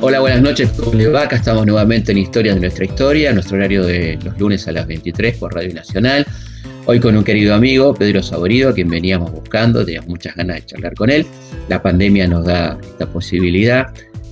Hola, 0.00 0.20
buenas 0.20 0.42
noches, 0.42 0.70
¿cómo 0.78 0.92
les 0.94 1.12
va? 1.12 1.24
Estamos 1.24 1.66
nuevamente 1.66 2.12
en 2.12 2.18
Historias 2.18 2.54
de 2.54 2.60
nuestra 2.60 2.84
historia, 2.84 3.32
nuestro 3.32 3.56
horario 3.56 3.84
de 3.84 4.18
los 4.22 4.38
lunes 4.38 4.68
a 4.68 4.72
las 4.72 4.86
23 4.86 5.38
por 5.38 5.54
Radio 5.54 5.74
Nacional. 5.74 6.26
Hoy 6.86 7.00
con 7.00 7.16
un 7.16 7.24
querido 7.24 7.54
amigo, 7.54 7.94
Pedro 7.94 8.22
Saborido, 8.22 8.70
a 8.70 8.74
quien 8.74 8.88
veníamos 8.88 9.32
buscando, 9.32 9.84
teníamos 9.84 10.08
muchas 10.08 10.36
ganas 10.36 10.56
de 10.56 10.66
charlar 10.66 10.94
con 10.94 11.10
él. 11.10 11.26
La 11.68 11.82
pandemia 11.82 12.26
nos 12.26 12.44
da 12.44 12.78
esta 12.80 13.06
posibilidad, 13.06 13.86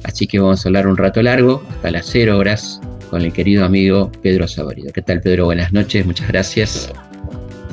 así 0.04 0.26
que 0.26 0.38
vamos 0.38 0.64
a 0.64 0.68
hablar 0.68 0.86
un 0.86 0.96
rato 0.96 1.22
largo, 1.22 1.62
hasta 1.70 1.90
las 1.90 2.06
0 2.06 2.38
horas, 2.38 2.80
con 3.10 3.22
el 3.22 3.32
querido 3.32 3.64
amigo 3.64 4.12
Pedro 4.22 4.46
Saborido. 4.46 4.92
¿Qué 4.92 5.02
tal, 5.02 5.20
Pedro? 5.20 5.46
Buenas 5.46 5.72
noches, 5.72 6.06
muchas 6.06 6.28
gracias. 6.28 6.92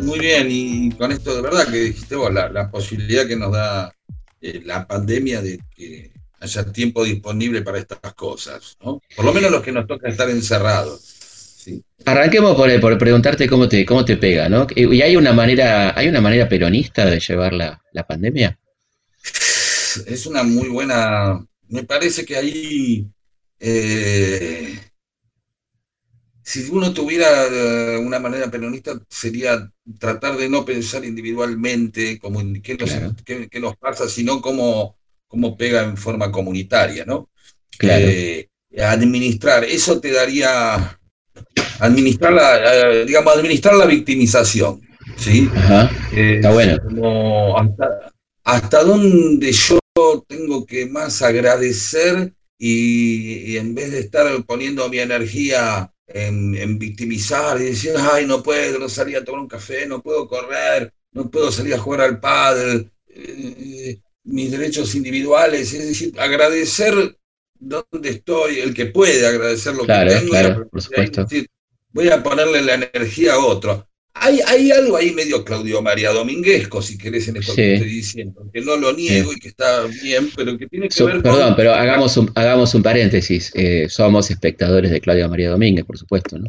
Muy 0.04 0.20
bien, 0.20 0.48
y 0.50 0.92
con 0.92 1.12
esto 1.12 1.34
de 1.36 1.42
verdad 1.42 1.68
que 1.68 1.78
dijiste 1.78 2.16
vos, 2.16 2.32
la, 2.34 2.70
posibilidad 2.70 3.26
que 3.26 3.38
nos 3.38 3.54
da 3.54 3.94
eh, 4.42 4.62
la 4.66 4.86
pandemia 4.86 5.42
de 5.42 5.60
que 5.76 6.12
haya 6.40 6.66
tiempo 6.72 7.06
disponible 7.06 7.62
para 7.62 7.80
estas 7.80 8.14
cosas, 8.14 8.78
¿no? 8.84 9.02
Por 9.16 9.26
lo 9.26 9.34
menos 9.34 9.50
los 9.50 9.64
que 9.64 9.72
nos 9.72 9.88
toca 9.88 10.10
estar 10.10 10.30
encerrados. 10.30 11.14
Arranquemos 12.06 12.56
por, 12.56 12.80
por, 12.82 12.98
preguntarte 12.98 13.48
cómo 13.48 13.70
te, 13.70 13.86
cómo 13.86 14.04
te 14.04 14.18
pega, 14.18 14.50
¿no? 14.50 14.68
¿Y 14.76 15.02
hay 15.02 15.16
una 15.16 15.32
manera, 15.32 15.98
hay 15.98 16.10
una 16.10 16.20
manera 16.20 16.50
peronista 16.50 17.06
de 17.06 17.22
llevar 17.22 17.54
la, 17.54 17.82
pandemia? 18.06 18.60
Es 20.06 20.26
una 20.26 20.44
muy 20.44 20.68
buena. 20.68 21.46
Me 21.70 21.84
parece 21.84 22.26
que 22.26 22.36
ahí. 22.36 23.08
Eh, 23.58 24.78
si 26.44 26.70
uno 26.70 26.94
tuviera 26.94 27.28
eh, 27.48 27.98
una 27.98 28.20
manera 28.20 28.52
peronista, 28.52 29.00
sería 29.10 29.72
tratar 29.98 30.38
de 30.38 30.50
no 30.50 30.66
pensar 30.66 31.06
individualmente 31.06 32.20
como 32.20 32.42
qué 32.62 32.76
nos, 32.76 32.92
nos 33.62 33.78
pasa, 33.78 34.10
sino 34.10 34.42
cómo, 34.42 34.98
cómo 35.28 35.58
pega 35.58 35.84
en 35.84 35.98
forma 35.98 36.32
comunitaria, 36.32 37.06
¿no? 37.06 37.30
Claro. 37.78 38.06
Eh, 38.06 38.50
administrar, 38.80 39.64
eso 39.64 40.00
te 40.00 40.12
daría 40.12 41.00
administrar 41.80 42.34
la, 42.34 42.58
eh, 42.58 43.06
digamos, 43.06 43.36
administrar 43.36 43.76
la 43.76 43.86
victimización. 43.86 44.82
¿sí? 45.18 45.50
Eh, 46.14 46.36
Está 46.36 46.52
bueno. 46.52 46.78
Como 46.84 47.56
hasta, 48.46 48.84
dónde 48.84 49.52
yo 49.52 49.80
tengo 50.28 50.66
que 50.66 50.86
más 50.86 51.22
agradecer 51.22 52.34
y, 52.58 53.58
en 53.58 53.76
vez 53.76 53.92
de 53.92 54.00
estar 54.00 54.28
poniendo 54.46 54.88
mi 54.90 55.00
energía 55.00 55.92
en, 56.08 56.80
victimizar 56.80 57.60
y 57.60 57.66
decir, 57.66 57.94
ay, 57.98 58.26
no 58.26 58.44
puedo, 58.44 58.80
no 58.80 58.90
salir 58.90 59.18
a 59.18 59.24
tomar 59.24 59.42
un 59.42 59.48
café, 59.48 59.86
no 59.86 60.02
puedo 60.02 60.28
correr, 60.28 60.94
no 61.12 61.30
puedo 61.30 61.52
salir 61.52 61.74
a 61.74 61.80
jugar 61.80 62.02
al 62.02 62.20
pádel, 62.20 62.92
eh, 63.08 64.00
mis 64.24 64.52
derechos 64.52 64.96
individuales, 64.96 65.74
es 65.74 65.88
decir, 65.88 66.20
agradecer 66.20 67.18
dónde 67.60 68.10
estoy, 68.10 68.60
el 68.60 68.74
que 68.74 68.88
puede 68.88 69.26
agradecer 69.26 69.76
lo 69.76 69.86
que 69.86 69.94
tengo. 69.94 70.30
Claro, 70.32 70.70
por 70.70 70.82
supuesto 70.82 71.28
voy 71.94 72.10
a 72.10 72.22
ponerle 72.22 72.62
la 72.62 72.74
energía 72.74 73.36
a 73.36 73.40
otro. 73.40 73.88
Hay, 74.16 74.40
hay 74.46 74.72
algo 74.72 74.96
ahí 74.96 75.12
medio 75.12 75.44
Claudio 75.44 75.82
María 75.82 76.12
Dominguesco, 76.12 76.82
si 76.82 76.98
querés, 76.98 77.28
en 77.28 77.38
esto 77.38 77.56
que 77.56 77.74
estoy 77.74 77.90
diciendo, 77.90 78.48
que 78.54 78.62
no 78.62 78.78
lo 78.78 78.94
niego 78.94 79.34
y 79.34 79.40
que 79.40 79.48
está 79.48 79.86
bien, 80.04 80.30
pero 80.36 80.58
que 80.58 80.68
tiene 80.68 80.88
que 80.88 81.04
ver 81.04 81.14
con... 81.14 81.24
Perdón, 81.24 81.56
pero 81.58 81.74
hagamos 81.74 82.16
un, 82.18 82.32
hagamos 82.36 82.76
un 82.76 82.84
paréntesis. 82.84 83.52
Eh, 83.56 83.88
somos 83.90 84.30
espectadores 84.30 84.92
de 84.92 85.02
Claudio 85.02 85.28
María 85.30 85.50
Domínguez, 85.50 85.84
por 85.84 85.98
supuesto, 85.98 86.38
¿no? 86.38 86.48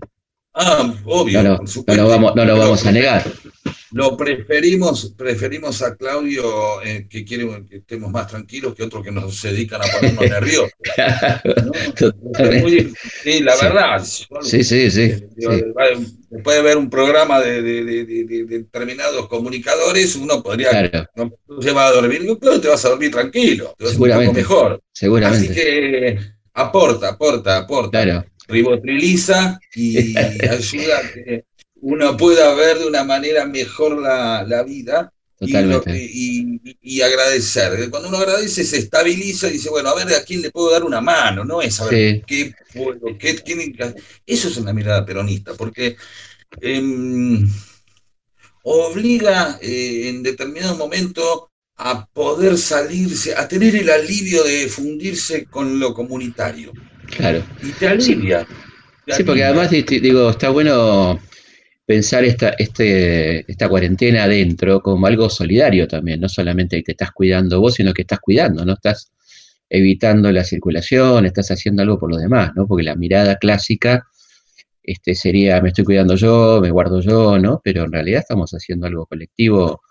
Ah, 0.54 0.94
obvio. 1.04 1.42
No, 1.42 1.58
lo 1.86 2.08
vamos, 2.08 2.36
no 2.36 2.44
lo 2.44 2.58
vamos 2.58 2.86
a 2.86 2.92
negar. 2.92 3.24
Lo 3.94 4.16
preferimos, 4.16 5.14
preferimos 5.16 5.80
a 5.80 5.94
Claudio 5.94 6.82
eh, 6.82 7.06
que 7.08 7.24
quiere 7.24 7.46
que 7.70 7.76
estemos 7.76 8.10
más 8.10 8.26
tranquilos 8.26 8.74
que 8.74 8.82
otros 8.82 9.04
que 9.04 9.12
nos 9.12 9.40
dedican 9.40 9.80
a 9.80 9.84
ponernos 9.84 10.30
nerviosos. 10.30 10.72
sí, 13.22 13.40
la 13.40 13.54
verdad. 13.54 14.04
Sí, 14.42 14.64
sí, 14.64 14.90
sí. 14.90 15.14
Después 15.36 16.56
de 16.56 16.62
ver 16.62 16.76
un 16.76 16.90
programa 16.90 17.40
de, 17.40 17.62
determinados 18.48 19.28
comunicadores, 19.28 20.16
uno 20.16 20.42
podría 20.42 21.08
no 21.14 21.32
llevar 21.60 21.92
a 21.92 21.92
dormir, 21.92 22.26
pero 22.40 22.60
te 22.60 22.66
vas 22.66 22.84
a 22.84 22.88
dormir 22.88 23.12
tranquilo, 23.12 23.76
te 23.78 23.84
vas 23.84 23.92
Seguramente. 23.92 24.40
un 24.40 24.46
poco 24.46 24.54
mejor. 24.54 24.82
Seguramente. 24.92 25.52
Así 25.52 25.54
que 25.54 26.18
aporta, 26.52 27.10
aporta, 27.10 27.58
aporta. 27.58 28.02
Claro. 28.02 28.24
Ribotriliza 28.48 29.60
y 29.76 30.18
ayuda 30.48 30.98
a 30.98 31.12
que 31.12 31.44
uno 31.84 32.16
pueda 32.16 32.54
ver 32.54 32.78
de 32.78 32.86
una 32.86 33.04
manera 33.04 33.44
mejor 33.44 34.00
la, 34.00 34.62
vida 34.62 35.12
y, 35.38 37.00
agradecer. 37.02 37.90
Cuando 37.90 38.08
uno 38.08 38.18
agradece 38.18 38.64
se 38.64 38.78
estabiliza 38.78 39.48
y 39.48 39.54
dice, 39.54 39.68
bueno, 39.68 39.90
a 39.90 39.94
ver 39.94 40.14
a 40.14 40.24
quién 40.24 40.40
le 40.40 40.50
puedo 40.50 40.70
dar 40.70 40.82
una 40.82 41.02
mano, 41.02 41.44
no 41.44 41.60
es 41.60 41.74
saber 41.74 42.22
qué 42.26 42.54
puedo, 42.72 43.18
qué, 43.18 43.38
Eso 44.24 44.48
es 44.48 44.56
una 44.56 44.72
mirada 44.72 45.04
peronista, 45.04 45.52
porque 45.52 45.96
em, 46.62 47.46
obliga 48.62 49.58
eh, 49.60 50.08
en 50.08 50.22
determinado 50.22 50.76
momento 50.76 51.50
a 51.76 52.06
poder 52.06 52.56
salirse, 52.56 53.34
a 53.34 53.46
tener 53.46 53.76
el 53.76 53.90
alivio 53.90 54.42
de 54.42 54.68
fundirse 54.68 55.44
con 55.44 55.78
lo 55.78 55.92
comunitario. 55.92 56.72
Claro. 57.14 57.44
Y 57.62 57.72
te 57.72 57.88
alivia. 57.88 58.46
sí, 59.06 59.22
porque 59.22 59.44
además 59.44 59.70
digo, 59.70 60.30
está 60.30 60.48
bueno 60.48 61.20
pensar 61.86 62.24
esta, 62.24 62.50
este, 62.58 63.50
esta 63.50 63.68
cuarentena 63.68 64.24
adentro 64.24 64.80
como 64.80 65.06
algo 65.06 65.28
solidario 65.28 65.86
también, 65.86 66.20
no 66.20 66.28
solamente 66.28 66.78
que 66.78 66.82
te 66.82 66.92
estás 66.92 67.12
cuidando 67.12 67.60
vos, 67.60 67.74
sino 67.74 67.92
que 67.92 68.02
estás 68.02 68.20
cuidando, 68.20 68.64
¿no? 68.64 68.74
Estás 68.74 69.12
evitando 69.68 70.30
la 70.32 70.44
circulación, 70.44 71.26
estás 71.26 71.50
haciendo 71.50 71.82
algo 71.82 71.98
por 71.98 72.10
los 72.10 72.20
demás, 72.20 72.52
¿no? 72.54 72.66
Porque 72.66 72.84
la 72.84 72.94
mirada 72.96 73.36
clásica 73.36 74.06
este, 74.82 75.14
sería 75.14 75.60
me 75.60 75.68
estoy 75.70 75.84
cuidando 75.84 76.14
yo, 76.16 76.60
me 76.62 76.70
guardo 76.70 77.00
yo, 77.00 77.38
¿no? 77.38 77.60
Pero 77.64 77.84
en 77.84 77.92
realidad 77.92 78.20
estamos 78.20 78.52
haciendo 78.52 78.86
algo 78.86 79.06
colectivo 79.06 79.82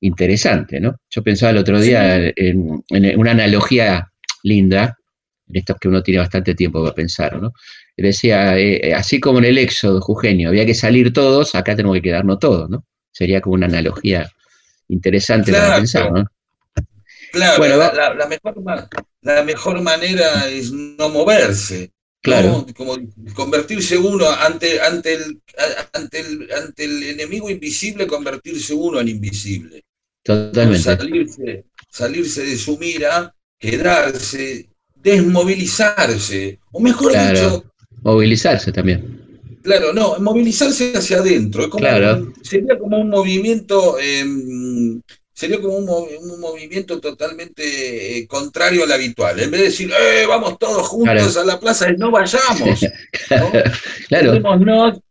interesante, 0.00 0.80
¿no? 0.80 0.96
Yo 1.10 1.22
pensaba 1.22 1.50
el 1.50 1.58
otro 1.58 1.80
día 1.80 2.16
en, 2.36 2.84
en 2.88 3.18
una 3.18 3.30
analogía 3.32 4.10
linda, 4.42 4.98
en 5.48 5.56
esto 5.56 5.76
que 5.80 5.88
uno 5.88 6.02
tiene 6.02 6.20
bastante 6.20 6.54
tiempo 6.54 6.82
para 6.82 6.94
pensar, 6.94 7.40
¿no? 7.40 7.52
Decía, 7.96 8.58
eh, 8.58 8.88
eh, 8.88 8.94
así 8.94 9.20
como 9.20 9.38
en 9.38 9.44
el 9.44 9.58
éxodo 9.58 10.00
jujeño 10.00 10.48
había 10.48 10.66
que 10.66 10.74
salir 10.74 11.12
todos, 11.12 11.54
acá 11.54 11.76
tenemos 11.76 11.96
que 11.96 12.02
quedarnos 12.02 12.38
todos, 12.38 12.68
¿no? 12.68 12.84
Sería 13.12 13.40
como 13.40 13.54
una 13.54 13.66
analogía 13.66 14.30
interesante 14.88 15.52
para 15.52 15.76
pensar, 15.76 16.12
¿no? 16.12 16.24
Claro, 17.32 17.58
bueno, 17.58 17.76
la, 17.76 18.26
mejor, 18.26 18.54
la 19.22 19.42
mejor 19.42 19.80
manera 19.82 20.48
es 20.48 20.70
no 20.72 21.08
moverse. 21.08 21.90
Claro. 22.20 22.64
Como, 22.76 22.96
convertirse 23.34 23.98
uno 23.98 24.30
ante, 24.30 24.80
ante, 24.80 25.14
el, 25.14 25.42
ante, 25.92 26.20
el, 26.20 26.48
ante 26.52 26.84
el 26.84 27.02
enemigo 27.02 27.50
invisible, 27.50 28.06
convertirse 28.06 28.72
uno 28.72 29.00
en 29.00 29.08
invisible. 29.08 29.84
Totalmente. 30.22 30.82
Salirse, 30.82 31.64
salirse 31.90 32.46
de 32.46 32.56
su 32.56 32.78
mira, 32.78 33.34
quedarse, 33.58 34.70
desmovilizarse. 34.94 36.60
O 36.72 36.80
mejor 36.80 37.12
dicho, 37.12 37.64
Movilizarse 38.04 38.70
también. 38.70 39.24
Claro, 39.62 39.94
no, 39.94 40.18
movilizarse 40.20 40.92
hacia 40.94 41.18
adentro. 41.18 41.70
sería 42.42 42.78
como 42.78 42.98
un 42.98 43.08
movimiento, 43.08 43.98
em, 43.98 45.00
sería 45.32 45.58
como 45.58 45.78
un, 45.78 46.38
movimiento 46.38 47.00
totalmente 47.00 48.18
eh, 48.18 48.26
contrario 48.26 48.84
al 48.84 48.92
habitual. 48.92 49.40
En 49.40 49.50
vez 49.50 49.60
de 49.60 49.66
decir, 49.66 49.90
eh, 49.90 50.26
vamos 50.28 50.58
todos 50.58 50.86
juntos 50.86 51.36
a 51.38 51.44
la 51.44 51.58
plaza, 51.58 51.90
no 51.92 52.10
vayamos. 52.10 52.80
claro. 54.08 54.42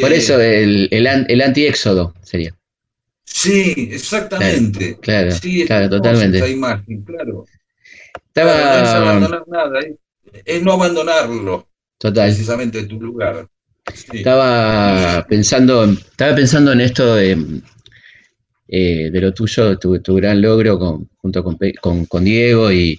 Por 0.00 0.12
eso 0.12 0.38
eh, 0.38 0.62
el, 0.62 0.88
el, 0.92 1.06
el 1.06 1.40
anti-éxodo 1.40 2.14
sería. 2.22 2.54
Sí, 3.24 3.88
exactamente. 3.92 4.96
Claro, 5.00 5.34
claro, 5.66 5.88
totalmente. 5.88 6.38
Esa 6.38 6.48
imagen, 6.48 7.02
claro. 7.02 7.46
Estaba... 8.28 8.52
no 8.52 8.84
es 8.84 8.90
abandonar 8.90 9.44
nada, 9.48 9.80
es 10.44 10.62
no 10.62 10.72
abandonarlo. 10.72 11.69
Total. 12.00 12.28
Precisamente 12.28 12.84
tu 12.84 12.98
lugar. 12.98 13.46
Estaba 14.10 15.26
pensando, 15.28 15.84
estaba 15.84 16.34
pensando 16.34 16.72
en 16.72 16.80
esto 16.80 17.14
de, 17.14 17.60
eh, 18.68 19.10
de 19.10 19.20
lo 19.20 19.34
tuyo, 19.34 19.78
tu, 19.78 20.00
tu, 20.00 20.14
gran 20.14 20.40
logro 20.40 20.78
con, 20.78 21.10
junto 21.18 21.44
con, 21.44 22.24
Diego 22.24 22.72
y 22.72 22.98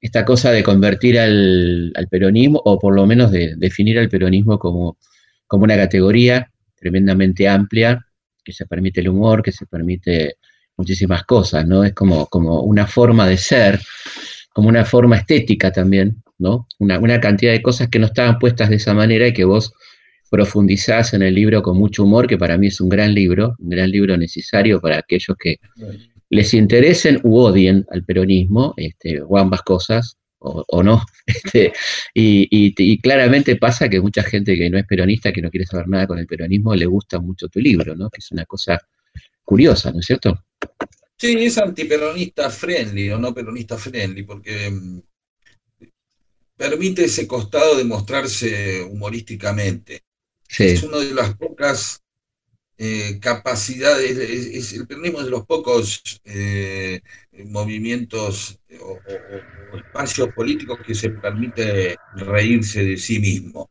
esta 0.00 0.24
cosa 0.24 0.50
de 0.50 0.64
convertir 0.64 1.20
al, 1.20 1.92
peronismo, 2.10 2.60
o 2.64 2.80
por 2.80 2.96
lo 2.96 3.06
menos 3.06 3.30
de 3.30 3.54
definir 3.56 3.96
al 4.00 4.08
peronismo 4.08 4.58
como, 4.58 4.98
como 5.46 5.62
una 5.62 5.76
categoría 5.76 6.50
tremendamente 6.74 7.48
amplia, 7.48 8.04
que 8.42 8.52
se 8.52 8.66
permite 8.66 9.02
el 9.02 9.08
humor, 9.08 9.40
que 9.40 9.52
se 9.52 9.66
permite 9.66 10.38
muchísimas 10.76 11.22
cosas, 11.22 11.64
¿no? 11.64 11.84
Es 11.84 11.92
como, 11.92 12.26
como 12.26 12.62
una 12.62 12.88
forma 12.88 13.28
de 13.28 13.36
ser, 13.36 13.80
como 14.52 14.68
una 14.68 14.84
forma 14.84 15.16
estética 15.16 15.70
también, 15.70 16.24
¿no? 16.38 16.66
Una, 16.78 17.20
cantidad 17.20 17.52
de 17.52 17.62
cosas 17.62 17.88
que 17.88 17.98
no 17.98 18.06
estaban 18.06 18.38
puestas 18.38 18.70
de 18.70 18.76
esa 18.76 18.94
manera 18.94 19.28
y 19.28 19.32
que 19.32 19.44
vos 19.44 19.72
profundizás 20.30 21.14
en 21.14 21.22
el 21.22 21.34
libro 21.34 21.62
con 21.62 21.78
mucho 21.78 22.04
humor, 22.04 22.26
que 22.26 22.38
para 22.38 22.58
mí 22.58 22.66
es 22.66 22.80
un 22.80 22.88
gran 22.88 23.14
libro, 23.14 23.54
un 23.58 23.70
gran 23.70 23.90
libro 23.90 24.16
necesario 24.16 24.80
para 24.80 24.98
aquellos 24.98 25.36
que 25.38 25.56
les 26.30 26.54
interesen 26.54 27.20
u 27.22 27.36
odien 27.38 27.86
al 27.90 28.04
peronismo, 28.04 28.74
este, 28.76 29.22
o 29.22 29.38
ambas 29.38 29.62
cosas, 29.62 30.16
o, 30.38 30.82
no. 30.82 31.02
Este, 31.26 31.72
y, 32.14 33.00
claramente 33.00 33.56
pasa 33.56 33.88
que 33.88 34.00
mucha 34.00 34.22
gente 34.22 34.56
que 34.56 34.70
no 34.70 34.78
es 34.78 34.86
peronista, 34.86 35.32
que 35.32 35.42
no 35.42 35.50
quiere 35.50 35.66
saber 35.66 35.88
nada 35.88 36.06
con 36.06 36.18
el 36.18 36.26
peronismo, 36.26 36.74
le 36.74 36.86
gusta 36.86 37.20
mucho 37.20 37.48
tu 37.48 37.60
libro, 37.60 37.96
¿no? 37.96 38.10
Que 38.10 38.18
es 38.18 38.30
una 38.30 38.44
cosa 38.44 38.78
curiosa, 39.44 39.90
¿no 39.92 40.00
es 40.00 40.06
cierto? 40.06 40.44
Sí, 41.16 41.34
es 41.44 41.58
antiperonista 41.58 42.50
friendly 42.50 43.10
o 43.10 43.18
no 43.18 43.34
peronista 43.34 43.76
friendly, 43.76 44.22
porque 44.22 44.70
mm, 44.70 45.00
permite 46.56 47.04
ese 47.04 47.26
costado 47.26 47.76
de 47.76 47.84
mostrarse 47.84 48.82
humorísticamente. 48.82 50.02
Es 50.58 50.82
una 50.82 50.98
de 50.98 51.12
las 51.12 51.36
pocas 51.36 52.02
eh, 52.78 53.18
capacidades, 53.20 54.16
es, 54.16 54.72
el 54.72 54.86
peronismo 54.86 55.18
es 55.18 55.24
de 55.26 55.30
los 55.30 55.46
pocos 55.46 56.20
eh, 56.24 57.00
movimientos 57.46 58.58
o, 58.80 58.98
espacios 59.76 60.28
políticos 60.34 60.78
que 60.86 60.94
se 60.94 61.10
permite 61.10 61.96
reírse 62.14 62.84
de 62.84 62.96
sí 62.96 63.18
mismo. 63.18 63.70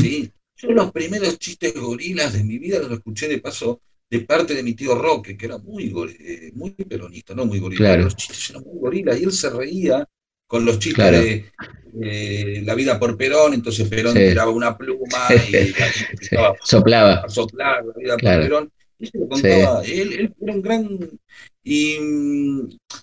¿sí? 0.00 0.30
Yo 0.56 0.70
los 0.72 0.92
primeros 0.92 1.38
chistes 1.38 1.74
gorilas 1.74 2.32
de 2.32 2.44
mi 2.44 2.58
vida 2.58 2.78
los 2.78 2.92
escuché 2.92 3.28
de 3.28 3.38
paso 3.38 3.80
de 4.10 4.20
parte 4.20 4.54
de 4.54 4.62
mi 4.62 4.74
tío 4.74 4.94
Roque, 4.94 5.36
que 5.36 5.46
era 5.46 5.58
muy, 5.58 5.92
eh, 6.20 6.52
muy 6.54 6.70
peronista, 6.70 7.34
no 7.34 7.46
muy 7.46 7.58
gorila, 7.58 7.96
los 7.96 8.14
chistes 8.14 8.50
eran 8.50 8.62
muy 8.62 8.78
gorilas, 8.78 9.20
y 9.20 9.24
él 9.24 9.32
se 9.32 9.50
reía 9.50 10.08
con 10.46 10.64
los 10.64 10.78
chistes 10.78 11.50
de 11.92 12.62
La 12.64 12.74
vida 12.74 12.98
por 12.98 13.16
Perón, 13.16 13.54
entonces 13.54 13.88
Perón 13.88 14.14
tiraba 14.14 14.50
una 14.50 14.76
pluma 14.76 15.28
y 15.48 15.72
soplaba. 16.64 17.14
A 17.14 17.28
soplar 17.28 17.84
La 17.84 18.16
vida 18.16 18.16
por 18.16 18.42
Perón. 18.42 18.72
Y 18.98 19.04
eso 19.04 19.18
lo 19.18 19.28
contaba, 19.28 19.82
él, 19.84 20.12
él, 20.12 20.34
era 20.40 20.52
un 20.52 20.62
gran... 20.62 20.98
Y, 21.66 21.96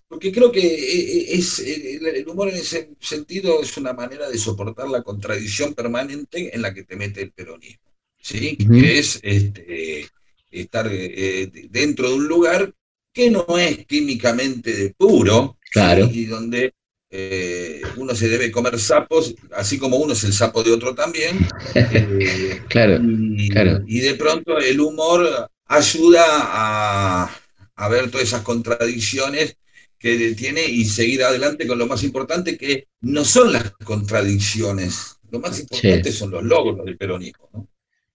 porque 0.07 0.31
creo 0.31 0.51
que 0.51 0.61
eh, 0.61 1.17
eh, 1.17 1.25
es, 1.31 1.59
el 1.59 2.27
humor 2.27 2.49
en 2.49 2.55
ese 2.55 2.91
sentido 2.99 3.61
es 3.61 3.75
una 3.75 3.91
manera 3.91 4.29
de 4.29 4.37
soportar 4.37 4.87
la 4.87 5.01
contradicción 5.01 5.73
permanente 5.73 6.55
en 6.55 6.61
la 6.61 6.73
que 6.73 6.83
te 6.83 6.95
mete 6.95 7.23
el 7.23 7.31
peronismo, 7.31 7.91
¿sí? 8.19 8.55
Que 8.55 8.99
es 8.99 9.19
este, 9.23 10.07
estar 10.51 10.87
eh, 10.91 11.49
dentro 11.71 12.09
de 12.09 12.15
un 12.15 12.27
lugar 12.27 12.71
que 13.11 13.31
no 13.31 13.45
es 13.57 13.85
químicamente 13.87 14.93
puro, 14.95 15.57
claro. 15.71 16.07
y 16.11 16.25
donde 16.25 16.73
eh, 17.11 17.81
uno 17.97 18.15
se 18.15 18.29
debe 18.29 18.51
comer 18.51 18.79
sapos, 18.79 19.35
así 19.53 19.77
como 19.77 19.97
uno 19.97 20.13
es 20.13 20.23
el 20.23 20.31
sapo 20.31 20.63
de 20.63 20.71
otro 20.71 20.95
también. 20.95 21.39
Eh, 21.75 22.61
claro, 22.67 22.99
y, 23.01 23.49
claro. 23.49 23.81
y 23.85 23.99
de 23.99 24.15
pronto 24.15 24.57
el 24.57 24.79
humor 24.79 25.49
ayuda 25.65 26.23
a, 26.27 27.29
a, 27.75 27.89
ver 27.89 28.09
todas 28.09 28.27
esas 28.27 28.41
contradicciones 28.41 29.57
que 29.97 30.33
tiene 30.35 30.63
y 30.65 30.85
seguir 30.85 31.23
adelante 31.23 31.67
con 31.67 31.77
lo 31.77 31.87
más 31.87 32.03
importante 32.03 32.57
que 32.57 32.87
no 33.01 33.25
son 33.25 33.53
las 33.53 33.71
contradicciones, 33.83 35.17
lo 35.31 35.39
más 35.39 35.59
importante 35.59 36.11
son 36.11 36.31
los 36.31 36.43
logros 36.43 36.85
del 36.85 36.97
peronismo. 36.97 37.49
¿no? 37.53 37.67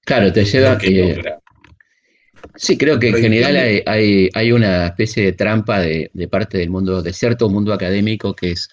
Claro, 0.04 0.32
te 0.32 0.44
lleva, 0.44 0.78
Sí, 2.54 2.78
creo 2.78 2.98
que 2.98 3.08
en 3.08 3.16
general 3.16 3.56
hay, 3.86 4.30
hay, 4.32 4.52
una 4.52 4.86
especie 4.86 5.24
de 5.24 5.32
trampa 5.32 5.80
de, 5.80 6.10
parte 6.30 6.58
del 6.58 6.70
mundo, 6.70 7.02
de 7.02 7.12
cierto 7.12 7.48
mundo 7.50 7.72
académico, 7.72 8.34
que 8.34 8.52
es, 8.52 8.68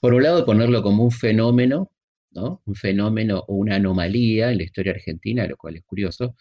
por 0.00 0.14
un 0.14 0.22
lado, 0.22 0.44
ponerlo 0.44 0.82
como 0.82 1.04
un 1.04 1.10
fenómeno, 1.10 1.90
¿no? 2.30 2.62
Un 2.64 2.74
fenómeno 2.74 3.44
o 3.46 3.54
una 3.54 3.76
anomalía 3.76 4.50
en 4.50 4.58
la 4.58 4.64
historia 4.64 4.92
argentina, 4.92 5.46
lo 5.46 5.56
cual 5.56 5.76
es 5.76 5.82
curioso, 5.84 6.34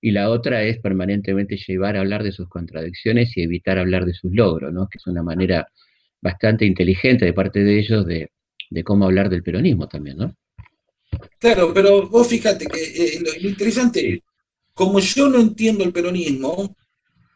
y 0.00 0.10
la 0.10 0.30
otra 0.30 0.62
es 0.64 0.78
permanentemente 0.80 1.56
llevar 1.56 1.96
a 1.96 2.00
hablar 2.00 2.22
de 2.22 2.32
sus 2.32 2.48
contradicciones 2.48 3.36
y 3.36 3.42
evitar 3.42 3.78
hablar 3.78 4.04
de 4.04 4.14
sus 4.14 4.32
logros, 4.34 4.72
¿no? 4.72 4.88
Que 4.88 4.98
es 4.98 5.06
una 5.06 5.22
manera 5.22 5.66
bastante 6.20 6.64
inteligente 6.64 7.24
de 7.24 7.32
parte 7.32 7.60
de 7.60 7.78
ellos 7.78 8.06
de, 8.06 8.30
cómo 8.84 9.04
hablar 9.04 9.28
del 9.28 9.42
peronismo 9.42 9.86
también, 9.88 10.16
¿no? 10.18 10.34
Claro, 11.38 11.72
pero 11.72 12.08
vos 12.08 12.26
fíjate 12.26 12.66
que 12.66 12.82
eh, 12.82 13.22
lo 13.40 13.48
interesante 13.48 14.14
es 14.14 14.20
como 14.74 14.98
yo 14.98 15.28
no 15.28 15.40
entiendo 15.40 15.84
el 15.84 15.92
peronismo, 15.92 16.76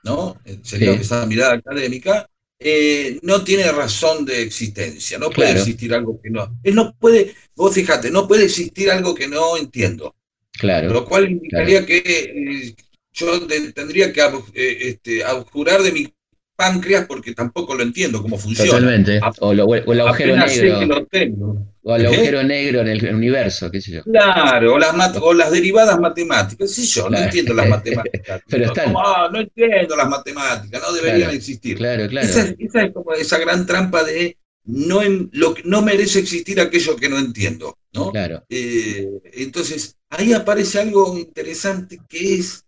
¿no? 0.05 0.41
Eh, 0.45 0.59
sería 0.63 0.93
esa 0.93 1.25
mirada 1.27 1.55
académica, 1.55 2.29
eh, 2.61 3.19
no 3.23 3.45
tiene 3.45 3.71
razón 3.71 4.25
de 4.25 4.43
existencia, 4.43 5.19
no 5.19 5.31
puede 5.31 5.53
existir 5.53 5.95
algo 5.95 6.21
que 6.21 6.31
no. 6.31 6.59
Él 6.65 6.75
no 6.75 6.95
puede, 6.99 7.35
vos 7.55 7.75
fíjate, 7.75 8.11
no 8.11 8.27
puede 8.27 8.45
existir 8.45 8.91
algo 8.91 9.15
que 9.15 9.29
no 9.29 9.57
entiendo. 9.57 10.17
Claro. 10.53 10.93
Lo 10.93 11.05
cual 11.05 11.31
indicaría 11.31 11.87
que 11.87 11.99
eh, 11.99 12.75
yo 13.13 13.47
tendría 13.75 14.13
que 14.13 14.23
este, 14.55 15.23
abjurar 15.23 15.83
de 15.83 15.93
mi 15.93 16.13
páncreas 16.59 17.07
porque 17.07 17.35
tampoco 17.35 17.73
lo 17.77 17.85
entiendo 17.85 18.21
cómo 18.21 18.37
funciona. 18.37 18.69
Totalmente. 18.69 19.21
O, 19.39 19.53
el 19.53 19.61
agujero 20.01 20.37
negro. 20.37 21.67
O 21.83 21.95
el 21.95 22.07
agujero 22.07 22.43
negro 22.43 22.81
en 22.81 22.89
el 22.89 23.15
universo, 23.15 23.71
qué 23.71 23.81
sé 23.81 23.93
yo. 23.93 24.03
Claro, 24.03 24.75
o 24.75 24.79
las, 24.79 25.17
o 25.23 25.33
las 25.33 25.53
derivadas 25.53 26.01
matemáticas. 26.01 26.73
Sí, 26.73 26.85
yo 26.85 27.09
no 27.09 27.17
entiendo 27.17 27.55
las 27.55 27.69
matemáticas. 27.77 28.43
Pero 28.49 28.65
están. 28.65 28.93
Ah, 28.97 29.29
no 29.33 29.39
entiendo 29.39 29.95
las 29.95 30.09
matemáticas, 30.09 30.83
no 30.83 30.93
deberían 30.93 31.31
existir. 31.31 31.77
Claro, 31.77 32.09
claro. 32.09 32.27
Esa, 32.27 32.83
es 32.83 32.93
como 32.93 33.13
esa 33.13 33.39
gran 33.39 33.65
trampa 33.65 34.03
de 34.03 34.37
no, 34.65 35.01
lo, 35.31 35.55
no 35.63 35.83
merece 35.83 36.19
existir 36.19 36.61
aquello 36.61 36.97
que 36.97 37.09
no 37.09 37.21
entiendo. 37.21 37.79
¿no? 37.93 38.11
Claro. 38.11 38.45
Eh, 38.49 39.09
entonces, 39.35 39.97
ahí 40.11 40.33
aparece 40.33 40.81
algo 40.81 41.17
interesante 41.17 42.01
que 42.09 42.35
es 42.35 42.65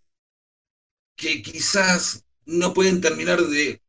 que 1.17 1.41
quizás 1.41 2.23
no 2.45 2.73
pueden 2.73 3.01
terminar 3.01 3.41
de 3.41 3.80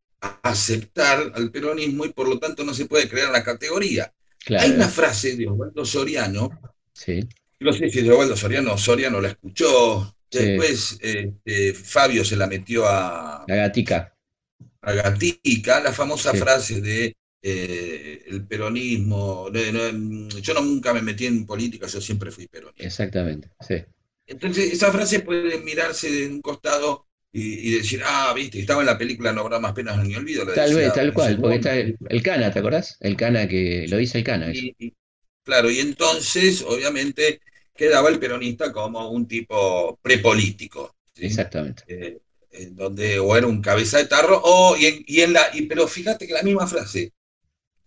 aceptar 0.42 1.32
al 1.34 1.50
peronismo 1.50 2.04
y 2.04 2.12
por 2.12 2.28
lo 2.28 2.38
tanto 2.38 2.64
no 2.64 2.74
se 2.74 2.86
puede 2.86 3.08
crear 3.08 3.30
la 3.30 3.42
categoría. 3.42 4.12
Hay 4.58 4.70
una 4.72 4.88
frase 4.88 5.36
de 5.36 5.48
Osvaldo 5.48 5.84
Soriano, 5.84 6.50
sí. 6.92 7.20
no 7.60 7.72
sé 7.72 7.88
si 7.90 8.02
de 8.02 8.10
Osvaldo 8.10 8.36
Soriano, 8.36 8.76
Soriano 8.76 9.20
la 9.20 9.28
escuchó, 9.28 10.16
después 10.30 10.98
este, 11.00 11.74
Fabio 11.74 12.24
se 12.24 12.36
la 12.36 12.46
metió 12.46 12.86
a... 12.86 13.44
La 13.46 13.56
gatica. 13.56 14.16
A 14.80 14.92
gatica, 14.92 15.80
la 15.80 15.92
famosa 15.92 16.34
frase 16.34 16.80
de 16.80 17.14
eh, 17.40 18.24
el 18.28 18.46
peronismo, 18.46 19.48
yo 19.52 20.54
nunca 20.54 20.92
me 20.92 21.02
metí 21.02 21.26
en 21.26 21.46
política, 21.46 21.86
yo 21.86 22.00
siempre 22.00 22.30
fui 22.30 22.46
peronista. 22.46 22.84
Exactamente, 22.84 23.50
sí. 23.60 23.76
Entonces, 24.26 24.72
esa 24.72 24.90
frase 24.92 25.20
puede 25.20 25.58
mirarse 25.58 26.10
de 26.10 26.26
un 26.28 26.40
costado 26.40 27.06
y, 27.34 27.76
decir, 27.76 28.02
ah, 28.04 28.32
viste, 28.36 28.60
estaba 28.60 28.82
en 28.82 28.86
la 28.86 28.98
película 28.98 29.32
No 29.32 29.40
habrá 29.40 29.58
más 29.58 29.72
penas 29.72 30.04
ni 30.04 30.14
olvido. 30.14 30.44
Tal 30.52 30.74
vez, 30.74 30.92
tal 30.92 31.14
cual, 31.14 31.38
porque 31.40 31.56
está 31.56 31.76
el, 31.76 32.22
Cana, 32.22 32.52
¿te 32.52 32.58
acordás? 32.58 32.98
El 33.00 33.16
Cana 33.16 33.48
que 33.48 33.86
lo 33.88 33.96
dice 33.96 34.18
el 34.18 34.24
Cana. 34.24 34.52
claro, 35.42 35.70
y 35.70 35.78
entonces, 35.78 36.62
obviamente, 36.62 37.40
quedaba 37.74 38.10
el 38.10 38.18
peronista 38.18 38.70
como 38.70 39.10
un 39.10 39.26
tipo 39.26 39.98
prepolítico. 40.02 40.94
Exactamente. 41.16 41.84
Eh, 41.88 42.68
donde 42.72 43.18
o 43.18 43.34
era 43.34 43.46
un 43.46 43.62
cabeza 43.62 43.96
de 43.96 44.06
tarro, 44.06 44.38
o, 44.44 44.76
y 44.76 45.20
en, 45.22 45.32
la, 45.32 45.48
y, 45.54 45.62
pero 45.62 45.88
fíjate 45.88 46.26
que 46.26 46.34
la 46.34 46.42
misma 46.42 46.66
frase, 46.66 47.12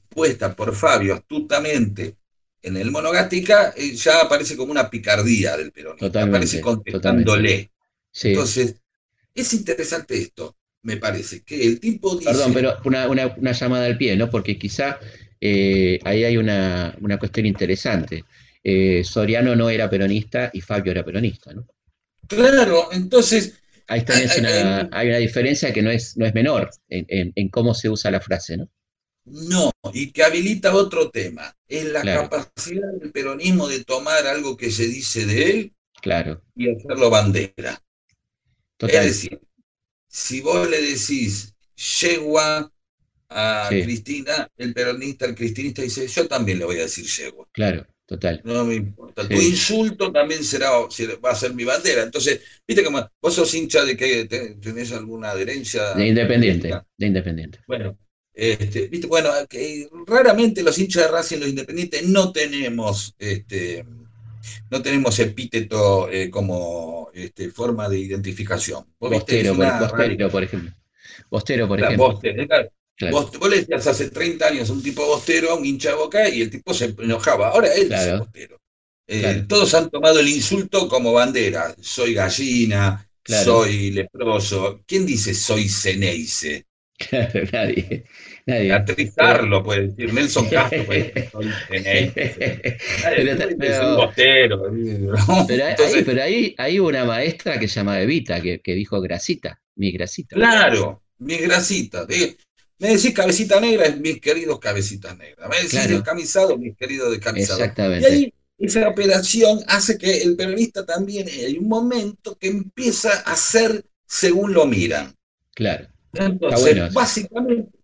puesta 0.09 0.55
por 0.55 0.73
Fabio 0.73 1.13
astutamente 1.13 2.15
en 2.63 2.77
el 2.77 2.89
Monogática, 2.89 3.75
eh, 3.77 3.93
ya 3.93 4.21
aparece 4.21 4.57
como 4.57 4.71
una 4.71 4.89
picardía 4.89 5.55
del 5.55 5.71
peronista. 5.71 6.07
Totalmente, 6.07 6.37
aparece 6.37 6.61
contestándole. 6.61 7.71
Entonces, 8.23 8.75
es 9.35 9.53
interesante 9.53 10.17
esto, 10.17 10.55
me 10.81 10.97
parece, 10.97 11.43
que 11.43 11.65
el 11.65 11.79
tipo 11.79 12.15
dice... 12.15 12.31
Perdón, 12.31 12.53
pero 12.53 12.77
una, 12.85 13.51
llamada 13.51 13.85
al 13.85 13.97
pie, 13.97 14.15
¿no? 14.15 14.29
Porque 14.29 14.57
quizá 14.57 14.99
eh, 15.41 15.99
ahí 16.03 16.23
hay 16.23 16.37
una, 16.37 16.95
cuestión 17.19 17.45
interesante. 17.45 18.23
Eh, 18.63 19.03
Soriano 19.03 19.55
no 19.55 19.69
era 19.69 19.89
peronista 19.89 20.49
y 20.53 20.61
Fabio 20.61 20.91
era 20.91 21.03
peronista, 21.03 21.53
¿no? 21.53 21.67
Claro, 22.27 22.89
entonces... 22.91 23.61
Ahí 23.87 24.03
una, 24.39 24.89
hay 24.91 25.09
una 25.09 25.17
diferencia 25.17 25.71
que 25.71 25.83
no 25.83 25.91
es, 25.91 26.17
no 26.17 26.25
es 26.25 26.33
menor 26.33 26.71
en, 26.89 27.49
cómo 27.49 27.75
se 27.75 27.87
usa 27.87 28.09
la 28.09 28.19
frase, 28.19 28.57
¿no? 28.57 28.67
No, 29.25 29.71
y 29.93 30.11
que 30.11 30.23
habilita 30.23 30.73
otro 30.73 31.11
tema. 31.11 31.55
Es 31.67 31.85
la 31.85 32.01
capacidad 32.01 32.91
del 32.99 33.11
peronismo 33.11 33.67
de 33.67 33.83
tomar 33.83 34.25
algo 34.25 34.57
que 34.57 34.71
se 34.71 34.87
dice 34.87 35.27
de 35.27 35.49
él 35.51 35.75
claro. 36.01 36.41
y 36.55 36.69
hacerlo 36.69 37.09
bandera. 37.09 37.81
Es 38.79 39.05
decir, 39.05 39.39
si 40.07 40.41
vos 40.41 40.69
le 40.69 40.81
decís 40.81 41.53
yegua 41.75 42.71
a 43.29 43.67
Cristina, 43.69 44.49
el 44.57 44.73
peronista, 44.73 45.25
el 45.25 45.35
cristinista 45.35 45.81
dice, 45.81 46.07
yo 46.07 46.27
también 46.27 46.59
le 46.59 46.65
voy 46.65 46.77
a 46.77 46.83
decir 46.83 47.05
yegua. 47.05 47.47
Claro, 47.51 47.85
total. 48.05 48.41
No 48.43 48.65
me 48.65 48.75
importa. 48.75 49.27
Tu 49.27 49.35
insulto 49.35 50.11
también 50.11 50.43
será, 50.43 50.71
va 50.71 51.31
a 51.31 51.35
ser 51.35 51.53
mi 51.53 51.63
bandera. 51.63 52.03
Entonces, 52.03 52.41
viste 52.67 52.83
que 52.83 52.89
vos 52.89 53.33
sos 53.33 53.53
hincha 53.53 53.83
de 53.83 53.97
que 53.97 54.25
tenés 54.61 54.91
alguna 54.91 55.31
adherencia. 55.31 55.93
De 55.93 56.07
independiente, 56.07 56.71
de 56.97 57.05
independiente. 57.05 57.59
Bueno, 57.67 57.97
este, 58.33 58.87
¿viste? 58.87 59.07
bueno 59.07 59.31
que 59.49 59.89
raramente 60.05 60.61
los 60.61 60.77
hinchas 60.77 61.03
de 61.03 61.11
Racing, 61.11 61.39
los 61.39 61.49
independientes, 61.49 62.03
no 62.07 62.33
tenemos 62.33 63.15
este, 63.17 63.85
no 64.69 64.81
tenemos 64.81 65.17
epíteto 65.19 66.09
eh, 66.09 66.29
como 66.29 67.09
este, 67.13 67.49
forma 67.49 67.89
de 67.89 67.99
identificación. 67.99 68.85
Bostero, 68.99 69.55
por, 69.55 70.43
ejemplo. 70.43 70.71
Bostero, 71.29 71.67
por 71.67 71.79
ejemplo. 71.79 72.15
Vos, 73.11 73.49
le 73.49 73.57
decías 73.57 73.87
hace 73.87 74.09
30 74.09 74.47
años 74.47 74.69
a 74.69 74.73
un 74.73 74.81
tipo 74.81 75.05
bostero, 75.05 75.51
a 75.51 75.55
un 75.55 75.65
hincha 75.65 75.89
de 75.89 75.95
boca, 75.95 76.29
y 76.29 76.41
el 76.41 76.49
tipo 76.49 76.73
se 76.73 76.95
enojaba. 76.97 77.49
Ahora 77.49 77.73
él 77.73 77.91
es 77.91 78.19
bostero. 78.19 78.59
Eh, 79.07 79.45
todos 79.47 79.73
han 79.75 79.89
tomado 79.89 80.19
el 80.19 80.29
insulto 80.29 80.87
como 80.87 81.13
bandera. 81.13 81.75
Soy 81.79 82.13
gallina, 82.13 83.07
soy 83.23 83.91
leproso. 83.91 84.81
¿Quién 84.85 85.05
dice 85.05 85.33
soy 85.33 85.69
Ceneice? 85.69 86.65
Claro, 86.97 87.41
nadie. 87.51 88.05
Atrizarlo 88.47 89.63
puede 89.63 89.87
decir, 89.87 90.13
Nelson 90.13 90.47
Castro 90.49 90.85
puede 90.85 91.11
decir, 91.11 91.29
soy 91.31 91.49
Ceneice. 91.67 92.77
Pero, 93.57 93.97
bostero. 93.97 94.63
Pero, 96.05 96.23
ahí, 96.23 96.53
hay 96.57 96.79
una 96.79 97.05
maestra 97.05 97.59
que 97.59 97.67
se 97.67 97.75
llama 97.75 97.99
Evita, 97.99 98.39
que, 98.41 98.61
que 98.61 98.75
dijo 98.75 99.01
grasita, 99.01 99.59
mi 99.75 99.91
grasita. 99.91 100.35
Claro, 100.35 101.03
mi 101.17 101.37
grasita. 101.37 102.05
Me 102.77 102.89
decís 102.89 103.13
cabecita 103.13 103.59
negra, 103.59 103.85
es 103.85 103.97
mis 103.99 104.19
queridos 104.19 104.59
cabecitas 104.59 105.17
negras. 105.17 105.49
Me 105.49 105.55
decís 105.57 105.89
descamisado, 105.89 106.57
mis 106.57 106.75
queridos 106.75 107.11
descamisados. 107.11 107.61
Exactamente. 107.61 108.09
Y 108.09 108.13
ahí 108.13 108.33
esa 108.57 108.87
operación 108.87 109.59
hace 109.67 109.97
que 109.97 110.21
el 110.21 110.35
periodista 110.35 110.85
también 110.85 111.27
hay 111.27 111.57
un 111.57 111.67
momento 111.67 112.37
que 112.37 112.47
empieza 112.47 113.11
a 113.25 113.33
hacer 113.33 113.85
según 114.05 114.53
lo 114.53 114.65
miran. 114.65 115.15
Claro. 115.53 115.87
Entonces, 116.13 116.93
básicamente, 116.93 117.74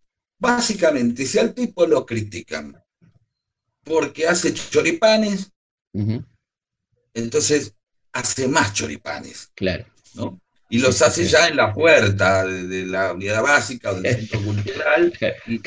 básicamente, 0.41 1.25
si 1.25 1.39
al 1.39 1.53
tipo 1.53 1.85
lo 1.85 2.05
critican 2.05 2.75
porque 3.83 4.27
hace 4.27 4.53
choripanes, 4.53 5.51
entonces 7.13 7.73
hace 8.11 8.47
más 8.47 8.73
choripanes. 8.73 9.51
Claro. 9.55 9.85
¿no? 10.15 10.41
y 10.71 10.79
los 10.79 11.01
hace 11.01 11.25
ya 11.25 11.49
en 11.49 11.57
la 11.57 11.73
puerta 11.73 12.45
de, 12.45 12.85
la 12.85 13.11
unidad 13.11 13.43
básica 13.43 13.91
o 13.91 14.01
del 14.01 14.15
centro 14.15 14.41
cultural 14.45 15.13
y, 15.45 15.59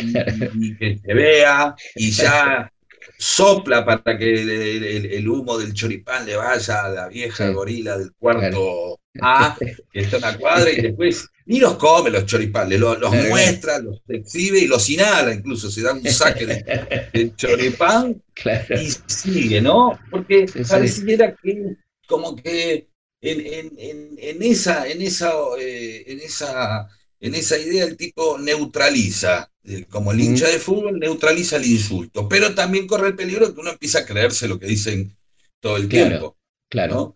que 0.77 0.99
se 0.99 1.15
vea 1.15 1.75
y 1.95 2.11
ya 2.11 2.73
sopla 3.19 3.85
para 3.85 4.19
que 4.19 5.17
el, 5.17 5.29
humo 5.29 5.59
del 5.59 5.73
choripán 5.73 6.27
le 6.27 6.37
vaya 6.37 6.85
a 6.85 6.89
la 6.89 7.09
vieja 7.09 7.49
gorila 7.51 7.99
del 7.99 8.13
cuarto 8.13 8.99
A, 9.21 9.57
que 9.93 10.01
está 10.01 10.17
en 10.17 10.23
la 10.23 10.39
cuadra, 10.39 10.71
y 10.71 10.81
después 10.81 11.29
ni 11.47 11.61
los 11.61 11.77
come 11.77 12.11
los 12.11 12.25
choripanes, 12.25 12.81
los, 12.81 12.99
muestra, 13.29 13.79
los 13.79 14.01
exhibe 14.09 14.61
y 14.61 14.67
los 14.67 14.89
inhala, 14.89 15.35
incluso 15.35 15.71
se 15.71 15.83
da 15.83 15.93
un 15.93 16.03
saque 16.05 16.47
de, 16.47 17.33
choripán 17.37 18.23
y 18.71 18.91
sigue, 19.07 19.61
¿no? 19.61 19.99
Porque 20.11 20.47
pareciera 20.69 21.35
que 21.37 21.77
como 22.07 22.35
que 22.37 22.89
en, 23.21 24.43
esa, 24.43 24.87
en, 24.87 25.03
esa, 25.03 25.33
eh, 25.59 26.05
en, 26.07 26.21
esa, 26.21 26.89
en 27.25 27.35
esa 27.35 27.57
idea 27.57 27.85
el 27.85 27.97
tipo 27.97 28.37
neutraliza, 28.39 29.51
eh, 29.65 29.87
como 29.89 30.13
el 30.13 30.21
hincha 30.21 30.47
de 30.47 30.59
fútbol, 30.59 30.99
neutraliza 30.99 31.57
el 31.57 31.65
insulto, 31.65 32.29
pero 32.29 32.55
también 32.55 32.87
corre 32.87 33.09
el 33.09 33.17
peligro 33.17 33.49
de 33.49 33.55
que 33.55 33.61
uno 33.61 33.71
empiece 33.71 33.97
a 33.97 34.05
creerse 34.05 34.47
lo 34.47 34.59
que 34.59 34.67
dicen 34.67 35.17
todo 35.59 35.79
el 35.79 35.89
tiempo. 35.89 36.37
Claro. 36.69 37.15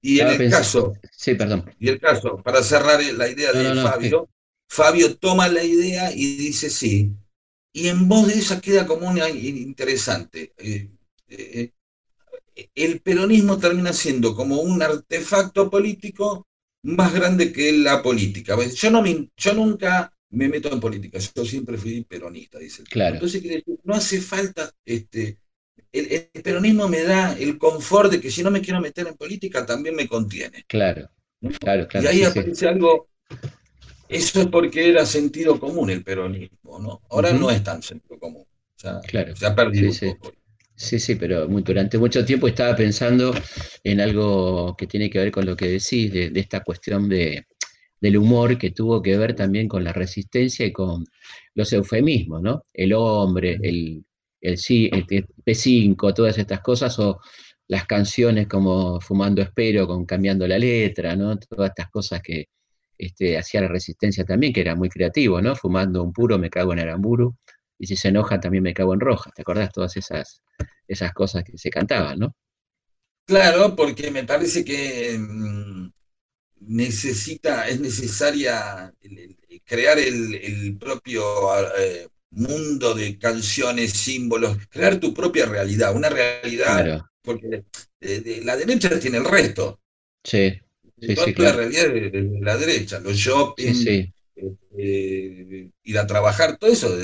Y 0.00 0.18
en 0.18 0.42
el 0.42 0.50
caso, 0.50 0.94
sí, 1.16 1.36
perdón. 1.36 1.72
Y 1.78 1.88
el 1.88 2.00
caso, 2.00 2.42
para 2.42 2.64
cerrar 2.64 3.00
la 3.00 3.28
idea 3.28 3.52
de 3.52 3.80
Fabio, 3.80 4.28
Fabio 4.68 5.16
toma 5.18 5.46
la 5.46 5.62
idea 5.62 6.10
y 6.12 6.34
dice 6.34 6.68
sí. 6.68 7.12
Y 7.72 7.86
en 7.86 8.08
voz 8.08 8.26
de 8.26 8.34
esa 8.34 8.60
queda 8.60 8.84
como 8.86 9.08
una 9.08 9.30
interesante. 9.30 10.52
Eh, 10.58 11.70
el 12.74 13.00
peronismo 13.02 13.58
termina 13.58 13.92
siendo 13.92 14.34
como 14.34 14.60
un 14.62 14.82
artefacto 14.82 15.70
político 15.70 16.48
más 16.84 17.14
grande 17.14 17.52
que 17.52 17.72
la 17.72 18.02
política. 18.02 18.56
Yo, 18.74 18.90
no 18.90 19.02
yo 19.36 19.54
nunca 19.54 20.12
me 20.30 20.48
meto 20.48 20.72
en 20.72 20.80
política, 20.80 21.18
yo 21.18 21.44
siempre 21.44 21.78
fui 21.78 22.04
peronista, 22.04 22.58
dice. 22.58 22.82
Claro. 22.84 23.16
Entonces, 23.16 23.42
no 23.84 23.94
hace 23.94 24.20
falta, 24.20 24.70
este, 24.84 25.38
el, 25.92 26.28
peronismo 26.42 26.88
me 26.88 27.02
da 27.02 27.32
el 27.38 27.56
confort 27.56 28.10
de 28.10 28.20
que 28.20 28.30
si 28.30 28.42
no 28.42 28.50
me 28.50 28.60
quiero 28.60 28.80
meter 28.80 29.06
en 29.06 29.14
política, 29.14 29.64
también 29.64 29.94
me 29.94 30.08
contiene. 30.08 30.64
Claro, 30.66 31.08
claro, 31.60 31.88
claro. 31.88 32.04
Y 32.04 32.08
ahí 32.08 32.24
aparece 32.24 32.68
algo, 32.68 33.08
eso 34.08 34.42
es 34.42 34.46
porque 34.48 34.90
era 34.90 35.06
sentido 35.06 35.58
común 35.58 35.88
el 35.90 36.04
peronismo, 36.04 36.78
¿no? 36.78 37.00
Ahora 37.10 37.32
no 37.32 37.50
es 37.50 37.62
tan 37.62 37.82
sentido 37.82 38.18
común. 38.18 38.44
claro. 39.06 39.34
se 39.34 39.46
ha 39.46 39.54
perdido 39.54 39.90
un 39.90 40.18
poco. 40.18 40.43
Sí, 40.76 40.98
sí, 40.98 41.14
pero 41.14 41.46
durante 41.46 41.98
mucho 41.98 42.24
tiempo 42.24 42.48
estaba 42.48 42.74
pensando 42.74 43.32
en 43.84 44.00
algo 44.00 44.76
que 44.76 44.86
tiene 44.88 45.08
que 45.08 45.18
ver 45.20 45.30
con 45.30 45.46
lo 45.46 45.56
que 45.56 45.68
decís, 45.68 46.12
de, 46.12 46.32
esta 46.34 46.64
cuestión 46.64 47.08
de, 47.08 47.46
del 48.00 48.16
humor 48.16 48.58
que 48.58 48.72
tuvo 48.72 49.00
que 49.00 49.16
ver 49.16 49.34
también 49.36 49.68
con 49.68 49.84
la 49.84 49.92
resistencia 49.92 50.66
y 50.66 50.72
con 50.72 51.04
los 51.54 51.72
eufemismos, 51.72 52.42
¿no? 52.42 52.64
El 52.72 52.92
hombre, 52.94 53.58
el, 53.62 54.04
el, 54.40 54.58
el 54.58 55.06
P5, 55.44 56.14
todas 56.14 56.38
estas 56.38 56.60
cosas, 56.60 56.98
o 56.98 57.20
las 57.68 57.86
canciones 57.86 58.48
como 58.48 59.00
Fumando 59.00 59.42
Espero, 59.42 59.86
con 59.86 60.04
cambiando 60.04 60.46
la 60.48 60.58
letra, 60.58 61.14
¿no? 61.16 61.38
Todas 61.38 61.70
estas 61.70 61.88
cosas 61.90 62.20
que 62.20 62.48
este, 62.98 63.38
hacía 63.38 63.60
la 63.60 63.68
resistencia 63.68 64.24
también, 64.24 64.52
que 64.52 64.60
era 64.62 64.74
muy 64.74 64.88
creativo, 64.88 65.40
¿no? 65.40 65.54
Fumando 65.54 66.02
un 66.02 66.12
puro, 66.12 66.38
me 66.38 66.50
cago 66.50 66.72
en 66.72 66.80
Aramburu 66.80 67.36
y 67.78 67.86
si 67.86 67.96
se 67.96 68.08
enoja 68.08 68.40
también 68.40 68.62
me 68.62 68.74
cago 68.74 68.94
en 68.94 69.00
roja. 69.00 69.30
¿Te 69.34 69.42
acordás 69.42 69.72
todas 69.72 69.96
esas, 69.96 70.42
esas 70.86 71.12
cosas 71.12 71.44
que 71.44 71.58
se 71.58 71.70
cantaban, 71.70 72.18
no? 72.18 72.36
Claro, 73.26 73.74
porque 73.74 74.10
me 74.10 74.24
parece 74.24 74.64
que 74.64 75.16
mm, 75.18 75.90
necesita, 76.60 77.68
es 77.68 77.80
necesaria 77.80 78.92
crear 79.64 79.98
el, 79.98 80.76
propio 80.78 81.24
eh, 81.78 82.08
mundo 82.30 82.94
de 82.94 83.18
canciones, 83.18 83.92
símbolos, 83.92 84.58
crear 84.68 84.98
tu 84.98 85.14
propia 85.14 85.46
realidad, 85.46 85.94
una 85.94 86.08
realidad, 86.08 87.02
porque 87.22 87.64
la 88.42 88.56
derecha 88.56 88.98
tiene 88.98 89.18
el 89.18 89.24
resto. 89.24 89.80
Sí. 90.22 90.60
Sí, 91.00 91.16
sí, 91.16 91.34
la 91.36 91.52
realidad 91.52 91.88
de, 91.88 92.38
la 92.40 92.56
derecha, 92.56 93.00
los 93.00 93.16
shopping, 93.16 93.74
sí, 93.74 94.13
eh, 94.36 95.70
ir 95.84 95.98
a 95.98 96.06
trabajar, 96.06 96.56
todo 96.56 96.70
eso. 96.70 96.96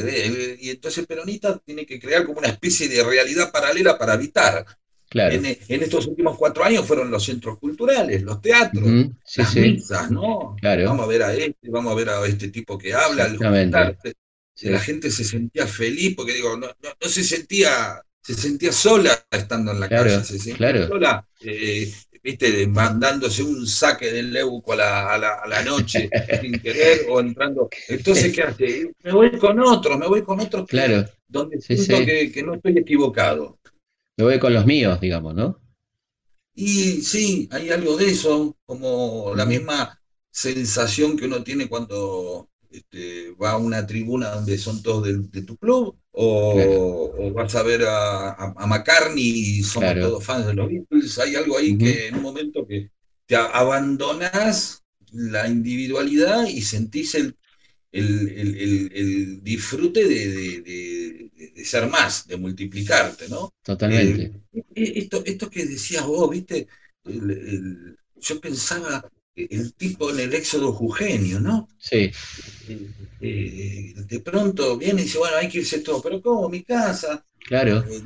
y 0.58 0.70
entonces 0.70 0.98
el 0.98 1.06
peronista 1.06 1.58
tiene 1.58 1.86
que 1.86 2.00
crear 2.00 2.24
como 2.24 2.38
una 2.38 2.48
especie 2.48 2.88
de 2.88 3.02
realidad 3.02 3.52
paralela 3.52 3.98
para 3.98 4.14
habitar. 4.14 4.66
Claro. 5.08 5.34
En, 5.34 5.82
estos 5.82 6.06
últimos 6.06 6.38
cuatro 6.38 6.62
años 6.64 6.86
fueron 6.86 7.10
los 7.10 7.24
centros 7.24 7.58
culturales, 7.58 8.22
los 8.22 8.40
teatros, 8.40 8.86
las 9.36 9.56
misas, 9.56 10.08
¿no? 10.08 10.54
Vamos 10.62 11.04
a 11.04 11.06
ver 11.08 11.22
a 11.24 11.34
este, 11.34 11.68
vamos 11.68 11.92
a 11.92 11.96
ver 11.96 12.10
a 12.10 12.24
este 12.26 12.48
tipo 12.48 12.78
que 12.78 12.94
habla, 12.94 13.28
la 14.62 14.78
gente 14.80 15.10
se 15.10 15.24
sentía 15.24 15.66
feliz 15.66 16.14
porque 16.14 16.34
digo, 16.34 16.56
no, 16.56 16.68
no, 16.68 17.08
se 17.08 17.24
sentía, 17.24 18.00
se 18.22 18.34
sentía 18.34 18.70
sola 18.72 19.26
estando 19.30 19.72
en 19.72 19.80
la 19.80 19.88
calle, 19.88 20.22
se 20.22 20.38
sentía 20.38 20.86
sola 20.86 21.26
eh, 21.40 21.92
viste, 22.22 22.66
mandándose 22.66 23.42
un 23.42 23.66
saque 23.66 24.12
del 24.12 24.32
Leuco 24.32 24.72
a 24.72 24.76
la, 24.76 25.14
a 25.14 25.48
la, 25.48 25.62
noche 25.62 26.10
sin 26.40 26.60
querer 26.60 27.06
o 27.08 27.20
entrando. 27.20 27.68
Entonces, 27.88 28.34
¿qué 28.34 28.42
hace? 28.42 28.92
Me 29.02 29.12
voy 29.12 29.30
con 29.38 29.58
otros, 29.60 29.98
me 29.98 30.06
voy 30.06 30.22
con 30.22 30.40
otros 30.40 30.66
claro. 30.68 31.04
donde 31.28 31.60
siento 31.60 31.96
Que, 32.04 32.42
no 32.44 32.54
estoy 32.54 32.78
equivocado. 32.78 33.58
Me 34.16 34.24
voy 34.24 34.38
con 34.38 34.52
los 34.52 34.66
míos, 34.66 35.00
digamos, 35.00 35.34
¿no? 35.34 35.58
Y 36.54 37.00
sí, 37.02 37.48
hay 37.52 37.70
algo 37.70 37.96
de 37.96 38.10
eso, 38.10 38.56
como 38.66 39.32
la 39.34 39.46
misma 39.46 39.98
sensación 40.30 41.16
que 41.16 41.24
uno 41.24 41.42
tiene 41.42 41.68
cuando 41.68 42.49
este, 42.70 43.32
va 43.32 43.52
a 43.52 43.56
una 43.56 43.86
tribuna 43.86 44.30
donde 44.30 44.56
son 44.56 44.82
todos 44.82 45.04
de, 45.04 45.42
tu 45.42 45.56
club, 45.56 45.96
o, 46.12 47.32
vas 47.34 47.54
a 47.54 47.62
ver 47.62 47.82
a, 47.84 48.30
a, 48.32 48.66
McCartney 48.66 49.24
y 49.24 49.62
somos 49.62 49.94
todos 49.94 50.24
fans 50.24 50.46
de 50.46 50.54
los 50.54 50.68
Beatles. 50.68 51.18
Hay 51.18 51.34
algo 51.34 51.58
ahí 51.58 51.76
que 51.76 52.08
en 52.08 52.16
un 52.16 52.22
momento 52.22 52.66
que 52.66 52.90
te 53.26 53.36
abandonas 53.36 54.82
la 55.12 55.48
individualidad 55.48 56.46
y 56.46 56.62
sentís 56.62 57.14
el, 57.14 57.36
el, 57.92 59.40
disfrute 59.42 60.04
de, 60.06 61.30
ser 61.64 61.88
más, 61.88 62.26
de 62.26 62.36
multiplicarte, 62.36 63.28
¿no? 63.28 63.52
Totalmente. 63.62 64.40
Eh, 64.52 64.92
esto, 64.96 65.22
esto 65.24 65.50
que 65.50 65.66
decías 65.66 66.06
vos, 66.06 66.30
viste, 66.30 66.68
yo 67.04 68.40
pensaba 68.40 69.10
el 69.50 69.74
tipo 69.74 70.10
en 70.10 70.20
el 70.20 70.34
éxodo 70.34 70.72
jugenio, 70.72 71.40
¿no? 71.40 71.68
Sí. 71.78 72.10
Eh, 72.68 72.88
eh, 73.20 73.94
de 73.96 74.20
pronto 74.20 74.76
viene 74.76 75.02
y 75.02 75.04
dice, 75.04 75.18
bueno, 75.18 75.36
hay 75.36 75.48
que 75.48 75.58
irse 75.58 75.80
todo, 75.80 76.00
pero 76.02 76.20
¿cómo? 76.20 76.48
Mi 76.48 76.62
casa. 76.62 77.24
Claro. 77.46 77.84
Eh, 77.88 78.02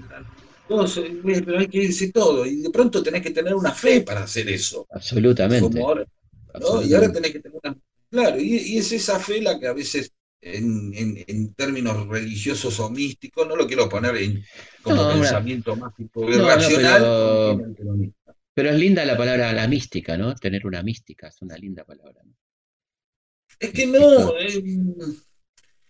pero 0.67 1.59
hay 1.59 1.69
que 1.69 1.79
irse 1.79 2.11
todo. 2.13 2.47
Y 2.47 2.63
de 2.63 2.71
pronto 2.71 3.03
tenés 3.03 3.23
que 3.23 3.31
tener 3.31 3.55
una 3.55 3.73
fe 3.73 4.01
para 4.01 4.25
hacer 4.25 4.49
eso. 4.49 4.87
Absolutamente. 4.91 5.79
Y 5.79 6.95
ahora 6.95 7.13
tenés 7.13 7.33
que 7.33 7.41
tener 7.41 7.59
una... 7.63 7.77
Claro, 8.11 8.41
y, 8.41 8.79
es 8.79 8.93
esa 8.93 9.19
fe 9.19 9.43
la 9.43 9.59
que 9.59 9.67
a 9.67 9.73
veces 9.73 10.13
en, 10.41 11.55
términos 11.55 12.07
religiosos 12.07 12.79
o 12.81 12.91
místicos, 12.91 13.47
no 13.49 13.57
lo 13.57 13.67
quiero 13.67 13.89
poner 13.89 14.17
en, 14.17 14.45
como 14.83 15.09
pensamiento 15.09 15.75
mágico 15.75 16.31
irracional. 16.31 17.75
pero, 17.77 17.97
es 18.57 18.77
linda 18.77 19.05
la 19.05 19.17
palabra 19.17 19.53
la 19.53 19.69
mística, 19.69 20.17
¿no? 20.17 20.35
Tener 20.35 20.67
una 20.67 20.83
mística, 20.83 21.29
es 21.29 21.43
una 21.43 21.57
linda 21.57 21.85
palabra. 21.85 22.23
Es 23.59 23.71
que 23.71 23.87
no. 23.87 24.33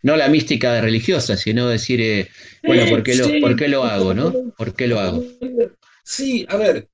No 0.02 0.16
la 0.16 0.28
mística 0.28 0.80
religiosa, 0.82 1.36
sino 1.36 1.68
decir, 1.68 2.00
eh, 2.00 2.28
bueno, 2.62 2.86
¿por 2.90 3.02
qué, 3.02 3.14
lo, 3.14 3.26
¿por 3.40 3.56
qué 3.56 3.68
lo 3.68 3.84
hago, 3.84 4.12
no? 4.12 4.52
¿Por 4.58 4.74
qué 4.74 4.86
lo 4.86 5.00
hago? 5.00 5.24
Sí, 6.02 6.44
a 6.48 6.56
ver, 6.56 6.90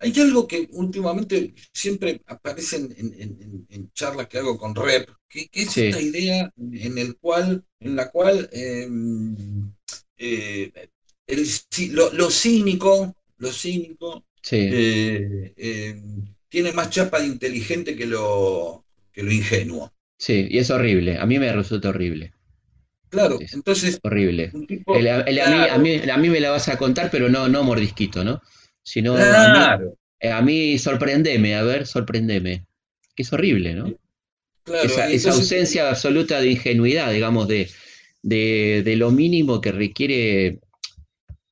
hay 0.00 0.20
algo 0.20 0.46
que 0.46 0.68
últimamente 0.72 1.54
siempre 1.72 2.22
aparece 2.26 2.76
en, 2.76 3.90
charlas 3.94 4.28
que 4.28 4.38
hago 4.38 4.58
con 4.58 4.74
Rep, 4.74 5.10
que, 5.28 5.48
es 5.52 5.76
esta 5.76 6.00
idea 6.00 6.52
en, 6.56 6.98
el 6.98 7.16
cual, 7.16 7.64
en 7.80 7.96
la 7.96 8.10
cual 8.10 8.48
em, 8.52 9.72
eh, 10.16 10.88
lo, 11.92 12.30
cínico, 12.30 13.14
lo 13.40 13.52
cínico 13.52 14.24
eh, 14.52 15.52
em, 15.56 16.24
tiene 16.48 16.72
más 16.72 16.90
chapa 16.90 17.20
de 17.20 17.26
inteligente 17.26 17.96
que 17.96 18.06
lo, 18.06 18.84
que 19.12 19.22
lo 19.22 19.32
ingenuo. 19.32 19.92
Sí, 20.16 20.46
y 20.50 20.58
es 20.58 20.70
horrible. 20.70 21.18
A 21.18 21.26
mí 21.26 21.38
me 21.38 21.52
resulta 21.52 21.88
horrible. 21.88 22.32
Claro, 23.08 23.38
entonces. 23.52 23.98
Horrible. 24.02 24.52
a, 24.52 25.78
mí, 25.78 26.28
me 26.28 26.40
la 26.40 26.50
vas 26.50 26.68
a 26.68 26.78
contar, 26.78 27.10
pero 27.10 27.28
no, 27.28 27.48
no 27.48 27.64
mordisquito, 27.64 28.22
¿no? 28.22 28.40
Sino 28.82 29.16
a, 29.16 29.78
mí, 29.78 29.86
eh, 30.20 30.30
a 30.30 30.40
mí 30.42 30.78
sorprendeme, 30.78 31.56
a 31.56 31.62
ver, 31.62 31.86
sorprendeme. 31.86 32.66
Que 33.16 33.22
es 33.22 33.32
horrible, 33.32 33.74
¿no? 33.74 33.92
esa, 34.66 35.30
ausencia 35.32 35.88
absoluta 35.88 36.40
de 36.40 36.52
ingenuidad, 36.52 37.12
digamos, 37.12 37.48
de, 37.48 37.68
de, 38.22 38.96
lo 38.96 39.10
mínimo 39.10 39.60
que 39.60 39.72
requiere, 39.72 40.60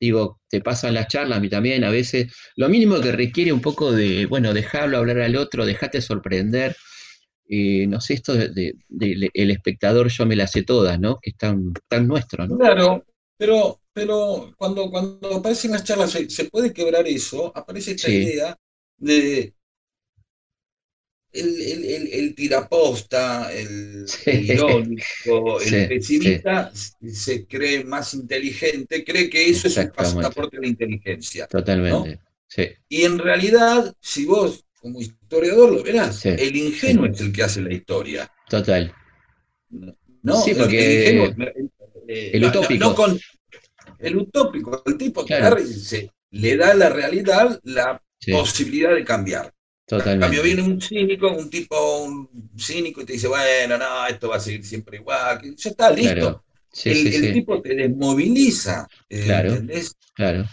digo, 0.00 0.40
te 0.49 0.61
pasan 0.61 0.95
las 0.95 1.09
charlas 1.09 1.38
a 1.38 1.40
mí 1.40 1.49
también, 1.49 1.85
a 1.85 1.90
veces, 1.90 2.33
lo 2.57 2.69
mínimo 2.69 3.00
que 3.00 3.12
requiere 3.12 3.52
un 3.52 3.61
poco 3.61 3.93
de, 3.93 4.26
bueno, 4.26 4.55
dejarlo 4.55 4.99
hablar 4.99 5.21
al 5.21 5.37
otro, 5.37 5.67
dejate 5.67 6.00
sorprender. 6.00 6.76
Eh, 7.49 7.87
no 7.87 8.00
sé, 8.00 8.14
esto 8.14 8.35
de, 8.35 8.75
el 8.88 9.50
espectador 9.50 10.09
yo 10.09 10.26
me 10.26 10.37
la 10.37 10.47
sé 10.47 10.62
todas, 10.62 11.00
¿no? 11.00 11.19
Que 11.21 11.31
es 11.31 11.37
tan, 11.37 11.73
nuestro, 12.07 12.47
¿no? 12.47 12.59
Claro, 12.59 13.05
pero, 13.37 13.81
pero 13.93 14.52
cuando, 14.57 14.90
cuando 14.90 15.37
aparecen 15.37 15.71
las 15.71 15.85
charlas 15.85 16.11
se, 16.11 16.45
puede 16.45 16.73
quebrar 16.73 17.07
eso, 17.07 17.50
aparece 17.57 17.93
esta 17.93 18.11
idea 18.11 18.57
de 18.99 19.55
el, 21.32 21.61
el, 21.61 22.08
el, 22.12 22.35
tiraposta, 22.35 23.52
el, 23.52 24.06
irónico, 24.26 25.61
el 25.61 25.88
pesimista 25.88 26.73
se 26.75 27.47
cree 27.47 27.85
más 27.85 28.14
inteligente, 28.14 29.04
cree 29.04 29.28
que 29.28 29.49
eso 29.49 29.68
es 29.68 29.76
un 29.76 29.90
pasaporte 29.90 30.56
de 30.56 30.62
la 30.62 30.68
inteligencia. 30.68 31.47
Totalmente. 31.47 32.20
Y 32.88 33.02
en 33.02 33.18
realidad, 33.18 33.94
si 34.00 34.25
vos 34.25 34.64
como 34.80 35.00
historiador 35.00 35.73
lo 35.73 35.82
verás, 35.82 36.25
el 36.25 36.56
ingenuo 36.56 37.06
es 37.06 37.20
el 37.20 37.32
que 37.32 37.42
hace 37.42 37.61
la 37.61 37.75
historia. 37.75 38.30
Total. 38.49 38.94
No, 40.23 40.40
sí, 40.40 40.54
porque 40.54 41.11
el, 41.11 41.52
eh, 42.08 42.47
utópico. 42.47 43.18
el 43.99 44.16
utópico, 44.16 44.82
el 44.87 44.97
tipo 44.97 45.25
que 45.25 46.08
le 46.30 46.56
da 46.56 46.70
a 46.70 46.75
la 46.75 46.88
realidad 46.88 47.61
la 47.64 48.02
posibilidad 48.30 48.94
de 48.94 49.04
cambiar. 49.04 49.52
Totalmente. 49.88 50.21
cambio 50.21 50.42
viene 50.42 50.61
un 50.61 50.78
cínico, 50.83 51.33
un 51.33 51.49
tipo 51.49 52.02
un 52.02 52.28
cínico 52.59 53.00
y 53.00 53.07
te 53.07 53.14
dice, 53.14 53.26
bueno, 53.26 53.78
no, 53.78 54.07
esto 54.07 54.28
va 54.28 54.37
a 54.37 54.40
seguir 54.40 54.62
siempre 54.62 54.99
igual, 54.99 55.40
ya 55.57 55.71
está 55.71 55.90
listo. 55.90 56.45
el, 56.85 57.33
tipo 57.33 57.62
te 57.62 57.75
desmoviliza, 57.75 58.87
eh, 59.09 59.23
claro, 59.25 59.57
Claro. 60.14 60.49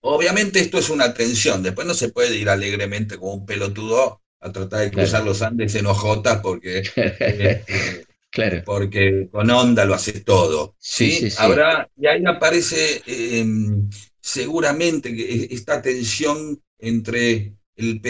Obviamente 0.00 0.60
esto 0.60 0.78
es 0.78 0.88
una 0.88 1.12
tensión, 1.12 1.62
después 1.62 1.86
no 1.86 1.92
se 1.92 2.08
puede 2.08 2.34
ir 2.38 2.48
alegremente 2.48 3.18
como 3.18 3.34
un 3.34 3.44
pelotudo 3.44 4.22
a 4.40 4.52
tratar 4.52 4.80
de 4.80 4.90
cruzar 4.90 5.22
los 5.22 5.42
Andes 5.42 5.74
en 5.74 5.84
ojotas 5.84 6.40
porque, 6.40 6.78
este, 6.96 8.06
claro. 8.30 8.62
porque 8.64 9.28
con 9.30 9.50
onda 9.50 9.84
lo 9.84 9.92
hace 9.92 10.20
todo. 10.20 10.76
¿sí? 10.78 11.28
Habrá, 11.36 11.90
y 11.94 12.06
ahí 12.06 12.22
aparece 12.24 13.02
em, 13.06 13.90
seguramente 14.18 15.14
esta 15.52 15.82
tensión 15.82 16.62
entre 16.78 17.57
el, 17.78 18.00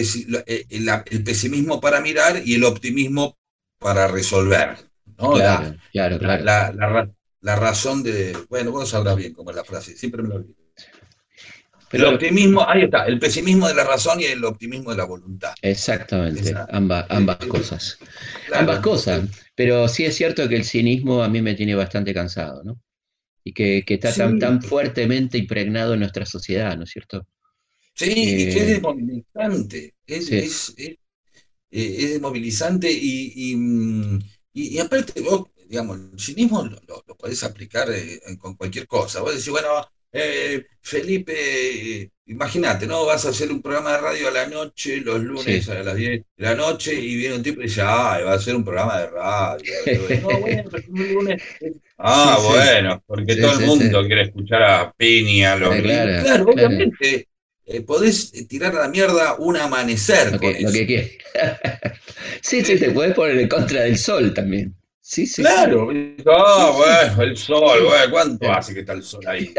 eh, 0.46 0.66
el, 0.70 1.24
pesimismo 1.24 1.81
para 1.81 2.00
mirar 2.00 2.42
y 2.44 2.54
el 2.54 2.64
optimismo 2.64 3.38
para 3.78 4.09
resolver. 4.09 4.76
¿no? 5.18 5.35
Claro, 5.35 5.76
claro, 5.92 6.18
claro. 6.18 6.44
La, 6.44 7.09
la, 7.40 7.57
razón 7.57 8.02
de. 8.02 8.37
Bueno, 8.48 8.72
vos 8.72 8.88
sabrás 8.88 9.16
bien 9.16 9.35
cómo 9.35 9.50
es 9.50 9.57
la 9.57 9.64
frase, 9.64 9.96
siempre 9.96 10.22
me 10.22 10.31
lo 10.31 10.37
olvido. 10.37 10.57
Pero, 11.90 12.09
el 12.09 12.14
optimismo, 12.14 12.68
ahí 12.68 12.83
está, 12.83 13.07
el 13.07 13.18
pesimismo 13.18 13.66
de 13.66 13.74
la 13.74 13.85
razón 13.85 14.20
y 14.20 14.24
el 14.24 14.44
optimismo 14.44 14.90
de 14.90 14.98
la 14.98 15.04
voluntad. 15.04 15.54
Exactamente, 15.62 16.54
ambas, 16.70 17.07
ambas 17.09 17.38
cosas. 17.46 17.98
ambas 18.52 18.81
cosas, 18.81 19.24
pero 19.54 19.88
sí 19.88 20.04
es 20.04 20.14
cierto 20.14 20.46
que 20.48 20.57
el 20.57 20.64
cinismo 20.64 21.22
a 21.22 21.28
mí 21.31 21.40
me 21.40 21.54
tiene 21.54 21.74
bastante 21.74 22.12
cansado, 22.12 22.62
¿no? 22.62 22.78
Y 23.42 23.54
que, 23.54 23.83
está 23.88 24.12
tan, 24.12 24.38
tan 24.38 24.61
fuertemente 24.61 25.38
impregnado 25.38 25.94
en 25.94 26.00
nuestra 26.00 26.26
sociedad, 26.26 26.76
¿no 26.76 26.85
es 26.85 26.90
cierto? 26.90 27.26
Sí, 27.98 28.12
y 28.12 28.44
que 28.44 28.48
es 28.50 28.56
eh, 28.56 28.64
desmovilizante, 28.74 29.94
es, 30.06 30.30
es, 30.30 30.74
eh, 30.78 30.96
es, 31.68 32.11
desmovilizante 32.12 32.88
y, 32.92 34.22
y, 34.52 34.78
aparte 34.78 35.20
vos, 35.20 35.48
digamos, 35.68 35.98
el 36.12 36.20
cinismo 36.20 36.62
lo, 36.62 37.02
lo, 37.04 37.16
podés 37.16 37.42
aplicar 37.42 37.90
eh, 37.90 38.20
con 38.38 38.54
cualquier 38.54 38.87
cosa. 38.87 39.20
Vos 39.20 39.32
decís, 39.32 39.50
bueno, 39.50 39.68
Felipe, 40.80 42.12
imagínate, 42.26 42.87
¿no? 42.87 43.04
Vas 43.04 43.26
a 43.26 43.30
hacer 43.30 43.50
un 43.50 43.61
programa 43.61 43.94
de 43.94 43.98
radio 43.98 44.28
a 44.28 44.30
la 44.30 44.46
noche, 44.46 44.98
los 44.98 45.20
lunes 45.20 45.68
a 45.68 45.82
las 45.82 45.96
10 45.96 46.24
de 46.37 46.44
la 46.44 46.54
noche, 46.54 46.94
y 46.94 47.16
viene 47.16 47.34
un 47.34 47.42
tipo 47.42 47.61
y 47.61 47.64
dice, 47.64 47.82
ah, 47.82 48.20
va 48.24 48.34
a 48.34 48.38
ser 48.38 48.54
un 48.54 48.64
programa 48.64 49.00
de 49.00 49.06
radio. 49.08 49.72
no, 50.22 50.38
bueno, 50.38 50.70
lunes... 50.87 51.42
Ah, 51.98 52.38
bueno, 52.46 53.02
porque 53.04 53.34
todo 53.34 53.58
el 53.58 53.66
mundo 53.66 54.06
quiere 54.06 54.22
escuchar 54.22 54.62
a 54.62 54.92
Piña, 54.92 55.56
los 55.56 55.74
claro, 55.74 56.22
claro, 56.22 56.44
obviamente 56.44 57.27
eh, 57.70 57.83
podés 57.83 58.33
tirar 58.48 58.74
a 58.76 58.81
la 58.81 58.88
mierda 58.88 59.37
un 59.38 59.57
amanecer. 59.57 60.33
Lo 60.33 60.40
que, 60.40 60.59
lo 60.61 60.72
que 60.72 61.18
sí, 62.40 62.64
sí, 62.64 62.78
te 62.78 62.90
puedes 62.92 63.14
poner 63.14 63.38
en 63.38 63.48
contra 63.48 63.83
del 63.83 63.98
sol 63.98 64.33
también. 64.33 64.74
Sí, 65.02 65.26
sí. 65.26 65.42
Claro. 65.42 65.90
Ah, 66.26 66.72
bueno, 66.74 67.22
el 67.22 67.37
sol, 67.37 67.85
bueno, 67.85 68.11
¿cuánto 68.11 68.50
hace 68.50 68.72
que 68.72 68.81
está 68.81 68.94
el 68.94 69.02
sol 69.02 69.22
ahí? 69.26 69.52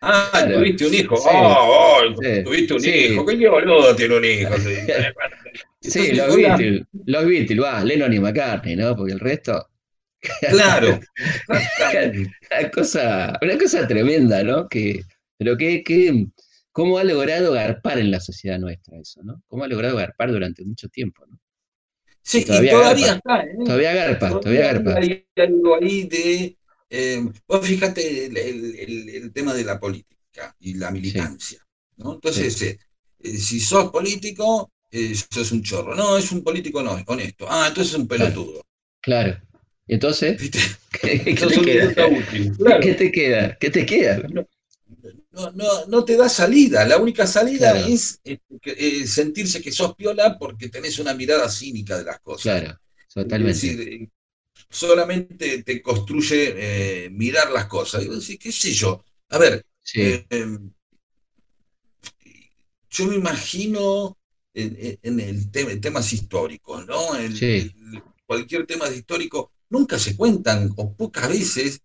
ah, 0.00 0.46
tuviste 0.50 0.86
un 0.86 0.94
hijo. 0.94 1.16
Ah, 1.30 1.58
oh, 1.62 2.00
tuviste 2.44 2.74
un 2.74 2.84
hijo. 2.84 3.26
¿Qué 3.26 3.48
boludo 3.48 3.94
tiene 3.94 4.16
un 4.16 4.24
hijo? 4.24 4.54
sí, 5.80 6.12
los 6.12 6.36
Beatles, 6.36 6.82
los 7.04 7.26
Beatles, 7.26 7.62
va, 7.62 7.84
Lennon 7.84 8.14
y 8.14 8.18
McCartney, 8.18 8.76
¿no? 8.76 8.96
Porque 8.96 9.12
el 9.12 9.20
resto. 9.20 9.68
Claro. 10.50 10.98
una, 11.48 12.70
cosa, 12.70 13.38
una 13.40 13.56
cosa 13.56 13.86
tremenda, 13.86 14.42
¿no? 14.42 14.68
Que, 14.68 15.02
pero 15.38 15.56
que, 15.56 15.84
que 15.84 16.26
cómo 16.72 16.98
ha 16.98 17.04
logrado 17.04 17.52
garpar 17.52 17.98
en 17.98 18.10
la 18.10 18.20
sociedad 18.20 18.58
nuestra 18.58 18.98
eso, 18.98 19.22
¿no? 19.22 19.42
Cómo 19.46 19.64
ha 19.64 19.68
logrado 19.68 19.96
garpar 19.96 20.30
durante 20.30 20.64
mucho 20.64 20.88
tiempo, 20.88 21.26
¿no? 21.26 21.38
Sí, 22.22 22.44
todavía, 22.44 22.72
todavía 22.72 23.14
está, 23.14 23.42
¿eh? 23.42 23.56
Todavía 23.64 23.94
garpa, 23.94 24.28
todavía, 24.40 24.72
garpa. 24.72 24.94
Hay 24.96 25.26
algo 25.36 25.76
ahí 25.76 26.02
de. 26.04 26.58
Eh, 26.90 27.26
vos 27.46 27.66
fíjate 27.66 28.26
el, 28.26 29.32
tema 29.32 29.54
de 29.54 29.64
la 29.64 29.80
política 29.80 30.54
y 30.60 30.74
la 30.74 30.90
militancia, 30.90 31.66
¿no? 31.96 32.14
Entonces, 32.14 32.60
eh, 32.62 32.78
eh, 33.20 33.36
si 33.36 33.60
sos 33.60 33.90
político, 33.90 34.70
sos 35.30 35.52
un 35.52 35.62
chorro. 35.62 35.94
No, 35.94 36.18
es 36.18 36.30
un 36.32 36.42
político 36.42 36.82
no, 36.82 36.98
honesto. 37.06 37.46
Ah, 37.48 37.66
entonces 37.68 37.94
es 37.94 37.98
un 37.98 38.08
pelotudo. 38.08 38.62
Claro. 39.00 39.40
¿Y 39.86 39.94
entonces? 39.94 40.38
¿Qué, 41.00 41.18
te 41.18 41.62
queda? 41.62 41.94
¿Qué 42.80 42.94
te 42.94 43.10
queda? 43.10 43.56
¿Qué 43.58 43.70
te 43.70 43.86
queda? 43.86 44.22
No, 45.54 45.86
no, 45.86 46.04
te 46.04 46.16
da 46.16 46.28
salida. 46.28 46.84
La 46.84 46.98
única 46.98 47.26
salida 47.26 47.78
es 47.86 48.20
eh, 48.24 48.38
eh, 48.64 49.06
sentirse 49.06 49.60
que 49.60 49.72
sos 49.72 49.94
piola 49.94 50.38
porque 50.38 50.68
tenés 50.68 50.98
una 50.98 51.14
mirada 51.14 51.48
cínica 51.48 51.96
de 51.98 52.04
las 52.04 52.20
cosas. 52.20 52.42
Claro, 52.42 52.78
totalmente. 53.12 53.66
Eh, 53.66 54.08
solamente 54.68 55.62
te 55.62 55.80
construye 55.80 57.08
mirar 57.10 57.50
las 57.50 57.66
cosas. 57.66 58.04
Y 58.28 58.38
qué 58.38 58.52
sé 58.52 58.72
yo. 58.72 59.04
A 59.30 59.38
ver, 59.38 59.64
em, 59.94 60.70
yo 62.90 63.06
me 63.06 63.16
imagino 63.16 64.18
en, 64.54 65.20
el 65.20 65.50
tema, 65.50 65.70
temas 65.80 66.12
históricos, 66.12 66.86
¿no? 66.86 66.98
cualquier 68.26 68.66
tema 68.66 68.88
histórico 68.90 69.52
nunca 69.70 69.98
se 69.98 70.16
cuentan 70.16 70.70
o 70.76 70.94
pocas 70.94 71.28
veces 71.28 71.80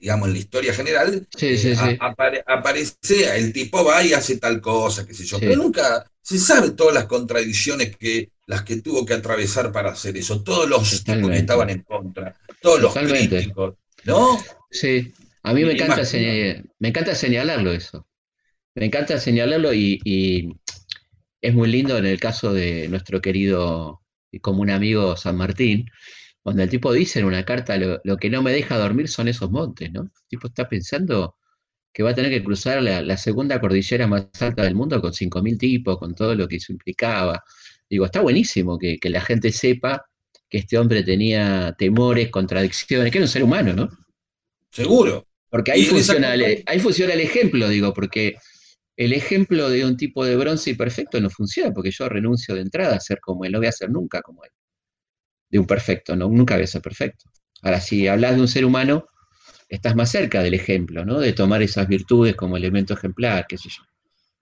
digamos, 0.00 0.28
en 0.28 0.34
la 0.34 0.38
historia 0.40 0.72
general, 0.74 1.26
Sí, 1.36 1.56
sí, 1.56 1.70
eh, 1.70 1.74
a- 1.76 1.86
sí. 1.90 1.98
apare- 2.00 2.42
aparece, 2.46 3.36
el 3.38 3.52
tipo 3.52 3.84
va 3.84 4.02
y 4.04 4.12
hace 4.12 4.38
tal 4.38 4.60
cosa, 4.60 5.06
qué 5.06 5.14
sé 5.14 5.24
yo, 5.24 5.38
pero 5.38 5.56
nunca 5.56 6.04
se 6.22 6.38
sabe 6.38 6.70
todas 6.72 6.94
las 6.94 7.06
contradicciones 7.06 7.96
que 7.96 8.30
las 8.46 8.62
que 8.62 8.80
tuvo 8.80 9.04
que 9.04 9.14
atravesar 9.14 9.72
para 9.72 9.90
hacer 9.90 10.16
eso, 10.16 10.42
todos 10.42 10.68
los 10.68 11.02
tipos 11.04 11.30
que 11.30 11.38
estaban 11.38 11.70
en 11.70 11.82
contra, 11.82 12.36
todos 12.60 12.80
los 12.80 12.92
Totalmente. 12.94 13.38
críticos, 13.38 13.74
¿no? 14.04 14.38
Sí, 14.70 15.12
a 15.42 15.52
mí 15.52 15.64
me 15.64 15.72
encanta, 15.72 16.04
señal- 16.04 16.64
me 16.78 16.88
encanta 16.88 17.14
señalarlo 17.14 17.72
eso. 17.72 18.06
Me 18.74 18.86
encanta 18.86 19.18
señalarlo 19.18 19.72
y, 19.74 20.00
y 20.04 20.50
es 21.40 21.54
muy 21.54 21.68
lindo 21.68 21.96
en 21.98 22.06
el 22.06 22.20
caso 22.20 22.52
de 22.52 22.88
nuestro 22.88 23.20
querido 23.20 24.02
y 24.32 24.40
común 24.40 24.70
amigo 24.70 25.16
San 25.16 25.36
Martín, 25.36 25.86
donde 26.50 26.62
el 26.62 26.70
tipo 26.70 26.92
dice 26.92 27.18
en 27.18 27.24
una 27.24 27.44
carta, 27.44 27.76
lo, 27.76 28.00
lo 28.04 28.16
que 28.16 28.30
no 28.30 28.40
me 28.42 28.52
deja 28.52 28.78
dormir 28.78 29.08
son 29.08 29.26
esos 29.26 29.50
montes, 29.50 29.92
¿no? 29.92 30.02
El 30.02 30.10
tipo 30.28 30.46
está 30.46 30.68
pensando 30.68 31.36
que 31.92 32.04
va 32.04 32.10
a 32.10 32.14
tener 32.14 32.30
que 32.30 32.44
cruzar 32.44 32.80
la, 32.82 33.02
la 33.02 33.16
segunda 33.16 33.60
cordillera 33.60 34.06
más 34.06 34.28
alta 34.40 34.62
del 34.62 34.76
mundo 34.76 35.00
con 35.00 35.12
5.000 35.12 35.58
tipos, 35.58 35.98
con 35.98 36.14
todo 36.14 36.36
lo 36.36 36.46
que 36.46 36.56
eso 36.56 36.72
implicaba. 36.72 37.42
Digo, 37.90 38.04
está 38.04 38.20
buenísimo 38.20 38.78
que, 38.78 38.98
que 38.98 39.10
la 39.10 39.20
gente 39.22 39.50
sepa 39.50 40.06
que 40.48 40.58
este 40.58 40.78
hombre 40.78 41.02
tenía 41.02 41.74
temores, 41.76 42.30
contradicciones, 42.30 43.10
que 43.10 43.18
era 43.18 43.24
un 43.24 43.30
ser 43.30 43.42
humano, 43.42 43.72
¿no? 43.72 43.88
Seguro. 44.70 45.26
Porque 45.50 45.72
funciona, 45.86 46.34
el, 46.34 46.62
ahí 46.66 46.78
funciona 46.78 47.14
el 47.14 47.20
ejemplo, 47.20 47.68
digo, 47.68 47.92
porque 47.92 48.36
el 48.96 49.12
ejemplo 49.12 49.68
de 49.68 49.84
un 49.84 49.96
tipo 49.96 50.24
de 50.24 50.36
bronce 50.36 50.70
y 50.70 50.74
perfecto 50.74 51.20
no 51.20 51.28
funciona, 51.28 51.72
porque 51.72 51.90
yo 51.90 52.08
renuncio 52.08 52.54
de 52.54 52.60
entrada 52.60 52.94
a 52.96 53.00
ser 53.00 53.18
como 53.20 53.44
él, 53.44 53.52
no 53.52 53.58
voy 53.58 53.66
a 53.66 53.72
ser 53.72 53.90
nunca 53.90 54.22
como 54.22 54.44
él, 54.44 54.50
de 55.56 55.60
un 55.60 55.66
perfecto, 55.66 56.14
no, 56.14 56.28
nunca 56.28 56.54
voy 56.54 56.64
a 56.64 56.66
ser 56.66 56.82
perfecto. 56.82 57.30
Ahora, 57.62 57.80
si 57.80 58.06
hablas 58.06 58.36
de 58.36 58.42
un 58.42 58.48
ser 58.48 58.64
humano, 58.64 59.06
estás 59.68 59.96
más 59.96 60.10
cerca 60.10 60.42
del 60.42 60.54
ejemplo, 60.54 61.04
¿no? 61.04 61.18
De 61.18 61.32
tomar 61.32 61.62
esas 61.62 61.88
virtudes 61.88 62.36
como 62.36 62.56
elemento 62.56 62.94
ejemplar, 62.94 63.46
qué 63.48 63.56
sé 63.56 63.68
yo. 63.70 63.82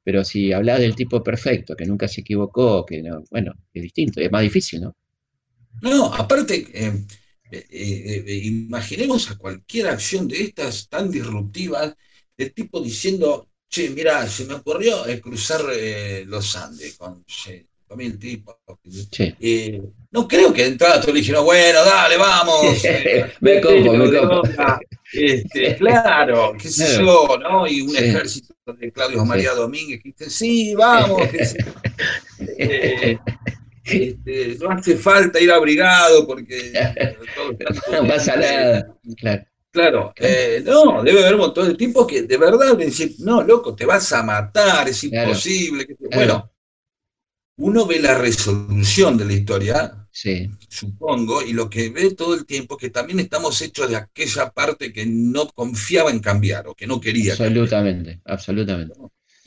Pero 0.02 0.24
si 0.24 0.52
hablas 0.52 0.80
del 0.80 0.94
tipo 0.94 1.22
perfecto, 1.22 1.74
que 1.76 1.86
nunca 1.86 2.08
se 2.08 2.20
equivocó, 2.20 2.84
que 2.84 3.02
no, 3.02 3.24
bueno, 3.30 3.52
es 3.72 3.82
distinto, 3.82 4.20
es 4.20 4.30
más 4.30 4.42
difícil, 4.42 4.82
¿no? 4.82 4.96
No, 5.82 6.12
aparte, 6.12 6.66
eh, 6.72 7.06
eh, 7.50 8.24
eh, 8.26 8.40
imaginemos 8.44 9.30
a 9.30 9.36
cualquier 9.36 9.88
acción 9.88 10.28
de 10.28 10.42
estas 10.42 10.88
tan 10.88 11.10
disruptivas, 11.10 11.94
del 12.36 12.52
tipo 12.52 12.80
diciendo, 12.80 13.48
che, 13.68 13.90
mira, 13.90 14.26
se 14.26 14.44
me 14.44 14.54
ocurrió 14.54 15.02
cruzar 15.22 15.62
los 16.26 16.56
Andes 16.56 16.96
con 16.96 17.24
con 17.86 17.98
mil 17.98 18.18
tipos. 18.18 18.56
Sí. 19.10 19.34
No 20.14 20.28
creo 20.28 20.52
que 20.52 20.62
de 20.62 20.68
entrada 20.68 21.00
todos 21.00 21.12
le 21.12 21.20
dijeron, 21.20 21.44
bueno, 21.44 21.84
dale, 21.84 22.16
vamos. 22.16 22.62
Me 23.40 23.60
copo, 23.60 23.92
me 23.94 24.10
copo. 24.16 24.40
onda". 24.42 24.78
Este, 25.12 25.74
claro, 25.80 26.54
qué 26.60 26.68
sé 26.68 26.98
yo, 27.02 27.36
¿no? 27.42 27.66
Y 27.66 27.80
un 27.82 27.90
Sí. 27.90 27.96
ejército 28.04 28.54
de 28.78 28.92
Claudio 28.92 29.20
Sí. 29.22 29.26
María 29.26 29.52
Domínguez 29.52 30.00
que 30.02 30.08
dice, 30.10 30.30
sí, 30.30 30.74
vamos, 30.74 31.20
este, 33.84 34.56
no 34.60 34.70
hace 34.70 34.96
falta 34.96 35.40
ir 35.40 35.50
abrigado 35.50 36.26
porque 36.26 36.72
No 37.92 38.06
pasa 38.08 38.36
nada. 38.36 38.96
Claro. 39.16 39.44
Claro, 39.72 40.12
eh, 40.18 40.62
no, 40.64 41.02
debe 41.02 41.18
haber 41.22 41.34
un 41.34 41.40
montón 41.40 41.66
de 41.66 41.74
tipos 41.74 42.06
que 42.06 42.22
de 42.22 42.36
verdad 42.36 42.76
dicen, 42.76 43.12
no, 43.18 43.42
loco, 43.42 43.74
te 43.74 43.84
vas 43.84 44.12
a 44.12 44.22
matar, 44.22 44.88
es 44.88 45.02
imposible. 45.02 45.84
que 45.84 45.96
te-". 45.96 46.08
Claro. 46.08 46.16
Bueno, 46.16 46.50
uno 47.58 47.84
ve 47.84 47.98
la 47.98 48.16
resolución 48.16 49.16
de 49.18 49.24
la 49.24 49.32
historia, 49.32 50.03
Sí, 50.16 50.48
supongo, 50.68 51.42
y 51.42 51.52
lo 51.52 51.68
que 51.68 51.88
ve 51.90 52.14
todo 52.14 52.34
el 52.34 52.46
tiempo 52.46 52.76
es 52.76 52.82
que 52.82 52.90
también 52.90 53.18
estamos 53.18 53.60
hechos 53.62 53.90
de 53.90 53.96
aquella 53.96 54.50
parte 54.50 54.92
que 54.92 55.04
no 55.06 55.48
confiaba 55.48 56.10
en 56.12 56.20
cambiar 56.20 56.68
o 56.68 56.74
que 56.76 56.86
no 56.86 57.00
quería 57.00 57.36
cambiar. 57.36 57.64
absolutamente, 57.64 58.20
absolutamente. 58.24 58.94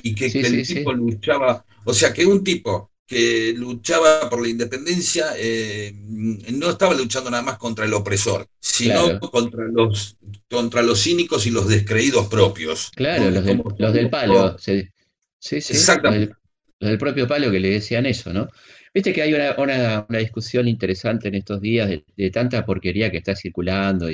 y 0.04 0.14
que, 0.14 0.30
Sí, 0.30 0.42
que 0.42 0.48
el 0.48 0.66
sí, 0.66 0.76
tipo 0.76 0.92
luchaba, 0.92 1.66
o 1.86 1.94
sea, 1.94 2.12
que 2.14 2.26
un 2.26 2.44
tipo 2.44 2.92
que 3.08 3.54
luchaba 3.56 4.30
por 4.30 4.42
la 4.42 4.50
independencia 4.50 5.28
eh, 5.38 5.94
no 5.96 6.70
estaba 6.70 6.94
luchando 6.94 7.30
nada 7.32 7.44
más 7.44 7.58
contra 7.58 7.86
el 7.86 7.94
opresor, 7.94 8.46
sino 8.60 9.06
Claro. 9.06 9.20
contra 9.32 9.64
los 9.72 10.18
contra 10.50 10.82
los 10.82 11.02
cínicos 11.02 11.46
y 11.48 11.52
los 11.52 11.70
descreídos 11.70 12.28
propios. 12.28 12.92
Claro, 12.94 13.24
¿no? 13.26 13.32
los 13.32 13.46
del, 13.46 13.58
Como- 13.58 13.76
los 13.80 13.94
del 13.94 14.10
palo. 14.10 14.58
Sí, 14.60 14.84
sí, 15.40 15.56
los 15.56 15.72
Exactamente. 15.72 16.28
del, 16.28 16.36
los 16.82 16.90
del 16.90 16.98
propio 17.00 17.26
palo 17.26 17.50
que 17.50 17.60
le 17.62 17.70
decían 17.70 18.06
eso, 18.06 18.34
¿no? 18.34 18.50
Viste 18.94 19.14
que 19.14 19.22
hay 19.22 19.34
una, 19.34 19.56
una- 19.58 20.06
discusión 20.20 20.68
interesante 20.68 21.28
en 21.28 21.36
estos 21.36 21.62
días 21.62 21.90
de, 21.90 22.04
de 22.16 22.32
tanta 22.32 22.66
porquería 22.66 23.12
que 23.12 23.18
está 23.18 23.36
circulando 23.36 24.08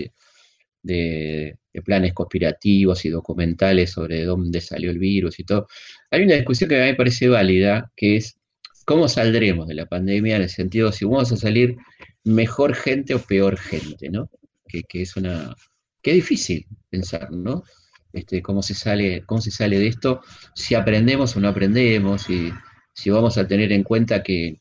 de, 0.81 1.57
de 1.73 1.81
planes 1.81 2.13
conspirativos 2.13 3.05
y 3.05 3.09
documentales 3.09 3.91
sobre 3.91 4.25
dónde 4.25 4.61
salió 4.61 4.91
el 4.91 4.99
virus 4.99 5.39
y 5.39 5.43
todo. 5.45 5.67
Hay 6.11 6.23
una 6.23 6.35
discusión 6.35 6.69
que 6.69 6.75
a 6.77 6.85
mí 6.85 6.91
me 6.91 6.95
parece 6.95 7.29
válida, 7.29 7.91
que 7.95 8.17
es 8.17 8.37
cómo 8.85 9.07
saldremos 9.07 9.67
de 9.67 9.75
la 9.75 9.85
pandemia 9.85 10.35
en 10.35 10.43
el 10.43 10.49
sentido 10.49 10.91
si 10.91 11.05
vamos 11.05 11.31
a 11.31 11.37
salir 11.37 11.77
mejor 12.25 12.75
gente 12.75 13.13
o 13.15 13.19
peor 13.19 13.57
gente, 13.57 14.09
¿no? 14.09 14.29
Que, 14.67 14.83
que 14.83 15.01
es 15.03 15.15
una... 15.15 15.55
que 16.01 16.13
difícil 16.13 16.65
pensar, 16.89 17.31
¿no? 17.31 17.63
Este, 18.11 18.41
cómo 18.41 18.61
se 18.61 18.73
sale, 18.75 19.23
cómo 19.25 19.41
se 19.41 19.51
sale 19.51 19.79
de 19.79 19.87
esto, 19.87 20.21
si 20.53 20.75
aprendemos 20.75 21.35
o 21.35 21.39
no 21.39 21.47
aprendemos, 21.47 22.29
y 22.29 22.51
si 22.93 23.09
vamos 23.09 23.37
a 23.37 23.47
tener 23.47 23.71
en 23.71 23.83
cuenta 23.83 24.21
que, 24.21 24.59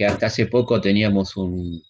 que 0.00 0.06
hasta 0.06 0.28
hace 0.28 0.46
poco 0.46 0.80
teníamos 0.80 1.36
un, 1.36 1.82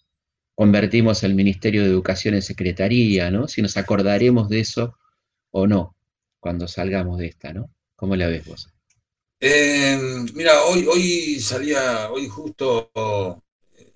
convertimos 0.53 1.23
el 1.23 1.33
Ministerio 1.33 1.81
de 1.81 1.87
Educación 1.87 2.33
en 2.33 2.41
Secretaría, 2.41 3.31
¿no? 3.31 3.47
Si 3.47 3.61
nos 3.61 3.77
acordaremos 3.77 4.49
de 4.49 4.59
eso 4.59 4.97
o 5.49 5.65
no, 5.65 5.95
cuando 6.41 6.67
salgamos 6.67 7.19
de 7.19 7.27
esta, 7.27 7.53
¿no? 7.53 7.73
¿Cómo 7.95 8.17
la 8.17 8.27
ves 8.27 8.43
vos? 8.45 8.67
Eh, 9.39 9.97
mira, 10.33 10.61
hoy, 10.63 10.85
hoy 10.87 11.39
salía, 11.39 12.11
hoy 12.11 12.27
justo 12.27 12.91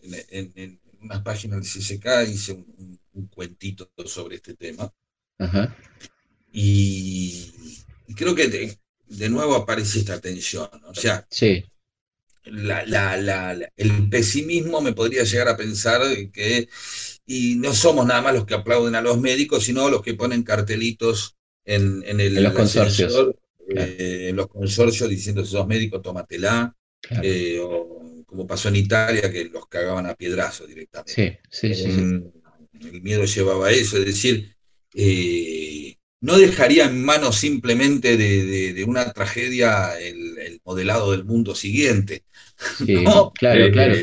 en, 0.02 0.14
en, 0.30 0.52
en 0.56 0.80
unas 1.02 1.22
páginas 1.22 1.60
del 1.60 2.00
CCK 2.00 2.06
hice 2.30 2.54
un, 2.54 2.74
un, 2.78 3.00
un 3.16 3.28
cuentito 3.28 3.92
sobre 4.06 4.38
este 4.38 4.54
tema. 4.54 4.94
Ajá. 5.40 5.76
Y, 6.54 7.52
y 8.08 8.16
creo 8.16 8.34
que 8.34 8.48
de, 8.48 8.80
de, 9.08 9.30
nuevo 9.30 9.56
aparece 9.56 10.00
esta 10.00 10.22
tensión. 10.22 10.70
¿no? 10.82 10.92
O 10.92 10.96
sea, 10.96 11.28
sí. 11.30 11.66
La, 12.46 12.86
la, 12.86 13.18
la, 13.18 13.72
el 13.76 14.10
pesimismo 14.10 14.82
me 14.82 14.94
podría 14.94 15.24
llegar 15.24 15.48
a 15.48 15.58
pensar 15.58 16.02
que, 16.32 16.70
y 17.26 17.56
no 17.56 17.74
somos 17.74 18.06
nada 18.06 18.22
más 18.22 18.34
los 18.36 18.46
que 18.46 18.54
aplauden 18.54 18.96
a 18.96 19.02
los 19.02 19.20
médicos, 19.20 19.64
sino 19.64 19.90
los 19.90 20.02
que 20.02 20.14
ponen 20.14 20.44
cartelitos 20.44 21.36
en, 21.66 22.04
en, 22.06 22.20
el, 22.20 22.38
en 22.38 22.44
los 22.44 22.54
consorcios. 22.54 23.14
Ascensor, 23.14 23.40
claro. 23.68 23.92
eh, 23.92 24.30
en 24.30 24.36
los 24.36 24.48
consorcios 24.48 25.10
diciendo 25.10 25.44
si 25.44 25.52
sos 25.52 25.68
médico, 25.68 26.02
tómatela. 26.02 26.76
Claro. 27.02 27.24
Eh, 27.24 27.60
o 27.60 28.24
como 28.26 28.48
pasó 28.48 28.70
en 28.70 28.78
Italia, 28.78 29.32
que 29.32 29.46
los 29.46 29.68
cagaban 29.68 30.08
a 30.08 30.16
piedrazos 30.16 30.68
directamente. 30.68 31.40
Sí, 31.50 31.74
sí, 31.74 31.74
sí, 31.76 31.90
eh, 31.90 32.22
sí. 32.82 32.88
El 32.88 33.02
miedo 33.02 33.24
llevaba 33.24 33.68
a 33.68 33.72
eso, 33.72 33.98
es 33.98 34.06
decir, 34.06 34.56
eh, 34.94 35.96
no 36.22 36.38
dejaría 36.38 36.86
en 36.86 37.04
manos 37.04 37.38
simplemente 37.38 38.18
de, 38.18 38.46
de, 38.46 38.74
de 38.74 38.84
una 38.84 39.14
tragedia 39.14 39.98
el, 40.00 40.38
el, 40.40 40.62
modelado 40.66 41.12
del 41.12 41.24
mundo 41.24 41.56
siguiente. 41.56 42.24
Sí, 42.78 42.96
¿no? 43.04 43.32
Claro, 43.32 43.72
claro. 43.72 43.96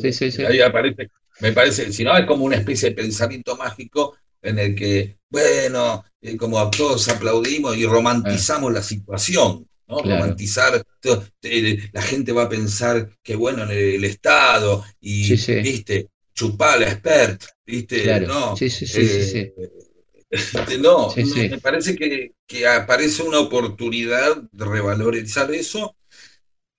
Sí, 0.00 0.12
sí, 0.12 0.30
sí. 0.30 0.44
Ahí 0.44 0.60
aparece, 0.60 1.10
me 1.40 1.52
parece, 1.52 1.92
si 1.92 2.04
no, 2.04 2.16
es 2.16 2.26
como 2.26 2.44
una 2.44 2.56
especie 2.56 2.90
de 2.90 2.96
pensamiento 2.96 3.56
mágico 3.56 4.16
en 4.42 4.58
el 4.58 4.74
que, 4.74 5.18
bueno, 5.28 6.04
eh, 6.20 6.36
como 6.36 6.70
todos 6.70 7.08
aplaudimos 7.08 7.76
y 7.76 7.86
romantizamos 7.86 8.70
ah. 8.70 8.74
la 8.74 8.82
situación. 8.82 9.66
¿no? 9.88 9.96
Claro. 9.98 10.22
Romantizar, 10.22 10.82
todo, 11.00 11.24
eh, 11.42 11.90
la 11.92 12.02
gente 12.02 12.30
va 12.32 12.44
a 12.44 12.48
pensar 12.48 13.10
que 13.22 13.34
bueno 13.34 13.64
en 13.64 13.70
el, 13.70 13.94
el 13.94 14.04
Estado 14.04 14.84
y, 15.00 15.24
sí, 15.24 15.36
sí. 15.36 15.54
viste, 15.56 16.08
chupar 16.32 16.80
la 16.80 16.90
expert, 16.90 17.42
viste, 17.66 18.02
claro. 18.02 18.26
no, 18.28 18.56
sí, 18.56 18.70
sí, 18.70 18.86
sí, 18.86 19.00
eh, 19.00 19.54
este, 20.30 20.78
no, 20.78 21.12
no 21.14 21.36
me 21.36 21.58
parece 21.58 21.96
que, 21.96 22.32
que, 22.46 22.66
aparece 22.66 23.22
una 23.22 23.40
oportunidad 23.40 24.36
de 24.52 24.64
revalorizar 24.64 25.52
eso, 25.52 25.96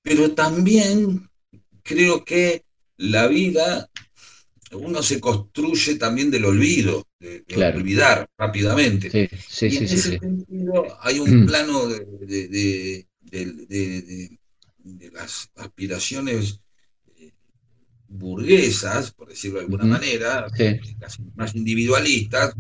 pero 0.02 0.32
también 0.32 1.30
creo 1.84 2.24
que 2.26 2.64
la 2.98 3.28
vida, 3.28 3.90
uno 4.72 5.02
se 5.02 5.20
construye 5.20 5.96
también 5.96 6.32
del 6.32 6.46
olvido, 6.46 7.08
de, 7.20 7.40
de 7.40 7.44
claro. 7.44 7.78
olvidar 7.78 8.28
rápidamente. 8.38 9.10
Sí, 9.10 9.30
sí, 9.48 9.68
y 9.68 9.78
en 9.78 9.88
sí, 9.88 9.96
ese 9.96 10.20
sentido 10.20 10.98
hay 11.02 11.20
un 11.20 11.46
plano 11.46 11.88
de, 11.88 12.06
de, 12.48 13.08
de, 13.32 15.12
las 15.14 15.50
aspiraciones 15.56 16.60
eh, 17.18 17.32
burguesas, 18.08 19.12
por 19.12 19.30
decirlo 19.30 19.60
de 19.60 19.66
alguna 19.66 19.86
manera, 19.86 20.48
casi 21.00 21.24
más 21.36 21.56
individualistas, 21.56 22.56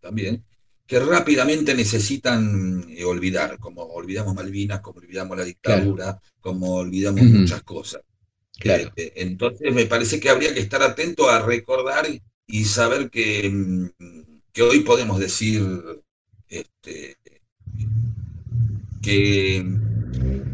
también, 0.00 0.44
que 0.86 1.00
rápidamente 1.00 1.74
necesitan 1.74 2.86
eh, 2.90 3.04
olvidar, 3.04 3.58
como 3.58 3.82
olvidamos 3.82 4.34
Malvinas, 4.34 4.80
como 4.80 4.98
olvidamos 5.00 5.36
la 5.36 5.44
dictadura, 5.44 6.04
claro. 6.04 6.20
como 6.40 6.74
olvidamos 6.74 7.22
uh 7.22 7.24
-huh. 7.24 7.40
muchas 7.40 7.62
cosas. 7.62 8.02
Claro. 8.58 8.92
Eh, 8.96 9.12
entonces 9.16 9.74
me 9.74 9.86
parece 9.86 10.20
que 10.20 10.28
habría 10.28 10.52
que 10.52 10.60
estar 10.60 10.82
atento 10.82 11.28
a 11.28 11.40
recordar 11.40 12.06
y 12.46 12.64
saber 12.64 13.10
que, 13.10 13.90
que 14.52 14.62
hoy 14.62 14.80
podemos 14.80 15.18
decir 15.18 15.62
este, 16.48 17.16
que, 19.02 19.56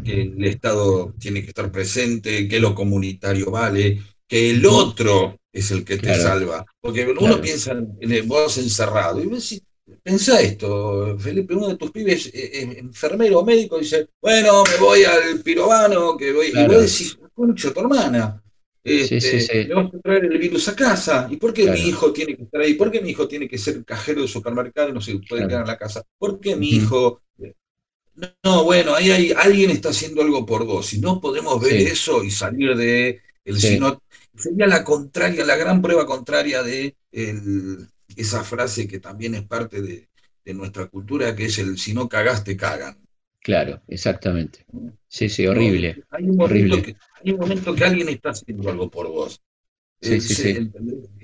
el 0.03 0.43
Estado 0.43 1.13
tiene 1.19 1.41
que 1.41 1.49
estar 1.49 1.71
presente, 1.71 2.47
que 2.47 2.59
lo 2.59 2.73
comunitario 2.73 3.51
vale, 3.51 4.01
que 4.27 4.49
el 4.49 4.65
otro 4.65 5.39
es 5.53 5.71
el 5.71 5.85
que 5.85 5.97
te 5.97 6.15
salva. 6.15 6.65
Porque 6.81 7.05
uno 7.05 7.39
piensa 7.39 7.71
en 7.71 8.27
vos 8.27 8.57
encerrado 8.57 9.23
y 9.23 9.27
vos 9.27 9.61
pensá 10.03 10.41
esto, 10.41 11.17
Felipe, 11.17 11.55
uno 11.55 11.69
de 11.69 11.77
tus 11.77 11.91
pibes 11.91 12.29
es 12.33 12.77
enfermero 12.77 13.39
o 13.39 13.45
médico 13.45 13.79
dice, 13.79 14.07
bueno, 14.21 14.63
me 14.63 14.77
voy 14.77 15.03
al 15.03 15.39
pirobano, 15.41 16.17
que 16.17 16.31
voy, 16.31 16.47
y 16.47 16.67
vos 16.67 16.81
decís, 16.81 17.17
tu 17.73 17.79
hermana, 17.79 18.41
este, 18.83 19.65
Le 19.65 19.73
vamos 19.75 19.93
a 19.93 19.99
traer 19.99 20.25
el 20.25 20.37
virus 20.37 20.67
a 20.67 20.75
casa. 20.75 21.27
¿Y 21.29 21.37
por 21.37 21.53
qué 21.53 21.69
mi 21.69 21.79
hijo 21.81 22.11
tiene 22.11 22.35
que 22.35 22.43
estar 22.43 22.61
ahí? 22.61 22.73
¿Por 22.73 22.89
qué 22.89 23.01
mi 23.01 23.11
hijo 23.11 23.27
tiene 23.27 23.47
que 23.47 23.57
ser 23.57 23.83
cajero 23.85 24.21
de 24.21 24.27
supermercado 24.27 24.89
y 24.89 24.93
no 24.93 25.01
se 25.01 25.17
puede 25.19 25.47
quedar 25.47 25.61
en 25.61 25.67
la 25.67 25.77
casa? 25.77 26.03
¿Por 26.17 26.39
qué 26.39 26.55
mi 26.55 26.69
hijo.? 26.69 27.21
No, 28.43 28.63
bueno, 28.63 28.93
ahí 28.93 29.09
hay, 29.09 29.31
alguien 29.31 29.71
está 29.71 29.89
haciendo 29.89 30.21
algo 30.21 30.45
por 30.45 30.65
vos. 30.65 30.93
Y 30.93 30.99
no 30.99 31.21
podemos 31.21 31.61
ver 31.61 31.73
eso 31.73 32.23
y 32.23 32.31
salir 32.31 32.75
de. 32.75 33.21
El 33.43 33.59
sino, 33.59 34.03
sería 34.35 34.67
la 34.67 34.83
contraria, 34.83 35.43
la 35.43 35.55
gran 35.55 35.81
prueba 35.81 36.05
contraria 36.05 36.61
de 36.61 36.95
esa 38.15 38.43
frase 38.43 38.87
que 38.87 38.99
también 38.99 39.35
es 39.35 39.43
parte 39.43 39.81
de, 39.81 40.07
de 40.43 40.53
nuestra 40.53 40.87
cultura, 40.87 41.35
que 41.35 41.45
es 41.45 41.57
el 41.59 41.77
si 41.77 41.93
no 41.93 42.09
cagaste, 42.09 42.57
cagan. 42.57 42.97
Claro, 43.39 43.81
exactamente. 43.87 44.65
Sí, 45.07 45.27
sí, 45.27 45.47
horrible. 45.47 46.03
hay, 46.11 46.29
un 46.29 46.39
horrible. 46.39 46.83
Que, 46.83 46.95
hay 47.23 47.31
un 47.31 47.39
momento 47.39 47.73
que 47.73 47.83
alguien 47.83 48.09
está 48.09 48.29
haciendo 48.29 48.69
algo 48.69 48.89
por 48.89 49.07
vos. 49.07 49.41
Sí, 49.99 50.19
sí, 50.21 50.33
sí. 50.33 50.71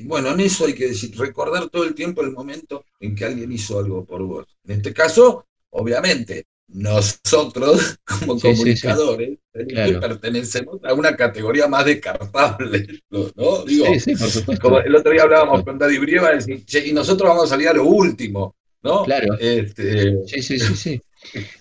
Bueno, 0.04 0.32
en 0.32 0.40
eso 0.40 0.66
hay 0.66 0.74
que 0.74 0.88
decir, 0.88 1.18
recordar 1.18 1.70
todo 1.70 1.84
el 1.84 1.96
tiempo 1.96 2.22
el 2.22 2.32
momento 2.32 2.86
en 3.00 3.16
que 3.16 3.26
alguien 3.26 3.52
hizo 3.52 3.80
algo 3.80 4.06
por 4.06 4.24
vos. 4.24 4.46
En 4.66 4.78
este 4.78 4.94
caso, 4.94 5.48
obviamente, 5.70 6.46
nosotros 6.68 7.98
como 8.06 8.40
comunicadores 8.40 9.38
pertenecemos 9.54 10.80
a 10.84 10.94
una 10.94 11.16
categoría 11.16 11.68
más 11.68 11.86
descartable, 11.86 13.02
¿no? 13.10 13.64
Digo, 13.66 13.86
Como 14.62 14.80
el 14.80 14.96
otro 14.96 15.12
día 15.12 15.24
hablábamos 15.24 15.64
con 15.64 15.78
Daddy 15.78 15.98
Brieva, 15.98 16.32
y 16.36 16.92
nosotros 16.94 17.30
vamos 17.30 17.46
a 17.46 17.48
salir 17.48 17.70
a 17.70 17.74
lo 17.74 17.86
último, 17.86 18.56
¿no? 18.84 19.04
Claro. 19.04 19.38
Este, 19.40 20.26
sí, 20.28 20.42
sí, 20.42 20.60
sí, 20.60 20.76
sí. 20.76 21.02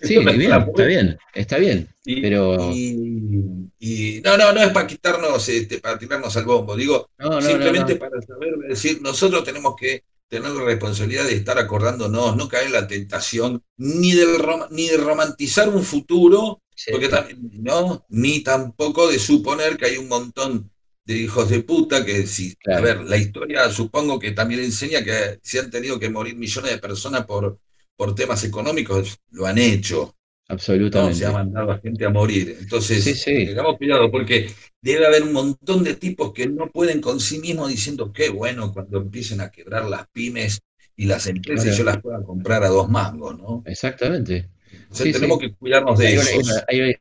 Sí, 0.01 0.15
está 0.15 0.85
bien, 0.85 1.17
está 1.33 1.57
bien. 1.57 1.89
Y, 2.05 2.21
pero... 2.21 2.71
Y, 2.71 4.21
no, 4.23 4.37
no, 4.37 4.53
no 4.53 4.61
es 4.61 4.69
para 4.69 4.87
quitarnos, 4.87 5.49
este, 5.49 5.79
para 5.79 5.97
tirarnos 5.97 6.35
al 6.37 6.45
bombo, 6.45 6.75
digo, 6.75 7.09
simplemente 7.41 7.95
para 7.95 8.21
saber 8.21 8.55
decir, 8.69 9.01
nosotros 9.01 9.43
tenemos 9.43 9.75
que 9.75 10.03
tener 10.27 10.51
la 10.51 10.63
responsabilidad 10.63 11.25
de 11.25 11.35
estar 11.35 11.57
acordándonos, 11.57 12.35
no 12.35 12.47
caer 12.47 12.67
en 12.67 12.73
la 12.73 12.87
tentación 12.87 13.63
ni, 13.77 14.11
del 14.13 14.37
ni 14.71 14.87
de 14.87 14.97
romantizar 14.97 15.69
un 15.69 15.83
futuro, 15.83 16.61
porque 16.91 17.09
también, 17.09 17.49
¿no? 17.63 18.05
ni 18.09 18.41
tampoco 18.41 19.07
de 19.09 19.19
suponer 19.19 19.77
que 19.77 19.85
hay 19.85 19.97
un 19.97 20.07
montón 20.07 20.71
de 21.05 21.17
hijos 21.17 21.49
de 21.49 21.63
puta 21.63 22.05
que 22.05 22.27
si, 22.27 22.55
a 22.75 22.81
ver, 22.81 23.01
la 23.01 23.17
historia 23.17 23.69
supongo 23.71 24.19
que 24.19 24.31
también 24.31 24.61
enseña 24.61 25.03
que 25.03 25.39
se 25.41 25.59
han 25.59 25.69
tenido 25.69 25.99
que 25.99 26.09
morir 26.09 26.35
millones 26.35 26.71
de 26.71 26.79
personas 26.79 27.25
por 27.25 27.59
por 27.97 28.15
temas 28.15 28.43
económicos 28.43 29.19
lo 29.31 29.47
han 29.47 29.57
hecho. 29.57 30.15
Absolutamente. 30.49 31.15
Se 31.15 31.25
ha 31.25 31.31
mandado 31.31 31.71
a 31.71 31.79
gente 31.79 32.05
a 32.05 32.09
morir. 32.09 32.57
Entonces, 32.59 33.23
tengamos 33.25 33.77
cuidado, 33.77 34.09
porque 34.09 34.49
debe 34.81 35.05
haber 35.05 35.23
un 35.23 35.33
montón 35.33 35.83
de 35.83 35.95
tipos 35.95 36.31
que 36.33 36.47
no 36.47 36.69
pueden 36.69 37.01
con 37.01 37.19
sí 37.19 37.39
mismos 37.39 37.69
diciendo 37.69 38.13
qué 38.13 38.29
bueno 38.29 38.71
cuando 38.73 38.99
empiecen 38.99 39.41
a 39.41 39.51
quebrar 39.51 39.85
las 39.85 40.07
pymes 40.07 40.61
y 40.95 41.05
las 41.05 41.27
empresas 41.27 41.73
y 41.73 41.77
yo 41.77 41.83
las 41.83 42.01
pueda 42.01 42.21
comprar 42.23 42.63
a 42.63 42.69
dos 42.69 42.89
mangos, 42.89 43.37
¿no? 43.37 43.61
Exactamente. 43.65 44.49
tenemos 44.97 45.39
que 45.39 45.53
cuidarnos 45.53 45.99
de 45.99 46.15
eso. 46.15 46.39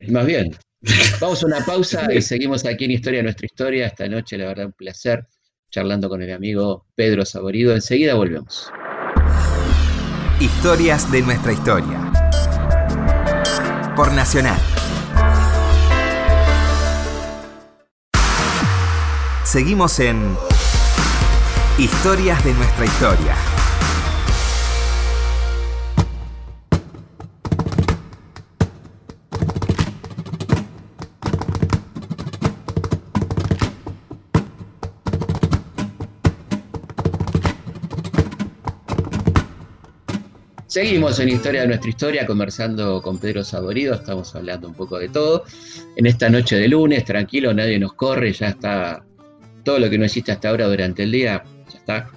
Más 0.08 0.26
bien. 0.26 0.54
Vamos 1.20 1.42
a 1.42 1.46
una 1.46 1.64
pausa 1.64 2.12
y 2.12 2.20
seguimos 2.20 2.64
aquí 2.64 2.84
en 2.84 2.92
Historia 2.92 3.22
Nuestra 3.22 3.46
Historia. 3.46 3.86
Esta 3.86 4.08
noche, 4.08 4.36
la 4.36 4.46
verdad, 4.46 4.66
un 4.66 4.72
placer 4.72 5.26
charlando 5.70 6.08
con 6.08 6.22
el 6.22 6.32
amigo 6.32 6.86
Pedro 6.94 7.24
Saborido. 7.24 7.74
Enseguida 7.74 8.14
volvemos. 8.14 8.70
Historias 10.38 11.10
de 11.10 11.22
nuestra 11.22 11.52
historia. 11.52 12.05
Por 13.96 14.12
Nacional. 14.12 14.60
Seguimos 19.42 19.98
en 20.00 20.36
Historias 21.78 22.44
de 22.44 22.52
nuestra 22.52 22.84
historia. 22.84 23.55
Seguimos 40.76 41.18
en 41.20 41.30
Historia 41.30 41.62
de 41.62 41.68
nuestra 41.68 41.88
historia, 41.88 42.26
conversando 42.26 43.00
con 43.00 43.16
Pedro 43.18 43.42
Saborido, 43.42 43.94
estamos 43.94 44.36
hablando 44.36 44.68
un 44.68 44.74
poco 44.74 44.98
de 44.98 45.08
todo. 45.08 45.44
En 45.96 46.04
esta 46.04 46.28
noche 46.28 46.56
de 46.56 46.68
lunes, 46.68 47.02
tranquilo, 47.06 47.54
nadie 47.54 47.78
nos 47.78 47.94
corre, 47.94 48.30
ya 48.34 48.48
está 48.48 49.02
todo 49.64 49.78
lo 49.78 49.88
que 49.88 49.96
no 49.96 50.04
existe 50.04 50.32
hasta 50.32 50.50
ahora 50.50 50.66
durante 50.68 51.04
el 51.04 51.12
día, 51.12 51.42
ya 51.72 51.78
está 51.78 52.10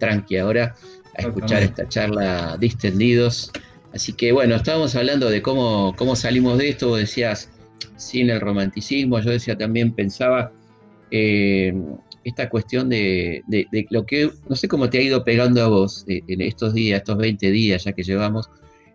tranqui 0.00 0.38
ahora 0.38 0.74
a 1.16 1.22
escuchar 1.22 1.62
esta 1.62 1.88
charla 1.88 2.56
distendidos. 2.58 3.52
Así 3.94 4.12
que 4.14 4.32
bueno, 4.32 4.56
estábamos 4.56 4.96
hablando 4.96 5.30
de 5.30 5.40
cómo, 5.40 5.94
cómo 5.96 6.16
salimos 6.16 6.58
de 6.58 6.70
esto, 6.70 6.88
vos 6.88 6.98
decías 6.98 7.48
sin 7.94 8.28
el 8.28 8.40
romanticismo, 8.40 9.20
yo 9.20 9.30
decía 9.30 9.56
también, 9.56 9.92
pensaba 9.92 10.50
eh, 11.12 11.72
esta 12.24 12.48
cuestión 12.48 12.88
de, 12.88 13.42
lo 13.90 14.04
que, 14.04 14.30
no 14.48 14.56
sé 14.56 14.68
cómo 14.68 14.90
te 14.90 14.98
ha 14.98 15.02
ido 15.02 15.24
pegando 15.24 15.62
a 15.62 15.68
vos 15.68 16.04
eh, 16.08 16.20
en 16.28 16.40
estos 16.40 16.74
días, 16.74 16.98
estos 16.98 17.16
20 17.16 17.50
días 17.50 17.84
ya 17.84 17.92
que 17.92 18.02
llevamos. 18.02 18.50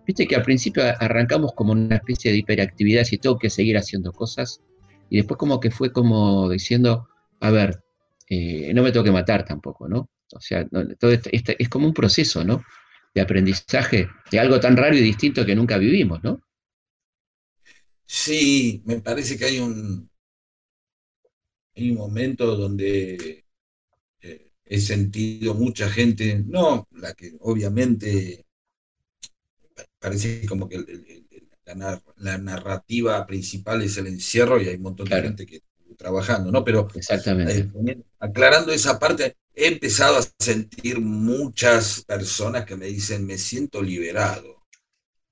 Viste 0.05 0.27
que 0.27 0.35
al 0.35 0.43
principio 0.43 0.83
arrancamos 0.99 1.53
como 1.53 1.71
una 1.71 1.95
especie 1.95 2.31
de 2.31 2.38
hiperactividad 2.38 3.05
y 3.09 3.17
tengo 3.17 3.39
que 3.39 3.49
seguir 3.49 3.77
haciendo 3.77 4.11
cosas. 4.11 4.61
Y 5.09 5.17
después 5.17 5.38
como 5.38 5.59
que 5.59 5.71
fue 5.71 5.91
como 5.91 6.49
diciendo, 6.49 7.07
a 7.39 7.49
ver, 7.49 7.83
eh, 8.29 8.71
no 8.73 8.83
me 8.83 8.91
tengo 8.91 9.03
que 9.03 9.11
matar 9.11 9.45
tampoco, 9.45 9.88
¿no? 9.88 10.09
O 10.33 10.39
sea, 10.39 10.67
todo 10.99 11.11
este, 11.11 11.55
es 11.61 11.69
como 11.69 11.88
un 11.88 11.93
proceso, 11.93 12.43
¿no? 12.43 12.63
De 13.13 13.21
aprendizaje 13.21 14.07
de 14.31 14.39
algo 14.39 14.59
tan 14.59 14.77
raro 14.77 14.95
y 14.95 15.01
distinto 15.01 15.45
que 15.45 15.55
nunca 15.55 15.77
vivimos, 15.77 16.23
¿no? 16.23 16.41
Sí, 18.05 18.83
me 18.85 18.99
parece 18.99 19.38
que 19.38 19.45
hay 19.45 19.59
un, 19.59 20.09
hay 21.75 21.91
un 21.91 21.97
momento 21.97 22.55
donde 22.55 23.45
eh, 24.21 24.51
he 24.65 24.79
sentido 24.79 25.53
mucha 25.53 25.89
gente, 25.89 26.43
no 26.45 26.88
la 26.91 27.13
que 27.13 27.35
obviamente 27.41 28.45
parece 29.99 30.45
como 30.45 30.69
que 30.69 30.83
la, 31.65 32.38
narrativa 32.38 33.25
principal 33.25 33.81
es 33.81 33.97
el 33.97 34.07
encierro 34.07 34.61
y 34.61 34.69
hay 34.69 34.75
un 34.75 34.83
montón 34.83 35.09
de 35.09 35.21
gente 35.21 35.45
que 35.45 35.55
está 35.57 35.95
trabajando, 35.97 36.51
¿no? 36.51 36.63
Pero 36.63 36.88
Exactamente. 36.93 37.69
Eh, 37.88 38.03
aclarando 38.19 38.71
esa 38.71 38.99
parte, 38.99 39.35
he 39.53 39.67
empezado 39.67 40.17
a 40.17 40.43
sentir 40.43 40.99
muchas 40.99 42.03
personas 42.05 42.65
que 42.65 42.75
me 42.75 42.85
dicen, 42.85 43.25
me 43.25 43.38
siento 43.38 43.81
liberado. 43.81 44.54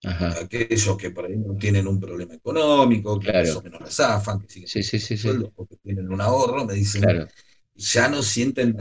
Aquellos 0.03 0.97
que 0.97 1.11
por 1.11 1.25
ahí 1.25 1.37
no 1.37 1.55
tienen 1.55 1.87
un 1.87 1.99
problema 1.99 2.33
económico, 2.33 3.19
que 3.19 3.31
más 3.31 3.55
o 3.55 3.61
menos 3.61 3.81
la 3.81 3.89
zafan, 3.89 4.39
que 4.41 4.49
siguen 4.49 4.67
sí, 4.67 4.83
sí, 4.83 4.99
sí, 4.99 5.15
que 5.17 5.77
tienen 5.81 6.11
un 6.11 6.19
ahorro, 6.19 6.65
me 6.65 6.73
dicen, 6.73 7.29
ya 7.75 8.09
no 8.09 8.21
sienten 8.21 8.75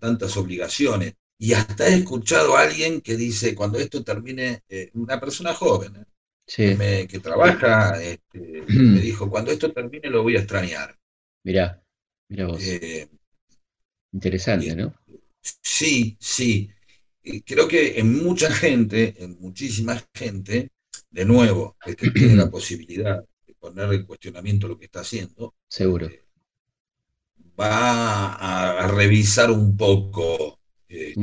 tantas 0.00 0.36
obligaciones. 0.36 1.14
Y 1.40 1.52
hasta 1.52 1.86
he 1.86 1.94
escuchado 1.94 2.56
a 2.56 2.62
alguien 2.62 3.00
que 3.00 3.16
dice, 3.16 3.54
cuando 3.54 3.78
esto 3.78 4.02
termine, 4.02 4.62
eh, 4.68 4.90
una 4.94 5.20
persona 5.20 5.54
joven, 5.54 6.04
eh, 6.56 7.06
que, 7.08 7.20
trabaja, 7.20 8.02
este, 8.02 8.64
me 8.68 9.00
dijo, 9.00 9.30
cuando 9.30 9.52
esto 9.52 9.72
termine 9.72 10.10
lo 10.10 10.24
voy 10.24 10.34
a 10.34 10.40
extrañar. 10.40 10.98
Mirá, 11.44 11.80
mirá 12.28 12.48
vos. 12.48 12.60
Eh, 12.64 13.08
Interesante, 14.12 14.74
¿no? 14.74 14.92
Sí, 15.62 16.16
sí 16.18 16.68
creo 17.44 17.68
que 17.68 17.98
en 17.98 18.22
mucha 18.22 18.50
gente, 18.52 19.14
en 19.18 19.38
muchísima 19.40 20.02
gente, 20.14 20.70
de 21.10 21.24
nuevo, 21.24 21.76
que 21.84 22.10
tiene 22.10 22.36
la 22.36 22.50
posibilidad 22.50 23.24
de 23.46 23.54
poner 23.54 23.92
en 23.92 24.04
cuestionamiento 24.04 24.68
lo 24.68 24.78
que 24.78 24.86
está 24.86 25.00
haciendo, 25.00 25.54
seguro. 25.68 26.06
Eh, 26.06 26.24
va 27.58 28.34
a, 28.34 28.88
revisar 28.88 29.50
un 29.50 29.76
poco. 29.76 30.60
Eh, 30.88 31.14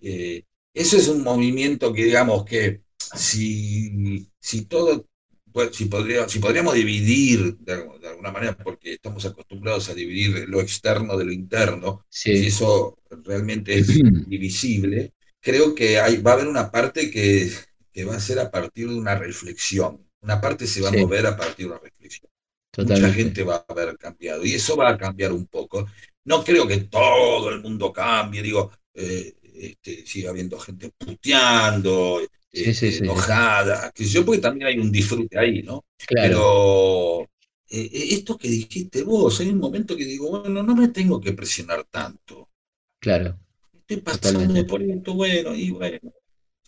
eh, 0.00 0.44
eso 0.74 0.96
es 0.96 1.08
un 1.08 1.22
movimiento 1.22 1.92
que, 1.92 2.04
digamos, 2.04 2.44
que 2.44 2.82
si, 2.96 4.28
si 4.40 4.64
todo 4.64 5.06
pues, 5.52 5.76
si, 5.76 5.84
podría, 5.84 6.28
si 6.28 6.38
podríamos 6.38 6.74
dividir 6.74 7.58
de, 7.58 7.74
alguna 7.74 8.32
manera, 8.32 8.56
porque 8.56 8.94
estamos 8.94 9.24
acostumbrados 9.26 9.88
a 9.88 9.94
dividir 9.94 10.48
lo 10.48 10.60
externo 10.60 11.16
de 11.16 11.26
lo 11.26 11.32
interno, 11.32 12.06
si 12.08 12.46
eso 12.46 12.98
realmente 13.24 13.78
es 13.78 13.86
divisible, 14.26 15.12
creo 15.42 15.74
que 15.74 15.98
hay, 15.98 16.22
va 16.22 16.30
a 16.30 16.34
haber 16.34 16.46
una 16.46 16.70
parte 16.70 17.10
que, 17.10 17.50
va 18.08 18.16
a 18.16 18.20
ser 18.20 18.38
a 18.38 18.50
partir 18.50 18.88
de 18.88 18.94
una 18.94 19.14
reflexión. 19.16 20.06
Una 20.22 20.40
parte 20.40 20.66
se 20.66 20.80
va 20.80 20.88
a 20.88 20.92
mover 20.92 21.26
a 21.26 21.36
partir 21.36 21.66
de 21.66 21.72
una 21.72 21.80
reflexión. 21.80 22.30
Mucha 22.78 23.12
gente 23.12 23.42
va 23.42 23.56
a 23.56 23.72
haber 23.72 23.98
cambiado 23.98 24.46
y 24.46 24.54
eso 24.54 24.76
va 24.76 24.90
a 24.90 24.96
cambiar 24.96 25.32
un 25.32 25.46
poco. 25.46 25.86
No 26.24 26.42
creo 26.42 26.66
que 26.66 26.78
todo 26.78 27.50
el 27.50 27.60
mundo 27.60 27.92
cambie, 27.92 28.40
digo, 28.40 28.70
eh, 28.94 29.34
este, 29.54 30.06
sigue 30.06 30.28
habiendo 30.28 30.58
gente 30.58 30.90
puteando, 30.96 32.20
este, 32.50 32.98
enojada, 32.98 33.90
que 33.92 34.04
yo, 34.04 34.24
porque 34.24 34.40
también 34.40 34.68
hay 34.68 34.78
un 34.78 34.90
disfrute 34.90 35.38
ahí, 35.38 35.62
¿no? 35.62 35.84
Pero 36.08 37.22
eh, 37.68 37.90
eh, 37.92 38.08
esto 38.12 38.38
que 38.38 38.48
dijiste 38.48 39.02
vos, 39.02 39.40
hay 39.40 39.50
un 39.50 39.58
momento 39.58 39.96
que 39.96 40.04
digo, 40.04 40.30
bueno, 40.30 40.62
no 40.62 40.74
me 40.74 40.88
tengo 40.88 41.20
que 41.20 41.32
presionar 41.32 41.84
tanto. 41.90 42.48
Claro. 43.00 43.38
Estoy 43.94 44.00
pasando 44.02 44.66
por 44.66 44.82
esto, 44.82 45.14
bueno, 45.14 45.54
y 45.54 45.70
bueno. 45.70 45.98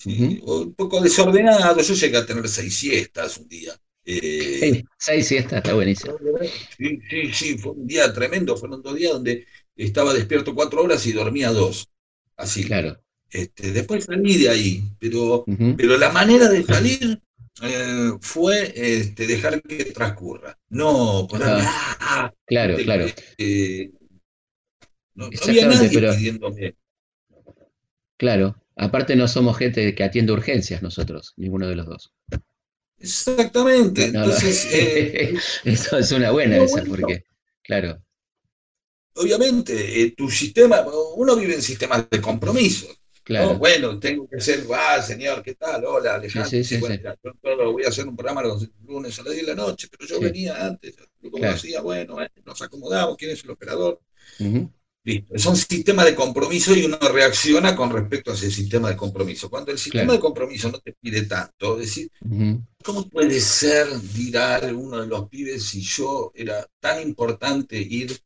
Un 0.07 0.75
poco 0.75 1.01
desordenado, 1.01 1.81
yo 1.81 1.95
llegué 1.95 2.17
a 2.17 2.27
tener 2.27 2.49
seis 2.49 2.75
siestas 2.75 3.39
un 3.39 3.49
día. 3.49 3.73
Eh, 4.05 4.85
seis 4.99 5.27
siestas, 5.27 5.59
está 5.59 5.75
buenísimo. 5.75 6.17
Sí, 6.77 7.01
sí, 7.09 7.33
sí, 7.33 7.59
fue 7.59 7.73
un 7.73 7.87
día 7.87 8.13
tremendo, 8.13 8.57
fueron 8.57 8.83
dos 8.83 8.95
días 8.97 9.13
donde 9.13 9.47
estaba 9.77 10.13
despierto 10.13 10.55
cuatro 10.55 10.83
horas 10.83 11.07
y 11.07 11.13
dormía 11.13 11.51
dos. 11.51 11.89
Así. 12.37 12.65
Claro. 12.65 13.01
Este, 13.31 13.73
después 13.73 14.05
salí 14.05 14.37
de 14.37 14.49
ahí, 14.49 14.85
pero, 14.99 15.45
pero 15.77 15.97
la 15.97 16.11
manera 16.11 16.49
de 16.49 16.63
salir 16.63 17.21
eh, 17.63 18.13
fue 18.21 18.73
este, 18.77 19.27
dejar 19.27 19.63
que 19.63 19.87
transcurra. 19.87 20.57
No 20.69 21.27
ponerme, 21.29 21.63
ah, 21.65 22.33
claro, 22.47 22.77
claro. 22.77 23.07
Eh, 23.39 23.91
no, 25.15 25.31
había 25.43 25.67
nadie 25.67 25.89
pidiéndome. 25.89 26.77
Claro, 28.25 28.57
aparte 28.75 29.17
no 29.17 29.29
somos 29.29 29.59
gente 29.59 29.95
que 29.95 30.03
atiende 30.03 30.33
urgencias 30.33 30.81
nosotros, 30.81 31.35
ninguno 31.37 31.69
de 31.69 31.77
los 31.77 31.85
dos. 31.85 32.15
Exactamente. 32.97 34.07
Entonces, 34.07 34.67
eh, 34.73 35.35
eso 35.65 35.99
es 35.99 36.11
una 36.11 36.31
buena 36.31 36.57
esa, 36.57 36.83
porque, 36.85 37.27
claro. 37.63 38.03
Obviamente, 39.17 40.15
tu 40.17 40.31
sistema, 40.31 40.87
uno 41.17 41.37
vive 41.37 41.53
en 41.53 41.61
sistemas 41.61 42.09
de 42.09 42.23
compromiso. 42.23 42.87
Claro. 43.25 43.59
bueno, 43.59 43.99
tengo 43.99 44.27
que 44.27 44.41
ser, 44.41 44.65
ah, 44.75 45.03
señor, 45.03 45.43
¿qué 45.43 45.57
tal? 45.57 45.85
Hola, 45.85 46.15
Alejandro. 46.15 46.49
Sí, 46.49 46.65
sí, 46.65 46.79
bueno, 46.79 46.97
yo 47.43 47.73
voy 47.73 47.85
a 47.85 47.89
hacer 47.89 48.09
un 48.09 48.17
programa 48.17 48.43
los 48.43 48.67
lunes 48.87 49.19
a 49.19 49.23
las 49.23 49.35
10 49.35 49.47
de 49.47 49.55
la 49.55 49.63
noche, 49.63 49.89
pero 49.91 50.09
yo 50.09 50.19
venía 50.19 50.65
antes, 50.65 50.97
como 51.31 51.45
decía, 51.45 51.83
bueno, 51.83 52.17
nos 52.47 52.63
acomodamos, 52.63 53.19
quién 53.19 53.33
es 53.33 53.45
el 53.45 53.51
operador. 53.51 54.01
Listo. 55.05 55.35
Es 55.35 55.45
un 55.45 55.57
sistema 55.57 56.03
de 56.03 56.15
compromiso 56.15 56.75
y 56.75 56.85
uno 56.87 56.97
reacciona 56.99 57.77
con 57.77 57.93
respecto 57.93 58.31
a 58.31 58.35
ese 58.35 58.51
sistema 58.51 58.89
de 58.89 58.97
compromiso. 58.97 59.51
Cuando 59.51 59.71
el 59.71 59.79
sistema 59.79 60.15
de 60.15 60.19
compromiso 60.19 60.71
no 60.71 60.79
te 60.79 60.95
pide 60.95 61.23
tanto, 61.27 61.75
es 61.75 61.87
decir, 61.87 62.11
¿cómo 62.83 63.07
puede 63.11 63.39
ser, 63.41 63.87
dirá 64.15 64.61
uno 64.75 65.03
de 65.03 65.07
los 65.07 65.29
pibes, 65.29 65.65
si 65.65 65.83
yo 65.83 66.33
era 66.35 66.67
tan 66.81 67.03
importante 67.03 67.77
ir 67.77 68.19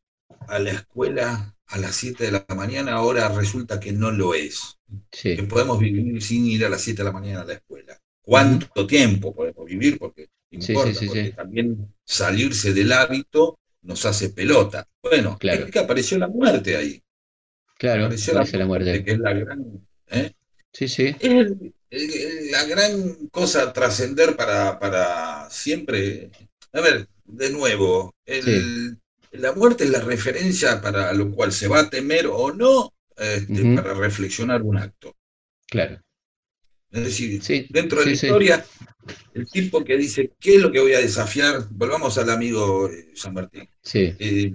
a 0.47 0.57
la 0.59 0.71
escuela 0.71 1.53
a 1.67 1.77
las 1.77 1.95
7 1.97 2.23
de 2.23 2.31
la 2.31 2.45
mañana, 2.55 2.93
ahora 2.93 3.27
resulta 3.27 3.79
que 3.79 3.91
no 3.91 4.11
lo 4.11 4.33
es? 4.33 4.77
que 5.11 5.43
podemos 5.43 5.79
vivir 5.79 6.21
sin 6.21 6.45
ir 6.45 6.65
a 6.65 6.69
las 6.69 6.81
7 6.81 6.99
de 6.99 7.03
la 7.03 7.11
mañana 7.11 7.41
a 7.41 7.45
la 7.45 7.53
escuela. 7.53 7.99
¿Cuánto 8.21 8.87
tiempo 8.87 9.35
podemos 9.35 9.65
vivir? 9.65 9.99
Porque 9.99 10.29
importa, 10.51 10.99
porque 11.05 11.33
también 11.35 11.93
salirse 12.05 12.73
del 12.73 12.91
hábito 12.93 13.59
nos 13.81 14.05
hace 14.05 14.29
pelota. 14.29 14.87
Bueno, 15.01 15.37
claro. 15.37 15.65
es 15.65 15.71
que 15.71 15.79
apareció 15.79 16.17
la 16.17 16.27
muerte 16.27 16.75
ahí. 16.75 17.03
Claro, 17.77 18.05
apareció 18.05 18.33
la, 18.33 18.65
muerte, 18.65 19.03
Que 19.03 19.11
es 19.11 19.19
la 19.19 19.33
gran. 19.33 19.87
¿eh? 20.07 20.33
Sí, 20.73 20.87
sí. 20.87 21.15
Es 21.19 22.51
la 22.51 22.65
gran 22.65 23.27
cosa 23.29 23.63
a 23.63 23.73
trascender 23.73 24.35
para, 24.35 24.79
para 24.79 25.49
siempre. 25.49 26.29
A 26.73 26.81
ver, 26.81 27.07
de 27.25 27.49
nuevo, 27.51 28.13
la 29.31 29.53
muerte 29.53 29.85
es 29.85 29.89
la 29.89 30.01
referencia 30.01 30.81
para 30.81 31.13
lo 31.13 31.31
cual 31.31 31.51
se 31.51 31.67
va 31.67 31.79
a 31.79 31.89
temer 31.89 32.27
o 32.27 32.51
no 32.51 32.93
este, 33.15 33.75
para 33.75 33.93
reflexionar 33.93 34.61
un 34.61 34.77
acto. 34.77 35.15
Claro. 35.67 36.01
Es 36.91 37.03
decir, 37.03 37.67
dentro 37.69 37.99
de 37.99 38.05
la 38.07 38.11
historia, 38.11 38.65
el 39.33 39.45
tipo 39.47 39.83
que 39.83 39.97
dice, 39.97 40.31
¿qué 40.39 40.55
es 40.55 40.61
lo 40.61 40.71
que 40.71 40.79
voy 40.79 40.93
a 40.93 40.99
desafiar? 40.99 41.67
Volvamos 41.69 42.17
al 42.17 42.29
amigo 42.29 42.89
eh, 42.89 43.11
San 43.13 43.33
Martín. 43.33 43.69
Eh, 43.93 44.53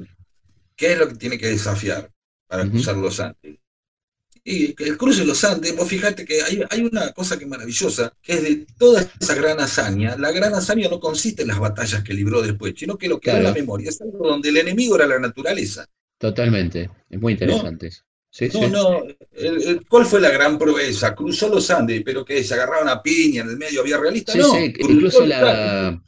¿Qué 0.76 0.92
es 0.92 0.98
lo 0.98 1.08
que 1.08 1.14
tiene 1.14 1.38
que 1.38 1.46
desafiar 1.46 2.10
para 2.48 2.68
cruzar 2.68 2.96
los 2.96 3.20
Andes? 3.20 3.58
Y 4.46 4.74
el 4.82 4.98
cruce 4.98 5.20
de 5.20 5.26
los 5.26 5.42
Andes, 5.44 5.74
vos 5.74 5.88
fíjate 5.88 6.24
que 6.24 6.42
hay, 6.42 6.62
hay, 6.68 6.82
una 6.82 7.12
cosa 7.12 7.38
que 7.38 7.44
es 7.44 7.50
maravillosa, 7.50 8.12
que 8.20 8.34
es 8.34 8.42
de 8.42 8.66
toda 8.76 9.08
esa 9.18 9.34
gran 9.34 9.58
hazaña. 9.60 10.16
La 10.18 10.32
gran 10.32 10.54
hazaña 10.54 10.88
no 10.88 11.00
consiste 11.00 11.42
en 11.42 11.48
las 11.48 11.60
batallas 11.60 12.02
que 12.02 12.12
libró 12.12 12.42
después, 12.42 12.74
sino 12.76 12.98
que 12.98 13.08
lo 13.08 13.20
que 13.20 13.30
da 13.30 13.40
la 13.40 13.54
memoria. 13.54 13.88
Es 13.88 14.02
algo 14.02 14.26
donde 14.26 14.50
el 14.50 14.56
enemigo 14.58 14.96
era 14.96 15.06
la 15.06 15.18
naturaleza. 15.18 15.86
Totalmente. 16.18 16.90
Es 17.08 17.20
muy 17.20 17.34
interesante 17.34 17.90
no, 18.52 18.68
no, 18.68 19.02
¿cuál 19.88 20.06
fue 20.06 20.20
la 20.20 20.30
gran 20.30 20.58
proeza? 20.58 21.14
Cruzó 21.14 21.48
los 21.48 21.70
Andes, 21.70 22.02
pero 22.04 22.24
que 22.24 22.42
se 22.42 22.54
agarraron 22.54 22.88
a 22.88 23.02
piña 23.02 23.42
en 23.42 23.50
el 23.50 23.56
medio, 23.56 23.80
había 23.80 23.98
realista, 23.98 24.34
no. 24.34 24.58
incluso, 24.58 25.24
la, 25.24 26.02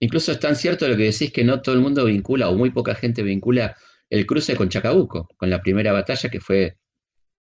incluso 0.00 0.32
es 0.32 0.40
tan 0.40 0.56
cierto 0.56 0.88
lo 0.88 0.96
que 0.96 1.04
decís 1.04 1.32
que 1.32 1.44
no 1.44 1.62
todo 1.62 1.74
el 1.74 1.80
mundo 1.80 2.04
vincula, 2.04 2.48
o 2.48 2.54
muy 2.54 2.70
poca 2.70 2.94
gente 2.94 3.22
vincula 3.22 3.76
el 4.10 4.26
cruce 4.26 4.56
con 4.56 4.68
Chacabuco, 4.68 5.28
con 5.36 5.50
la 5.50 5.62
primera 5.62 5.92
batalla 5.92 6.28
que 6.28 6.40
fue 6.40 6.76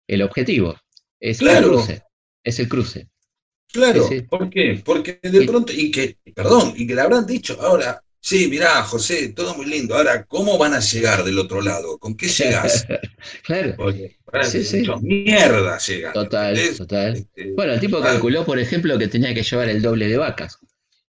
el 0.08 0.22
objetivo. 0.22 0.76
Es 1.20 1.42
el 1.42 1.64
cruce. 1.64 2.04
Es 2.44 2.60
el 2.60 2.70
cruce. 2.70 3.10
Claro, 3.72 4.08
¿por 4.30 4.50
qué? 4.50 4.82
Porque 4.84 5.20
de 5.22 5.46
pronto, 5.46 5.74
y 5.74 5.92
que, 5.92 6.18
perdón, 6.34 6.74
y 6.76 6.88
que 6.88 6.96
le 6.96 7.02
habrán 7.02 7.26
dicho, 7.26 7.58
ahora, 7.62 8.02
Sí, 8.20 8.48
mirá, 8.48 8.84
José, 8.84 9.30
todo 9.30 9.56
muy 9.56 9.66
lindo. 9.68 9.96
Ahora, 9.96 10.26
¿cómo 10.26 10.58
van 10.58 10.74
a 10.74 10.80
llegar 10.80 11.24
del 11.24 11.40
otro 11.40 11.62
lado? 11.62 11.98
¿Con 11.98 12.16
qué 12.18 12.28
llegas? 12.28 12.86
claro. 13.44 13.76
Porque, 13.78 14.18
sí, 14.44 14.64
sí. 14.64 14.86
mierda 15.02 15.78
llegan. 15.78 16.14
Total, 16.14 16.58
total. 16.78 17.14
Este, 17.16 17.54
bueno, 17.54 17.74
el 17.74 17.80
tipo 17.80 18.02
calculó, 18.02 18.46
por 18.46 18.60
ejemplo, 18.60 18.98
que 18.98 19.08
tenía 19.08 19.34
que 19.34 19.44
llevar 19.44 19.70
el 19.70 19.82
doble 19.82 20.08
de 20.08 20.18
vacas. 20.18 20.60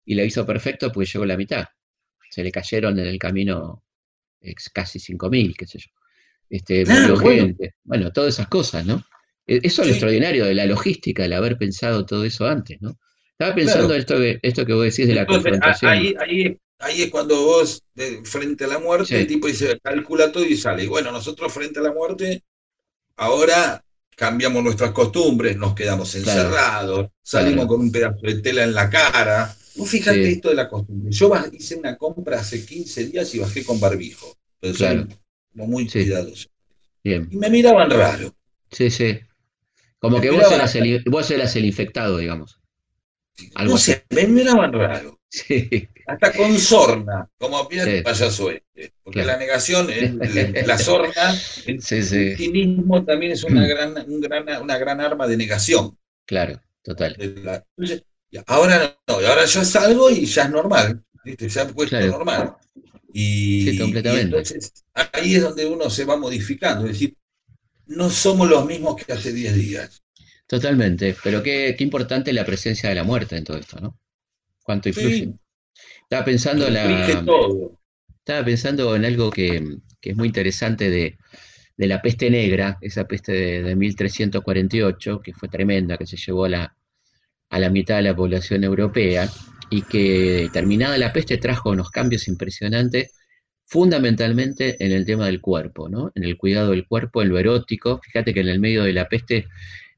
Y 0.04 0.14
lo 0.14 0.24
hizo 0.24 0.46
perfecto 0.46 0.90
porque 0.90 1.10
llegó 1.10 1.26
la 1.26 1.36
mitad. 1.36 1.66
Se 2.30 2.42
le 2.42 2.50
cayeron 2.50 2.98
en 2.98 3.06
el 3.06 3.18
camino 3.18 3.82
casi 4.72 4.98
5.000, 4.98 5.56
qué 5.56 5.66
sé 5.66 5.78
yo. 5.78 5.90
Este, 6.48 6.84
bueno. 6.84 7.54
bueno, 7.84 8.12
todas 8.12 8.34
esas 8.34 8.48
cosas, 8.48 8.84
¿no? 8.84 9.04
E, 9.46 9.60
eso 9.62 9.82
es 9.82 9.88
lo 9.88 9.92
extraordinario 9.94 10.44
de 10.44 10.54
la 10.54 10.66
logística, 10.66 11.24
el 11.24 11.32
haber 11.32 11.56
pensado 11.56 12.04
todo 12.04 12.24
eso 12.24 12.46
antes, 12.46 12.80
¿no? 12.80 12.98
Estaba 13.30 13.54
pensando 13.54 13.94
esto, 13.94 14.18
que, 14.18 14.38
esto 14.42 14.66
que 14.66 14.72
vos 14.72 14.84
decís 14.84 15.08
de 15.08 15.14
la 15.14 15.26
confrontación. 15.26 15.90
Ahí, 15.90 16.14
ahí, 16.20 16.58
ahí 16.82 17.02
es 17.02 17.10
cuando 17.10 17.40
vos, 17.40 17.82
frente 18.24 18.64
a 18.64 18.68
la 18.68 18.78
muerte, 18.78 19.18
el 19.18 19.26
tipo 19.26 19.46
dice, 19.46 19.78
calcula 19.80 20.30
todo 20.30 20.44
y 20.44 20.56
sale. 20.56 20.84
Y 20.84 20.88
bueno, 20.88 21.10
nosotros 21.10 21.52
frente 21.52 21.80
a 21.80 21.82
la 21.82 21.92
muerte, 21.92 22.42
ahora 23.16 23.82
cambiamos 24.16 24.62
nuestras 24.62 24.90
costumbres, 24.90 25.56
nos 25.56 25.74
quedamos 25.74 26.14
encerrados, 26.14 27.08
salimos 27.22 27.66
con 27.66 27.80
un 27.80 27.92
pedazo 27.92 28.20
de 28.22 28.40
tela 28.40 28.64
en 28.64 28.74
la 28.74 28.90
cara. 28.90 29.56
Vos 29.76 29.88
fíjate 29.88 30.28
esto 30.28 30.50
de 30.50 30.56
la 30.56 30.68
costumbre. 30.68 31.10
Yo 31.10 31.32
hice 31.52 31.76
una 31.76 31.96
compra 31.96 32.40
hace 32.40 32.66
15 32.66 33.06
días 33.06 33.34
y 33.34 33.38
bajé 33.38 33.64
con 33.64 33.80
barbijo. 33.80 34.36
Pero 34.60 35.06
como 35.52 35.66
muy 35.66 35.88
cuidadoso. 35.88 36.48
Bien. 37.02 37.28
Y 37.30 37.36
me 37.36 37.48
miraban 37.48 37.90
raro. 37.90 38.34
Sí, 38.70 38.90
sí. 38.90 39.18
Como 39.98 40.20
que 40.20 40.30
vos 40.30 40.50
eras, 40.50 40.74
el, 40.74 41.04
vos 41.06 41.30
eras, 41.30 41.54
el, 41.56 41.64
infectado, 41.64 42.18
digamos. 42.18 42.58
Algo 43.54 43.74
no 43.74 43.78
sé, 43.78 44.04
me 44.10 44.26
miraban 44.26 44.72
raro. 44.72 45.21
Sí. 45.32 45.88
Hasta 46.06 46.30
con 46.30 46.58
sorna, 46.58 47.26
como 47.38 47.66
bien 47.66 47.88
el 47.88 48.02
payaso 48.02 48.50
este. 48.50 48.92
Porque 49.02 49.24
la 49.24 49.38
negación, 49.38 49.88
la 50.66 50.76
sorna, 50.76 51.34
en 51.64 51.80
sí, 51.80 52.50
mismo 52.52 53.02
también 53.02 53.32
es 53.32 53.42
una 53.42 53.66
gran, 53.66 53.94
una 54.60 54.76
gran 54.76 55.00
arma 55.00 55.26
de 55.26 55.38
negación. 55.38 55.96
Claro, 56.26 56.60
total. 56.82 57.16
ahora 58.46 58.98
no, 59.08 59.14
ahora 59.14 59.46
ya 59.46 59.64
salgo 59.64 60.10
y 60.10 60.26
ya 60.26 60.42
es 60.42 60.50
normal, 60.50 61.02
¿viste? 61.24 61.48
ya 61.48 61.62
ha 61.62 61.68
puesto 61.68 61.98
normal. 61.98 62.56
Y, 63.14 63.70
entonces 63.80 64.84
ahí 64.92 65.36
es 65.36 65.42
donde 65.42 65.64
uno 65.64 65.88
se 65.88 66.04
va 66.04 66.18
modificando, 66.18 66.84
es 66.84 66.92
decir, 66.92 67.16
no 67.86 68.10
somos 68.10 68.50
los 68.50 68.66
mismos 68.66 69.02
que 69.02 69.10
hace 69.10 69.32
10 69.32 69.54
días. 69.54 70.02
Totalmente, 70.46 71.16
pero 71.24 71.42
qué, 71.42 71.74
qué 71.76 71.84
importante 71.84 72.34
la 72.34 72.44
presencia 72.44 72.90
de 72.90 72.96
la 72.96 73.04
muerte 73.04 73.38
en 73.38 73.44
todo 73.44 73.56
esto, 73.56 73.80
¿no? 73.80 73.98
Cuánto 74.62 74.88
influye. 74.88 75.34
Estaba 76.02 76.24
pensando 76.24 76.68
la, 76.68 77.08
Estaba 78.18 78.44
pensando 78.44 78.94
en 78.94 79.04
algo 79.04 79.30
que, 79.30 79.78
es 80.00 80.16
muy 80.16 80.28
interesante 80.28 80.90
de, 80.90 81.16
la 81.76 82.00
peste 82.00 82.30
negra, 82.30 82.78
esa 82.80 83.06
peste 83.06 83.62
de, 83.62 83.76
1348, 83.76 85.20
que 85.20 85.32
fue 85.32 85.48
tremenda, 85.48 85.96
que 85.96 86.06
se 86.06 86.16
llevó 86.16 86.44
a 86.44 86.48
la, 86.48 86.76
a 87.50 87.58
la 87.58 87.70
mitad 87.70 87.96
de 87.96 88.02
la 88.02 88.14
población 88.14 88.62
europea, 88.62 89.28
y 89.70 89.82
que 89.82 90.50
terminada 90.52 90.98
la 90.98 91.12
peste 91.12 91.38
trajo 91.38 91.70
unos 91.70 91.90
cambios 91.90 92.28
impresionantes, 92.28 93.12
fundamentalmente 93.64 94.76
en 94.84 94.92
el 94.92 95.06
tema 95.06 95.24
del 95.26 95.40
cuerpo, 95.40 95.88
¿no? 95.88 96.12
en 96.14 96.24
el 96.24 96.36
cuidado 96.36 96.72
del 96.72 96.86
cuerpo, 96.86 97.22
en 97.22 97.30
lo 97.30 97.38
erótico. 97.38 98.00
Fíjate 98.04 98.34
que 98.34 98.40
en 98.40 98.48
el 98.48 98.60
medio 98.60 98.84
de 98.84 98.92
la 98.92 99.08
peste 99.08 99.46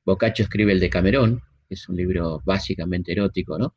Boccaccio 0.04 0.44
escribe 0.44 0.72
el 0.72 0.78
de 0.78 0.90
Camerón, 0.90 1.40
que 1.68 1.74
es 1.74 1.88
un 1.88 1.96
libro 1.96 2.40
básicamente 2.44 3.12
erótico, 3.12 3.58
¿no? 3.58 3.74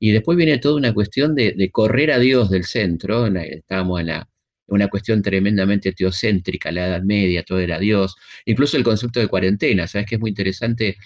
Y 0.00 0.12
después 0.12 0.36
viene 0.36 0.58
toda 0.58 0.76
una 0.76 0.94
cuestión 0.94 1.34
de, 1.34 1.70
correr 1.70 2.10
a 2.10 2.18
Dios 2.18 2.50
del 2.50 2.64
centro, 2.64 3.26
estábamos 3.26 4.00
en 4.00 4.06
la, 4.06 4.28
una 4.66 4.88
cuestión 4.88 5.22
tremendamente 5.22 5.92
teocéntrica, 5.92 6.72
la 6.72 6.86
Edad 6.86 7.02
Media, 7.02 7.44
todo 7.44 7.58
era 7.58 7.78
Dios, 7.78 8.16
incluso 8.46 8.76
el 8.76 8.82
concepto 8.82 9.20
de 9.20 9.28
cuarentena, 9.28 9.86
¿sabes 9.86 10.06
que 10.06 10.14
es 10.14 10.20
muy 10.20 10.30
interesante? 10.30 10.96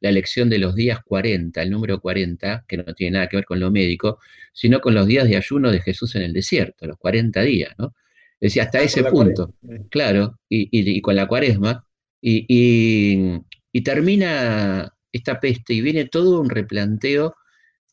La 0.00 0.10
elección 0.10 0.48
de 0.48 0.58
los 0.58 0.74
días 0.74 1.00
40, 1.04 1.62
el 1.62 1.70
número 1.70 2.00
40, 2.00 2.64
que 2.68 2.76
no 2.76 2.94
tiene 2.94 3.14
nada 3.14 3.28
que 3.28 3.38
ver 3.38 3.44
con 3.44 3.58
lo 3.58 3.70
médico, 3.70 4.18
sino 4.52 4.80
con 4.80 4.94
los 4.94 5.06
días 5.06 5.26
de 5.26 5.36
ayuno 5.36 5.72
de 5.72 5.80
Jesús 5.80 6.14
en 6.14 6.22
el 6.22 6.32
desierto, 6.32 6.86
los 6.86 6.98
40 6.98 7.42
días, 7.42 7.74
¿no? 7.78 7.94
Decía, 8.40 8.64
hasta 8.64 8.78
ah, 8.78 8.82
ese 8.82 9.02
punto, 9.04 9.54
claro, 9.90 10.38
y, 10.48 11.00
con 11.00 11.16
la 11.16 11.26
cuaresma, 11.26 11.86
y, 12.20 13.40
termina 13.82 14.92
esta 15.10 15.40
peste 15.40 15.74
y 15.74 15.80
viene 15.80 16.04
todo 16.06 16.40
un 16.40 16.50
replanteo 16.50 17.34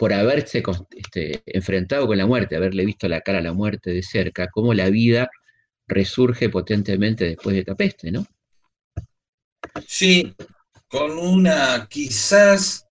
por 0.02 0.14
haberse 0.14 0.64
este, 0.98 1.44
enfrentado 1.46 2.08
con 2.08 2.18
la 2.18 2.26
muerte, 2.26 2.56
haberle 2.56 2.86
visto 2.86 3.08
la 3.08 3.22
cara 3.22 3.38
a 3.38 3.44
la 3.44 3.54
muerte 3.54 3.92
de 3.92 4.02
cerca, 4.02 4.50
cómo 4.50 4.74
la 4.74 4.90
vida 4.90 5.30
resurge 5.86 6.50
potentemente 6.50 7.26
después 7.26 7.54
de 7.54 7.60
esta 7.60 8.12
¿no? 8.12 8.26
Sí, 9.88 10.34
con 10.88 11.20
una 11.20 11.88
quizás, 11.88 12.88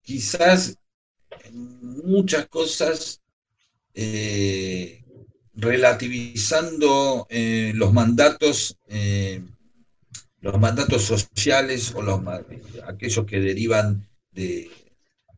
quizás 0.00 0.78
muchas 1.52 2.46
cosas 2.46 3.20
eh, 3.92 5.04
relativizando 5.52 7.26
eh, 7.28 7.72
los 7.74 7.92
mandatos, 7.92 8.78
eh, 8.88 9.42
los 10.40 10.58
mandatos 10.58 11.02
sociales 11.02 11.92
o 11.94 12.00
los, 12.00 12.22
aquellos 12.86 13.26
que 13.26 13.38
derivan 13.38 14.08
de, 14.32 14.70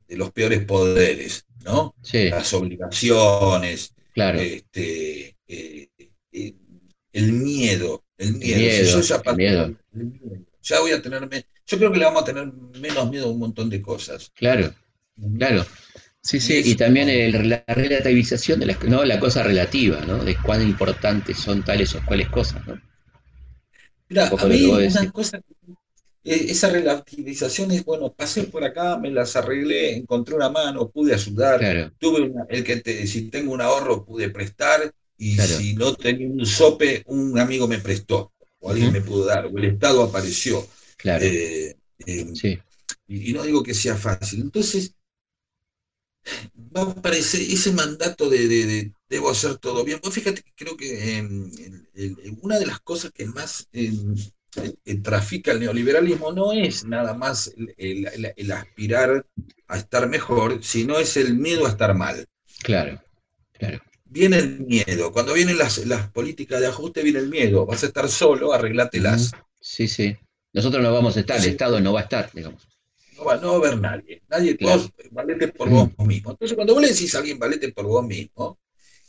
de 0.08 0.16
los 0.16 0.30
peores 0.32 0.64
poderes, 0.64 1.46
¿no? 1.64 1.94
Las 2.12 2.52
obligaciones, 2.54 3.94
claro. 4.12 4.40
este, 4.40 5.36
eh, 5.48 5.88
eh, 6.32 6.54
el 7.12 7.32
miedo, 7.32 8.04
el 8.18 8.34
miedo. 8.34 9.00
ya, 10.62 10.80
voy 10.80 10.92
a 10.92 11.02
tenerme, 11.02 11.46
yo 11.66 11.78
creo 11.78 11.92
que 11.92 11.98
le 11.98 12.04
vamos 12.04 12.22
a 12.22 12.26
tener 12.26 12.52
menos 12.80 13.10
miedo 13.10 13.26
a 13.26 13.32
un 13.32 13.38
montón 13.38 13.70
de 13.70 13.82
cosas. 13.82 14.30
Claro, 14.34 14.72
claro. 15.38 15.64
Sí, 16.20 16.40
sí, 16.40 16.60
y, 16.64 16.74
también 16.74 17.48
la 17.48 17.62
relativización 17.68 18.58
de 18.58 18.66
la, 18.66 18.76
¿no? 18.88 19.04
la 19.04 19.20
cosa 19.20 19.44
relativa, 19.44 20.00
¿no? 20.00 20.24
De 20.24 20.36
cuán 20.36 20.60
importantes 20.60 21.38
son 21.38 21.64
tales 21.64 21.94
o 21.94 22.04
cuales 22.04 22.28
cosas, 22.30 22.66
¿no? 22.66 22.80
Mira, 24.08 24.28
a 24.28 24.46
mí 24.46 24.64
una 24.64 25.10
cosa 25.12 25.40
esa 26.26 26.70
relativización 26.70 27.70
es, 27.70 27.84
bueno, 27.84 28.12
pasé 28.12 28.44
por 28.44 28.64
acá, 28.64 28.98
me 28.98 29.10
las 29.10 29.36
arreglé, 29.36 29.94
encontré 29.96 30.34
una 30.34 30.48
mano, 30.48 30.88
pude 30.90 31.14
ayudar, 31.14 31.92
tuve 31.98 32.32
el 32.48 32.64
que 32.64 33.06
si 33.06 33.30
tengo 33.30 33.52
un 33.52 33.60
ahorro 33.60 34.04
pude 34.04 34.30
prestar 34.30 34.92
y 35.16 35.36
si 35.36 35.74
no 35.74 35.94
tenía 35.94 36.28
un 36.28 36.44
sope, 36.44 37.04
un 37.06 37.38
amigo 37.38 37.68
me 37.68 37.78
prestó, 37.78 38.32
o 38.58 38.70
alguien 38.70 38.92
me 38.92 39.00
pudo 39.02 39.24
dar, 39.24 39.46
o 39.46 39.56
el 39.56 39.64
Estado 39.64 40.02
apareció. 40.02 40.66
Claro. 40.96 41.24
Eh, 41.24 41.76
em, 42.06 42.34
y, 43.06 43.32
no 43.32 43.44
digo 43.44 43.62
que 43.62 43.74
sea 43.74 43.96
fácil. 43.96 44.40
Entonces, 44.40 44.94
va 46.76 46.82
a 46.82 46.90
aparecer 46.90 47.40
ese 47.40 47.70
mandato 47.72 48.28
de, 48.28 48.92
debo 49.08 49.30
hacer 49.30 49.58
todo 49.58 49.84
bien. 49.84 50.00
Pues 50.02 50.14
fíjate 50.14 50.42
que 50.42 50.52
creo 50.56 50.76
que 50.76 51.24
una 52.42 52.58
de 52.58 52.66
las 52.66 52.80
cosas 52.80 53.12
que 53.12 53.26
más 53.26 53.68
em, 53.72 54.16
trafica 55.02 55.52
el 55.52 55.60
neoliberalismo 55.60 56.32
no 56.32 56.52
es 56.52 56.84
nada 56.84 57.14
más 57.14 57.52
el, 57.76 58.52
aspirar 58.52 59.26
a 59.68 59.78
estar 59.78 60.08
mejor, 60.08 60.62
sino 60.62 60.98
es 60.98 61.16
el 61.16 61.34
miedo 61.34 61.66
a 61.66 61.70
estar 61.70 61.94
mal. 61.94 62.26
Claro, 62.62 63.02
claro. 63.52 63.80
Viene 64.04 64.38
el 64.38 64.60
miedo. 64.60 65.12
Cuando 65.12 65.34
vienen 65.34 65.58
las, 65.58 65.78
políticas 66.12 66.60
de 66.60 66.68
ajuste, 66.68 67.02
viene 67.02 67.18
el 67.18 67.28
miedo. 67.28 67.66
Vas 67.66 67.82
a 67.82 67.86
estar 67.86 68.08
solo, 68.08 68.52
arreglátelas. 68.52 69.32
Sí, 69.60 69.88
sí. 69.88 70.16
Nosotros 70.52 70.82
no 70.82 70.92
vamos 70.92 71.16
a 71.16 71.20
estar, 71.20 71.38
el 71.38 71.44
Estado 71.44 71.80
no 71.80 71.92
va 71.92 72.00
a 72.00 72.04
estar, 72.04 72.30
digamos. 72.32 72.66
No 73.16 73.24
va, 73.24 73.36
no 73.36 73.52
a 73.52 73.56
haber 73.56 73.78
nadie. 73.78 74.22
Nadie, 74.28 74.56
vos 74.60 74.90
valete 75.10 75.48
por 75.48 75.68
vos 75.68 75.90
mismo. 76.06 76.30
Entonces, 76.30 76.54
cuando 76.54 76.74
vos 76.74 76.82
le 76.82 76.88
decís 76.88 77.14
a 77.14 77.18
alguien 77.18 77.38
valete 77.38 77.72
por 77.72 77.86
vos 77.86 78.06
mismo, 78.06 78.58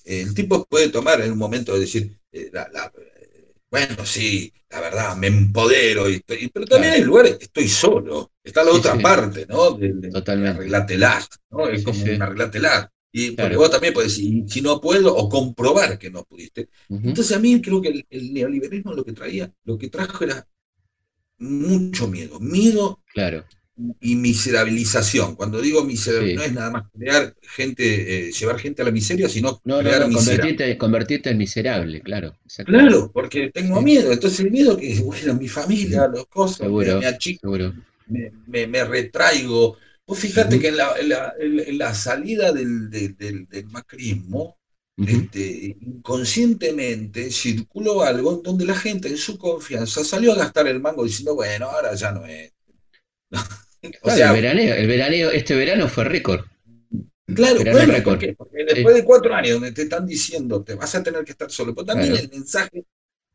el 0.04 0.34
tipo 0.34 0.66
puede 0.66 0.90
tomar 0.90 1.22
en 1.22 1.32
un 1.32 1.38
momento 1.38 1.74
de 1.74 1.82
decir, 1.82 2.18
eh, 2.32 2.50
la, 2.52 2.92
bueno, 3.70 4.06
sí, 4.06 4.54
la 4.70 4.82
verdad, 4.82 5.16
me 5.16 5.28
empodero, 5.28 6.10
y 6.10 6.20
pero 6.54 6.66
también 6.66 6.94
hay 6.94 7.04
lugares 7.04 7.38
que 7.38 7.46
estoy 7.46 7.68
solo, 7.68 8.32
está 8.44 8.64
la 8.64 8.72
otra 8.72 8.98
parte, 8.98 9.46
¿no? 9.48 9.72
De, 9.72 10.10
Totalmente. 10.10 10.60
Arreglatelas, 10.60 11.30
¿no? 11.50 11.68
Es 11.68 11.84
como 11.84 12.02
un 12.02 12.22
arreglatelas. 12.22 12.90
Y 13.12 13.32
porque 13.32 13.56
vos 13.56 13.72
también 13.72 13.94
puedes 13.94 14.16
decir, 14.16 14.44
si 14.48 14.62
no 14.62 14.80
puedo, 14.80 15.16
o 15.16 15.30
comprobar 15.30 15.98
que 15.98 16.12
no 16.12 16.24
pudiste. 16.24 16.70
Entonces 16.90 17.36
a 17.36 17.40
mí 17.40 17.60
creo 17.62 17.82
que 17.82 18.06
el, 18.10 18.34
neoliberalismo 18.34 18.94
lo 18.94 19.04
que 19.04 19.14
traía, 19.14 19.52
lo 19.64 19.78
que 19.78 19.90
trajo 19.90 20.24
era 20.24 20.48
mucho 21.40 22.08
miedo. 22.08 22.40
Miedo 22.40 23.02
claro 23.14 23.46
y 24.00 24.16
miserabilización. 24.16 25.36
Cuando 25.36 25.62
digo 25.62 25.84
miserabilización, 25.84 26.36
no 26.36 26.44
es 26.44 26.54
nada 26.54 26.72
más 26.72 26.84
crear 26.92 27.36
gente, 27.42 28.28
eh, 28.28 28.32
llevar 28.32 28.60
gente 28.60 28.82
a 28.82 28.86
la 28.86 28.92
miseria, 28.92 29.30
sino 29.30 29.62
no, 29.64 29.80
crear 29.80 30.10
no, 30.10 30.18
convertirte, 30.78 31.30
en 31.30 31.38
miserable, 31.38 32.02
claro. 32.02 32.36
Claro, 32.66 33.12
porque 33.14 33.52
tengo 33.54 33.82
miedo. 33.82 34.12
Entonces 34.12 34.40
el 34.40 34.52
miedo 34.52 34.78
que, 34.78 35.00
bueno, 35.00 35.36
mi 35.36 35.48
familia, 35.48 36.08
los 36.08 36.26
cosas, 36.28 36.68
me, 36.70 37.06
achico, 37.06 37.56
me, 38.48 38.84
retraigo. 38.84 39.78
Vos 40.08 40.20
fíjate 40.20 40.60
que 40.60 40.70
en 40.70 41.78
la, 41.78 41.94
salida 41.94 42.52
del, 42.52 42.90
macrismo, 43.70 44.58
este, 44.98 45.78
inconscientemente 45.80 47.30
circuló 47.30 48.02
algo 48.02 48.42
donde 48.44 48.66
la 48.66 48.76
gente 48.76 49.08
en 49.08 49.18
su 49.18 49.38
confianza 49.38 50.04
salió 50.04 50.32
a 50.32 50.38
gastar 50.38 50.68
el 50.68 50.80
mango 50.80 51.04
diciendo, 51.04 51.36
bueno, 51.36 51.68
ahora 51.68 51.94
ya 51.94 52.12
no 52.12 52.26
es. 52.26 52.52
el, 53.82 53.94
veraneo, 54.34 54.76
el 54.76 54.88
veraneo, 54.88 55.32
este 55.32 55.56
verano 55.56 55.88
fue 55.88 56.04
récord. 56.04 56.46
Claro, 57.34 57.60
bueno, 57.72 57.94
Porque 58.04 58.36
después 58.74 58.96
de 58.96 59.04
cuatro 59.04 59.34
años 59.34 59.54
donde 59.56 59.74
te 59.74 59.82
están 59.82 60.06
diciendo 60.06 60.64
te 60.64 60.76
vas 60.76 60.96
a 60.96 61.04
tener 61.04 61.26
que 61.26 61.32
estar 61.32 61.52
solo, 61.52 61.76
pero 61.76 61.86
también 61.86 62.16
el 62.16 62.30
mensaje 62.30 62.86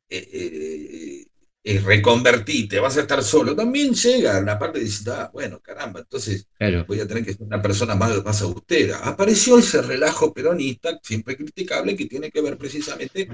eh, 0.09 0.29
eh, 0.33 1.27
es 1.63 1.85
reconvertir, 1.85 2.69
te 2.69 2.81
vas 2.81 2.97
a 2.97 3.03
estar 3.03 3.23
solo, 3.23 3.55
también 3.55 3.93
llega 3.93 4.41
una 4.41 4.59
parte 4.59 4.79
de 4.79 4.87
decir, 4.87 5.09
ah, 5.11 5.31
bueno, 5.33 5.61
caramba, 5.61 6.01
entonces 6.01 6.49
voy 6.89 7.01
a 7.01 7.07
tener 7.07 7.25
que 7.25 7.35
ser 7.35 7.43
una 7.43 7.63
persona 7.63 7.95
más, 7.95 8.25
más 8.25 8.43
austera. 8.43 8.99
Apareció 9.05 9.59
ese 9.59 9.81
relajo 9.83 10.33
peronista, 10.33 10.99
siempre 11.03 11.37
criticable, 11.37 11.95
que 11.95 12.07
tiene 12.07 12.31
que 12.31 12.41
ver 12.41 12.57
precisamente 12.57 13.29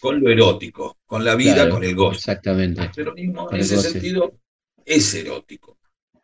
con 0.00 0.20
lo 0.20 0.30
erótico, 0.30 0.98
con 1.04 1.24
la 1.24 1.36
vida, 1.36 1.68
con 1.68 1.84
el 1.84 1.94
gozo. 1.94 2.16
Exactamente. 2.16 2.82
El 2.82 2.90
peronismo, 2.90 3.52
en 3.52 3.60
ese 3.60 3.76
sentido, 3.76 4.40
es 4.84 5.14
erótico. 5.14 5.78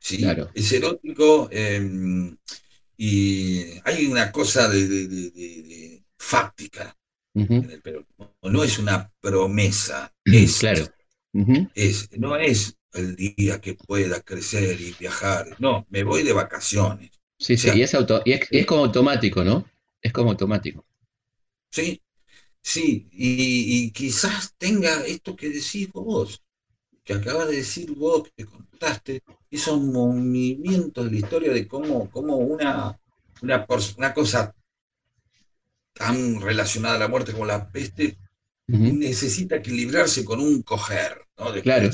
¿Sí? 0.06 0.24
Es 0.54 0.72
erótico 0.72 1.48
em, 1.50 2.36
y 2.96 3.64
hay 3.84 4.06
una 4.06 4.30
cosa 4.30 4.68
de, 4.68 6.02
fáctica 6.16 6.96
en 7.34 7.70
el 7.70 7.82
peronismo. 7.82 8.36
No 8.42 8.62
es 8.62 8.78
una 8.78 9.12
promesa, 9.20 10.14
es, 10.24 10.58
claro. 10.58 10.86
es, 11.74 12.08
no 12.18 12.36
es 12.36 12.76
el 12.92 13.16
día 13.16 13.60
que 13.60 13.74
pueda 13.74 14.20
crecer 14.20 14.80
y 14.80 14.94
viajar. 14.98 15.56
No, 15.58 15.86
me 15.90 16.04
voy 16.04 16.22
de 16.22 16.32
vacaciones. 16.32 17.10
Sí, 17.38 17.56
sí, 17.56 17.68
y, 17.74 17.82
es, 17.82 17.94
auto, 17.94 18.22
y 18.24 18.32
es, 18.32 18.66
como 18.66 18.84
automático, 18.84 19.44
¿no? 19.44 19.68
Es 20.00 20.12
como 20.12 20.30
automático. 20.30 20.86
Sí, 21.70 22.00
sí, 22.62 23.08
y, 23.12 23.90
quizás 23.90 24.54
tenga 24.56 25.04
esto 25.04 25.36
que 25.36 25.50
decís 25.50 25.90
vos, 25.92 26.42
que 27.04 27.14
acabas 27.14 27.48
de 27.48 27.56
decir 27.56 27.90
vos, 27.90 28.30
que 28.34 28.46
contaste, 28.46 29.22
esos 29.50 29.80
movimientos 29.80 31.04
de 31.04 31.10
la 31.10 31.16
historia 31.16 31.52
de 31.52 31.66
cómo, 31.66 32.10
cómo 32.10 32.36
una, 32.36 32.98
una, 33.42 33.66
una, 33.96 34.14
cosa 34.14 34.54
tan 35.92 36.40
relacionada 36.40 36.96
a 36.96 36.98
la 36.98 37.08
muerte 37.08 37.32
como 37.32 37.46
la 37.46 37.70
peste 37.70 38.18
necesita 38.66 39.56
equilibrarse 39.56 40.24
con 40.24 40.40
un 40.40 40.62
coger, 40.62 41.18
¿no? 41.38 41.52
claro, 41.62 41.90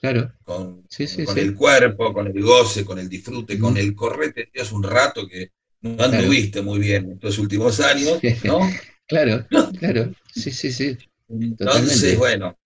claro. 0.00 0.32
Con, 0.42 0.84
con 1.24 1.38
el 1.38 1.54
cuerpo, 1.54 2.12
con 2.12 2.26
el 2.26 2.42
goce, 2.42 2.84
con 2.84 2.98
el 2.98 3.08
disfrute, 3.08 3.58
con 3.58 3.76
el 3.76 3.94
correte. 3.94 4.50
Hace 4.60 4.74
un 4.74 4.82
rato 4.82 5.26
que 5.28 5.52
no 5.82 6.02
anduviste 6.02 6.62
muy 6.62 6.80
bien 6.80 7.12
estos 7.12 7.38
últimos 7.38 7.80
años, 7.80 8.20
¿no? 8.44 8.58
claro, 9.06 9.46
claro. 9.78 10.12
Sí, 10.32 10.50
sí, 10.50 10.72
sí. 10.72 10.98
Entonces, 11.28 12.18
bueno, 12.18 12.56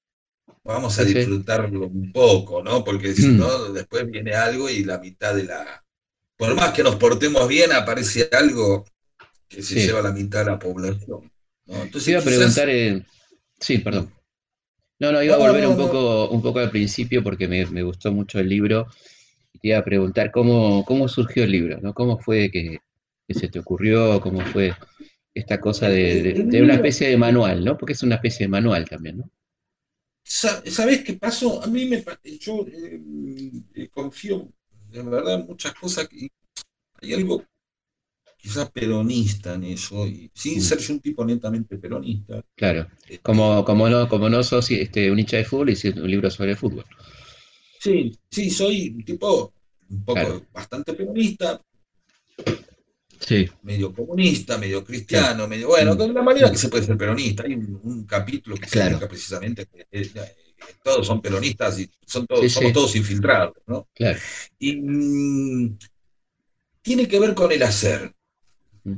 vamos 0.65 0.99
a 0.99 1.05
disfrutarlo 1.05 1.87
un 1.87 2.13
poco, 2.13 2.63
¿no? 2.63 2.85
Porque 2.85 3.15
si 3.15 3.27
mm. 3.29 3.37
no, 3.37 3.73
después 3.73 4.11
viene 4.11 4.33
algo 4.33 4.69
y 4.69 4.85
la 4.85 4.99
mitad 4.99 5.35
de 5.35 5.45
la... 5.45 5.85
Por 6.37 6.55
más 6.55 6.73
que 6.73 6.83
nos 6.83 6.97
portemos 6.97 7.47
bien, 7.49 7.73
aparece 7.73 8.29
algo 8.33 8.87
que 9.49 9.63
se 9.63 9.75
lleva 9.75 10.01
la 10.01 10.13
mitad 10.13 10.41
de 10.45 10.51
la 10.53 10.59
población. 10.59 11.31
¿no? 11.67 11.83
Entonces, 11.83 12.09
iba 12.09 12.21
a 12.21 12.25
preguntar... 12.25 12.69
Sí, 13.59 13.79
perdón. 13.79 14.11
No, 15.01 15.13
no, 15.13 15.23
iba 15.23 15.35
a 15.35 15.39
volver 15.39 15.67
un 15.67 15.77
poco, 15.77 16.29
un 16.29 16.43
poco 16.43 16.59
al 16.59 16.71
principio 16.71 17.23
porque 17.23 17.49
me, 17.49 17.83
gustó 17.83 18.13
mucho 18.13 18.39
el 18.39 18.49
libro 18.49 18.87
y 19.53 19.59
te 19.59 19.69
iba 19.69 19.79
a 19.79 19.85
preguntar 19.85 20.31
cómo, 20.31 20.85
cómo 20.85 21.09
surgió 21.09 21.45
el 21.45 21.53
libro, 21.53 21.81
¿no? 21.81 21.95
¿Cómo 21.95 22.19
fue 22.19 22.51
que, 22.51 22.81
se 23.31 23.49
te 23.49 23.61
ocurrió? 23.61 24.21
¿Cómo 24.21 24.41
fue 24.41 24.75
esta 25.33 25.59
cosa 25.59 25.89
de, 25.89 26.61
una 26.63 26.75
especie 26.75 27.09
de 27.09 27.17
manual, 27.17 27.65
¿no? 27.65 27.79
Porque 27.79 27.95
es 27.95 28.03
una 28.03 28.17
especie 28.17 28.45
de 28.45 28.51
manual 28.51 28.89
también, 28.89 29.19
¿no? 29.19 29.31
¿Sabes 30.23 31.03
qué 31.05 31.15
pasó? 31.15 31.63
A 31.63 31.67
mí 31.67 31.87
me 31.87 32.05
yo 32.39 32.67
eh, 32.67 33.01
eh, 33.75 33.89
confío, 33.89 34.49
de 34.91 35.03
verdad, 35.03 35.41
en 35.41 35.47
muchas 35.47 35.75
cosas. 35.75 36.09
Que, 36.09 36.29
hay 37.03 37.15
algo 37.15 37.45
quizás 38.37 38.71
peronista 38.71 39.55
en 39.55 39.65
eso, 39.65 40.07
y 40.07 40.31
sin 40.35 40.59
mm. 40.59 40.63
ser 40.63 40.79
yo 40.79 40.95
un 40.95 41.01
tipo 41.01 41.25
netamente 41.25 41.77
peronista. 41.77 42.43
Claro, 42.55 42.89
este, 43.03 43.19
como, 43.19 43.65
como, 43.65 43.89
no, 43.89 44.09
como 44.09 44.29
no 44.29 44.43
sos 44.43 44.71
este, 44.71 45.11
un 45.11 45.19
hincha 45.19 45.37
de 45.37 45.45
fútbol 45.45 45.71
y 45.71 45.89
un 45.89 46.11
libro 46.11 46.31
sobre 46.31 46.57
fútbol. 46.57 46.85
Sí, 47.79 48.13
sí, 48.31 48.51
soy 48.51 48.91
un 48.91 49.05
tipo 49.05 49.53
un 49.91 50.05
poco 50.05 50.47
bastante 50.53 50.95
peronista. 50.95 51.61
Sí. 53.31 53.49
Medio 53.63 53.95
comunista, 53.95 54.59
medio 54.59 54.85
cristiano, 54.85 55.47
medio. 55.47 55.69
Bueno, 55.69 55.95
de 55.95 56.05
una 56.05 56.23
manera 56.23 56.51
que 56.51 56.59
se 56.59 56.69
puede 56.69 56.85
ser 56.85 56.97
peronista. 56.97 57.45
Hay 57.45 57.55
un, 57.55 58.05
capítulo 58.05 58.57
que 58.57 58.69
se 58.69 58.83
dedica 58.83 59.07
precisamente 59.07 59.67
que, 59.67 60.11
todos 60.83 61.07
son 61.07 61.23
peronistas 61.23 61.79
y 61.79 61.91
son 62.05 62.27
todos, 62.27 62.53
somos 62.53 62.73
todos 62.73 62.97
infiltrados, 62.97 63.55
¿no? 63.67 63.89
Claro. 63.95 64.19
Y 64.59 64.77
mm, 64.77 65.79
tiene 66.83 67.07
que 67.07 67.21
ver 67.21 67.35
con 67.35 67.53
el 67.53 67.63
hacer 67.63 68.15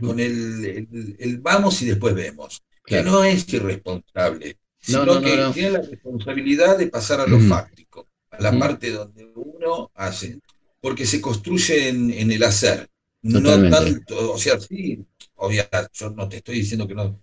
con 0.00 0.20
el, 0.20 1.38
vamos 1.40 1.82
y 1.82 1.86
después 1.86 2.14
vemos, 2.14 2.62
que 2.84 3.02
no 3.02 3.24
es 3.24 3.52
irresponsable, 3.52 4.56
sino 4.78 5.20
que 5.20 5.50
tiene 5.52 5.70
la 5.70 5.82
responsabilidad 5.82 6.78
de 6.78 6.88
pasar 6.88 7.20
a 7.20 7.26
lo 7.26 7.38
fáctico, 7.40 8.08
a 8.30 8.40
la 8.40 8.58
parte 8.58 8.90
donde 8.90 9.30
uno 9.34 9.90
hace, 9.94 10.38
porque 10.80 11.06
se 11.06 11.20
construye 11.20 11.88
en, 11.88 12.30
el 12.30 12.42
hacer, 12.42 12.88
no 13.22 13.70
tanto, 13.70 14.32
o 14.32 14.38
sea, 14.38 14.58
sí, 14.58 15.04
obviamente, 15.36 15.78
yo 15.92 16.10
no 16.10 16.28
te 16.28 16.36
estoy 16.38 16.56
diciendo 16.56 16.86
que 16.86 16.94
no, 16.94 17.20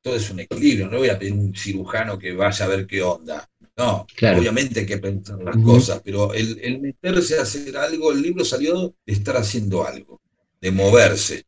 todo 0.00 0.16
es 0.16 0.30
un 0.30 0.40
equilibrio, 0.40 0.88
no 0.88 0.98
voy 0.98 1.08
a 1.08 1.18
pedir 1.18 1.32
un 1.32 1.54
cirujano 1.54 2.18
que 2.18 2.32
vaya 2.32 2.64
a 2.64 2.68
ver 2.68 2.86
qué 2.86 3.02
onda. 3.02 3.48
No, 3.76 4.06
obviamente 4.36 4.80
hay 4.80 4.86
que 4.86 4.98
pensar 4.98 5.40
las 5.40 5.56
cosas, 5.58 6.00
pero 6.04 6.34
el, 6.34 6.58
el, 6.60 6.80
meterse 6.80 7.38
a 7.38 7.42
hacer 7.42 7.76
algo, 7.76 8.10
el 8.10 8.22
libro 8.22 8.44
salió 8.44 8.94
de 9.06 9.12
estar 9.12 9.36
haciendo 9.36 9.86
algo, 9.86 10.20
de 10.60 10.72
moverse. 10.72 11.44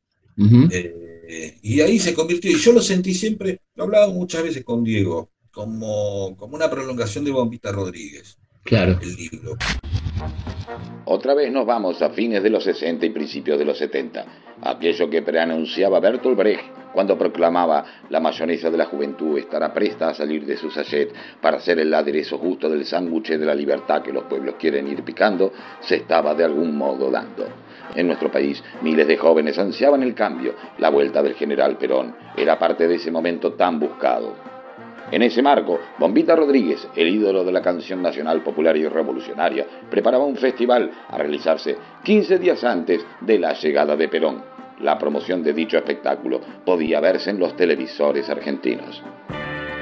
Eh, 0.71 1.59
y 1.63 1.81
ahí 1.81 1.99
se 1.99 2.15
convirtió, 2.15 2.51
y 2.51 2.61
yo 2.61 2.73
lo 2.73 2.83
sentí 2.83 3.15
siempre, 3.15 3.61
lo 3.75 3.85
hablaba 3.85 4.13
muchas 4.13 4.45
veces 4.45 4.65
con 4.65 4.85
Diego, 4.85 5.31
como, 5.51 6.37
como 6.37 6.55
una 6.55 6.71
prolongación 6.71 7.25
de 7.25 7.33
Bombita 7.33 7.73
Rodríguez. 7.73 8.39
Claro. 8.65 8.99
El 9.03 9.17
libro. 9.17 9.57
Otra 11.07 11.35
vez 11.35 11.51
nos 11.51 11.67
vamos 11.67 12.03
a 12.03 12.11
fines 12.11 12.43
de 12.43 12.51
los 12.51 12.65
60 12.65 13.07
y 13.07 13.11
principios 13.11 13.59
de 13.59 13.65
los 13.65 13.79
70, 13.79 14.25
aquello 14.63 15.11
que 15.11 15.23
preanunciaba 15.23 15.99
Bertolt 15.99 16.37
Brecht 16.37 16.81
cuando 16.93 17.17
proclamaba 17.17 17.85
la 18.09 18.21
mayonesa 18.21 18.71
de 18.71 18.77
la 18.77 18.87
juventud 18.87 19.39
estará 19.39 19.73
presta 19.73 20.09
a 20.09 20.15
salir 20.15 20.45
de 20.45 20.57
su 20.57 20.71
sachet 20.71 21.13
para 21.41 21.59
hacer 21.59 21.79
el 21.79 21.93
aderezo 21.95 22.39
justo 22.39 22.69
del 22.69 22.85
sándwich 22.85 23.31
de 23.31 23.47
la 23.47 23.55
libertad 23.55 24.03
que 24.03 24.13
los 24.13 24.25
pueblos 24.25 24.57
quieren 24.59 24.89
ir 24.89 25.03
picando, 25.05 25.53
se 25.81 25.97
estaba 25.97 26.35
de 26.35 26.45
algún 26.45 26.77
modo 26.77 27.11
dando. 27.11 27.47
En 27.95 28.07
nuestro 28.07 28.31
país, 28.31 28.63
miles 28.83 29.07
de 29.07 29.17
jóvenes 29.17 29.59
ansiaban 29.59 30.03
el 30.03 30.15
cambio. 30.15 30.55
La 30.79 30.91
vuelta 30.91 31.23
del 31.23 31.35
general 31.35 31.77
Perón 31.77 32.15
era 32.37 32.59
parte 32.59 32.87
de 32.87 32.97
ese 32.97 33.11
momento 33.11 33.55
tan 33.55 33.81
buscado. 33.81 34.50
En 35.11 35.23
ese 35.23 35.43
marco, 35.43 35.81
Bombita 35.99 36.37
Rodríguez, 36.37 36.87
el 36.95 37.09
ídolo 37.09 37.45
de 37.45 37.53
la 37.53 37.63
canción 37.63 38.01
nacional 38.01 38.43
popular 38.43 38.77
y 38.77 38.87
revolucionaria, 38.87 39.67
preparaba 39.91 40.25
un 40.25 40.37
festival 40.37 40.91
a 41.09 41.19
realizarse 41.19 41.77
15 42.05 42.39
días 42.39 42.63
antes 42.63 43.05
de 43.21 43.39
la 43.39 43.53
llegada 43.55 43.97
de 43.97 44.09
Perón. 44.09 44.43
La 44.81 44.99
promoción 44.99 45.43
de 45.43 45.53
dicho 45.53 45.77
espectáculo 45.77 46.41
podía 46.65 47.01
verse 47.01 47.31
en 47.31 47.41
los 47.41 47.57
televisores 47.57 48.31
argentinos. 48.31 49.03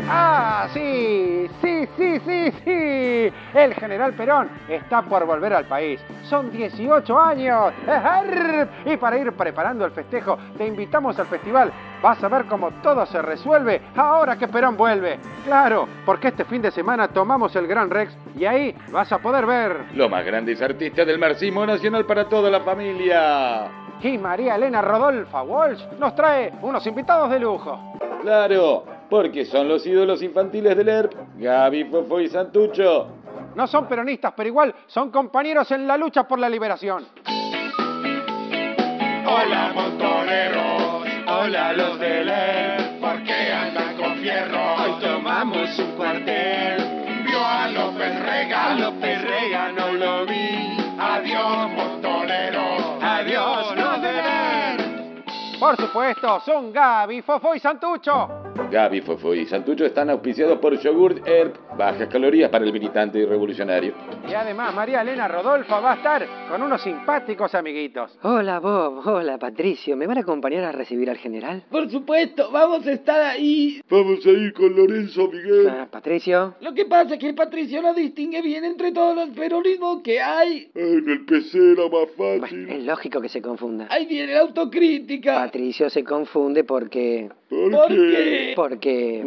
Ah, 0.09 0.68
sí, 0.72 1.49
sí, 1.61 1.88
sí, 1.96 2.20
sí, 2.20 2.53
sí. 2.64 3.32
El 3.55 3.74
general 3.74 4.12
Perón 4.14 4.49
está 4.68 5.03
por 5.03 5.24
volver 5.26 5.53
al 5.55 5.64
país. 5.64 6.01
Son 6.24 6.51
18 6.51 7.18
años. 7.18 7.72
Y 8.84 8.96
para 8.96 9.18
ir 9.18 9.32
preparando 9.32 9.84
el 9.84 9.90
festejo, 9.92 10.38
te 10.57 10.66
invitamos 10.66 11.18
al 11.18 11.26
festival. 11.26 11.72
Vas 12.03 12.22
a 12.22 12.28
ver 12.28 12.46
cómo 12.46 12.70
todo 12.82 13.05
se 13.07 13.20
resuelve 13.20 13.80
ahora 13.96 14.36
que 14.36 14.49
Perón 14.49 14.76
vuelve. 14.76 15.18
Claro, 15.44 15.88
porque 16.07 16.28
este 16.28 16.44
fin 16.44 16.62
de 16.62 16.70
semana 16.70 17.09
tomamos 17.09 17.55
el 17.57 17.66
Gran 17.66 17.90
Rex 17.90 18.16
y 18.36 18.44
ahí 18.44 18.74
vas 18.92 19.11
a 19.12 19.18
poder 19.18 19.46
ver. 19.46 19.86
Los 19.94 20.11
más 20.11 20.24
grandes 20.24 20.62
artistas 20.62 21.07
del 21.07 21.18
marxismo 21.18 21.66
nacional 21.66 22.05
para 22.05 22.28
toda 22.28 22.51
la 22.51 22.61
familia. 22.61 23.68
Y 24.01 24.16
María 24.16 24.55
Elena 24.55 24.80
Rodolfa 24.80 25.42
Walsh 25.42 25.82
nos 25.99 26.14
trae 26.14 26.53
unos 26.62 26.86
invitados 26.86 27.30
de 27.30 27.40
lujo. 27.40 27.94
Claro, 28.22 28.84
porque 29.09 29.44
son 29.44 29.68
los 29.68 29.86
ídolos 29.86 30.22
infantiles 30.22 30.76
del 30.76 30.88
ERP, 30.88 31.14
Gaby, 31.36 31.84
Fofo 31.84 32.20
y 32.20 32.28
Santucho. 32.28 33.09
No 33.54 33.66
son 33.66 33.88
peronistas, 33.88 34.32
pero 34.36 34.48
igual 34.48 34.74
son 34.86 35.11
compañeros 35.11 35.70
en 35.72 35.86
la 35.86 35.96
lucha 35.96 36.26
por 36.28 36.38
la 36.38 36.48
liberación. 36.48 37.06
Hola 39.26 39.72
montoneros, 39.74 41.06
hola 41.26 41.72
los 41.72 41.98
del 41.98 42.28
ERP, 42.28 43.00
¿por 43.00 43.22
qué 43.24 43.52
andan 43.52 43.96
con 43.96 44.16
fierro? 44.16 44.74
Hoy 44.76 45.00
tomamos 45.00 45.78
un 45.78 45.92
cuartel, 45.92 47.24
vio 47.24 47.44
a 47.44 47.68
López 47.68 48.20
Rega, 48.24 48.74
López 48.74 49.22
Rega 49.22 49.72
no 49.72 49.92
lo 49.92 50.26
vi. 50.26 50.76
Adiós 51.00 51.70
montoneros, 51.76 53.02
adiós. 53.02 53.57
Por 55.59 55.76
supuesto, 55.76 56.40
son 56.46 56.72
Gaby, 56.72 57.20
Fofo 57.22 57.54
y 57.54 57.59
Santucho. 57.59 58.28
Gaby, 58.70 59.00
Fofo 59.00 59.34
y 59.34 59.44
Santucho 59.46 59.84
están 59.86 60.09
auspiciados 60.11 60.59
por 60.59 60.78
Yogurt 60.78 61.26
Herb, 61.26 61.54
bajas 61.79 62.09
calorías 62.09 62.51
para 62.51 62.64
el 62.64 62.72
militante 62.72 63.20
y 63.20 63.24
revolucionario. 63.24 63.95
Y 64.29 64.35
además, 64.35 64.74
María 64.74 65.01
Elena 65.01 65.29
Rodolfo 65.29 65.81
va 65.81 65.93
a 65.93 65.95
estar 65.95 66.26
con 66.51 66.61
unos 66.61 66.83
simpáticos 66.83 67.55
amiguitos. 67.55 68.18
Hola, 68.22 68.59
Bob. 68.59 69.07
Hola, 69.07 69.39
Patricio. 69.39 69.97
¿Me 69.97 70.07
van 70.07 70.18
a 70.18 70.22
acompañar 70.22 70.64
a 70.64 70.72
recibir 70.72 71.09
al 71.09 71.16
general? 71.16 71.62
Por 71.70 71.89
supuesto, 71.89 72.51
vamos 72.51 72.85
a 72.87 72.93
estar 72.93 73.20
ahí. 73.22 73.81
Vamos 73.89 74.26
a 74.26 74.31
ir 74.31 74.53
con 74.53 74.74
Lorenzo 74.74 75.29
Miguel. 75.29 75.68
Ah, 75.68 75.87
Patricio. 75.91 76.55
Lo 76.61 76.74
que 76.74 76.85
pasa 76.85 77.14
es 77.14 77.20
que 77.20 77.33
Patricio 77.33 77.81
no 77.81 77.95
distingue 77.95 78.43
bien 78.43 78.64
entre 78.64 78.91
todos 78.91 79.14
los 79.14 79.31
peronismos 79.31 80.03
que 80.03 80.20
hay. 80.20 80.70
En 80.74 81.09
el 81.09 81.24
PC 81.24 81.72
era 81.72 81.85
más 81.89 82.11
fácil. 82.16 82.68
es 82.68 82.85
lógico 82.85 83.20
que 83.20 83.29
se 83.29 83.41
confunda. 83.41 83.87
Ahí 83.89 84.07
viene 84.07 84.35
la 84.35 84.41
autocrítica. 84.41 85.37
Patricio 85.37 85.89
se 85.89 86.03
confunde 86.03 86.64
porque... 86.64 87.31
¿Por, 87.49 87.89
qué? 87.89 88.53
Porque 88.55 89.24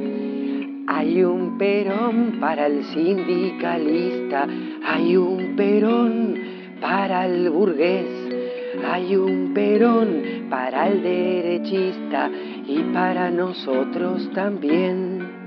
hay 0.87 1.23
un 1.23 1.57
perón 1.57 2.37
para 2.39 2.67
el 2.67 2.83
sindicalista, 2.85 4.47
hay 4.83 5.15
un 5.17 5.55
perón 5.55 6.35
para 6.79 7.25
el 7.27 7.49
burgués, 7.49 8.07
hay 8.83 9.15
un 9.15 9.53
perón 9.53 10.47
para 10.49 10.87
el 10.87 11.03
derechista 11.03 12.29
y 12.65 12.81
para 12.93 13.29
nosotros 13.29 14.29
también. 14.33 15.41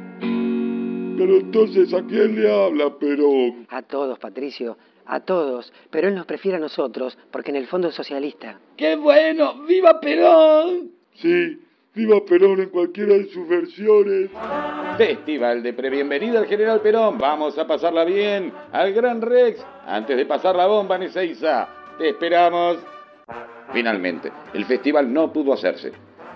Pero 1.17 1.37
entonces, 1.37 1.93
¿a 1.95 2.03
quién 2.03 2.41
le 2.41 2.51
habla 2.51 2.99
Perón? 2.99 3.67
A 3.71 3.83
todos, 3.83 4.19
Patricio, 4.19 4.77
a 5.07 5.21
todos, 5.21 5.73
pero 5.91 6.09
él 6.09 6.15
nos 6.15 6.27
prefiere 6.27 6.57
a 6.57 6.61
nosotros, 6.61 7.17
porque 7.31 7.51
en 7.51 7.57
el 7.57 7.67
fondo 7.67 7.89
es 7.89 7.95
socialista. 7.95 8.59
¡Qué 8.77 8.97
bueno! 8.97 9.63
¡Viva 9.67 10.01
Perón! 10.01 10.91
Sí, 11.15 11.59
viva 11.95 12.25
Perón 12.25 12.61
en 12.61 12.69
cualquiera 12.71 13.15
de 13.15 13.27
sus 13.27 13.49
versiones. 13.49 14.31
Festival 14.99 15.63
de 15.63 15.73
prebienvenida 15.73 16.41
al 16.41 16.47
General 16.47 16.81
Perón. 16.81 17.19
Vamos 17.19 17.57
a 17.59 17.67
pasarla 17.67 18.05
bien 18.05 18.53
al 18.73 18.93
Gran 18.93 19.21
Rex 19.21 19.65
antes 19.87 20.17
de 20.17 20.27
pasar 20.27 20.57
la 20.57 20.67
bomba 20.67 20.97
en 20.97 21.05
Ezeiza. 21.05 21.69
Te 21.99 22.11
esperamos. 22.11 22.79
Finalmente, 23.73 24.31
el 24.53 24.65
festival 24.65 25.13
no 25.13 25.33
pudo 25.33 25.53
hacerse 25.53 25.93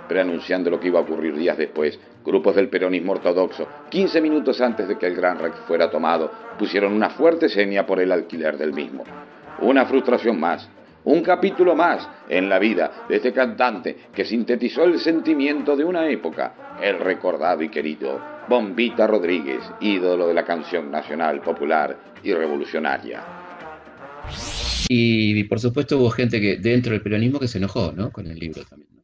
preanunciando 0.09 0.70
lo 0.70 0.80
que 0.80 0.88
iba 0.88 0.98
a 0.98 1.02
ocurrir 1.02 1.36
días 1.36 1.59
después, 1.59 2.00
grupos 2.24 2.56
del 2.56 2.70
peronismo 2.70 3.12
ortodoxo, 3.12 3.68
15 3.90 4.20
minutos 4.22 4.59
antes 4.62 4.88
de 4.88 4.96
que 4.96 5.06
el 5.06 5.14
Gran 5.14 5.38
Rex 5.38 5.54
fuera 5.66 5.90
tomado, 5.90 6.30
pusieron 6.59 6.94
una 6.94 7.11
fuerte 7.11 7.50
seña 7.50 7.84
por 7.84 8.00
el 8.00 8.11
alquiler 8.11 8.56
del 8.56 8.72
mismo. 8.72 9.04
Una 9.61 9.84
frustración 9.84 10.40
más, 10.40 10.68
un 11.09 11.22
capítulo 11.22 11.74
más 11.74 12.06
en 12.28 12.50
la 12.50 12.59
vida 12.59 13.06
de 13.09 13.16
este 13.16 13.32
cantante 13.32 13.96
que 14.14 14.26
sintetizó 14.26 14.84
el 14.84 15.00
sentimiento 15.00 15.74
de 15.74 15.82
una 15.84 16.06
época, 16.06 16.76
el 16.82 16.98
recordado 16.98 17.62
y 17.62 17.70
querido 17.70 18.20
Bombita 18.46 19.06
Rodríguez, 19.06 19.62
ídolo 19.80 20.28
de 20.28 20.34
la 20.34 20.44
canción 20.44 20.90
nacional, 20.90 21.40
popular 21.40 21.98
y 22.22 22.34
revolucionaria. 22.34 23.24
Y, 24.90 25.44
por 25.44 25.59
supuesto 25.59 25.98
hubo 25.98 26.11
gente 26.11 26.40
que 26.42 26.56
dentro 26.59 26.92
del 26.92 27.02
peronismo 27.02 27.40
que 27.40 27.48
se 27.48 27.56
enojó, 27.56 27.90
¿no? 27.92 28.12
Con 28.12 28.26
el 28.26 28.38
libro 28.38 28.62
también. 28.64 29.02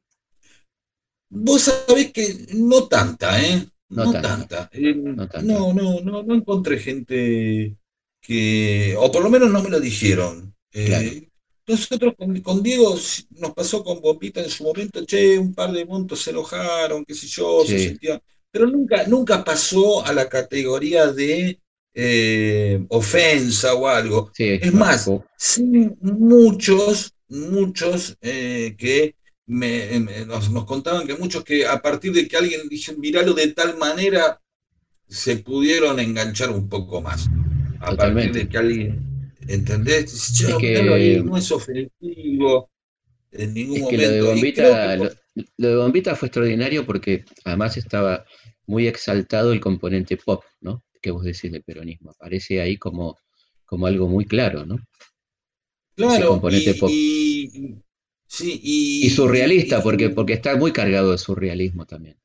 Vos 1.30 1.62
sabés 1.62 2.12
que 2.12 2.46
no 2.54 2.86
tanta, 2.86 3.40
¿eh? 3.42 3.66
no, 3.88 4.12
tanta. 4.12 4.68
Eh, 4.72 4.94
no, 4.94 5.72
no, 5.72 6.00
no, 6.02 6.22
no, 6.22 6.34
encontré 6.34 6.78
gente 6.78 7.76
que, 8.20 8.94
o 8.98 9.10
por 9.10 9.22
lo 9.22 9.30
menos 9.30 9.50
no 9.50 9.62
me 9.62 9.70
lo 9.70 9.80
dijeron. 9.80 10.54
Eh, 10.70 11.28
nosotros 11.66 12.14
con, 12.42 12.62
Diego 12.62 12.94
nos 13.30 13.54
pasó 13.54 13.82
con 13.82 14.00
Bombita 14.00 14.42
en 14.42 14.50
su 14.50 14.64
momento, 14.64 15.04
che, 15.04 15.38
un 15.38 15.54
par 15.54 15.72
de 15.72 15.86
montos 15.86 16.22
se 16.22 16.30
enojaron, 16.30 17.04
qué 17.04 17.14
sé 17.14 17.26
yo, 17.26 17.64
se 17.64 17.78
sentía, 17.78 18.20
pero 18.50 18.66
nunca, 18.66 19.06
nunca 19.06 19.42
pasó 19.44 20.04
a 20.04 20.12
la 20.12 20.28
categoría 20.28 21.06
de 21.06 21.58
eh, 21.94 22.84
ofensa 22.88 23.74
o 23.74 23.88
algo. 23.88 24.30
es 24.36 24.72
más, 24.74 25.10
sí, 25.36 25.90
muchos, 26.00 27.12
muchos 27.28 28.16
que 28.20 29.14
nos, 29.46 30.48
contaban 30.66 31.06
que 31.06 31.14
muchos 31.14 31.44
que 31.44 31.66
a 31.66 31.80
partir 31.80 32.12
de 32.12 32.26
que 32.28 32.36
alguien 32.36 32.68
dijo, 32.68 32.92
miralo 32.98 33.32
de 33.32 33.48
tal 33.48 33.76
manera, 33.78 34.40
se 35.08 35.36
pudieron 35.36 36.00
enganchar 36.00 36.50
un 36.50 36.68
poco 36.68 37.00
más. 37.00 37.28
A 37.80 37.94
partir 37.94 38.32
de 38.32 38.48
que 38.48 38.58
alguien, 38.58 39.13
¿entendés? 39.48 40.42
no 41.24 41.36
es 41.36 41.52
ofensivo 41.52 42.70
en 43.32 43.54
ningún 43.54 43.80
momento. 43.80 44.02
lo, 44.02 44.10
de 44.10 44.22
Bombita, 44.22 44.96
lo, 44.96 45.10
de 45.56 45.76
Bombita 45.76 46.16
fue 46.16 46.28
extraordinario 46.28 46.86
porque 46.86 47.24
además 47.44 47.76
estaba 47.76 48.24
muy 48.66 48.86
exaltado 48.86 49.52
el 49.52 49.60
componente 49.60 50.16
pop, 50.16 50.44
¿no? 50.60 50.84
Que 51.02 51.10
vos 51.10 51.24
decís 51.24 51.52
del 51.52 51.62
peronismo. 51.62 52.10
Aparece 52.10 52.60
ahí 52.60 52.78
como, 52.78 53.18
como 53.64 53.86
algo 53.86 54.08
muy 54.08 54.24
claro, 54.24 54.64
¿no? 54.64 54.78
Claro, 55.96 56.28
componente 56.28 56.74
pop. 56.74 56.90
Sí, 58.26 58.60
y, 58.64 59.10
surrealista, 59.10 59.82
porque, 59.82 60.10
porque 60.10 60.32
está 60.32 60.56
muy 60.56 60.72
cargado 60.72 61.12
de 61.12 61.18
surrealismo 61.18 61.86
también. 61.86 62.16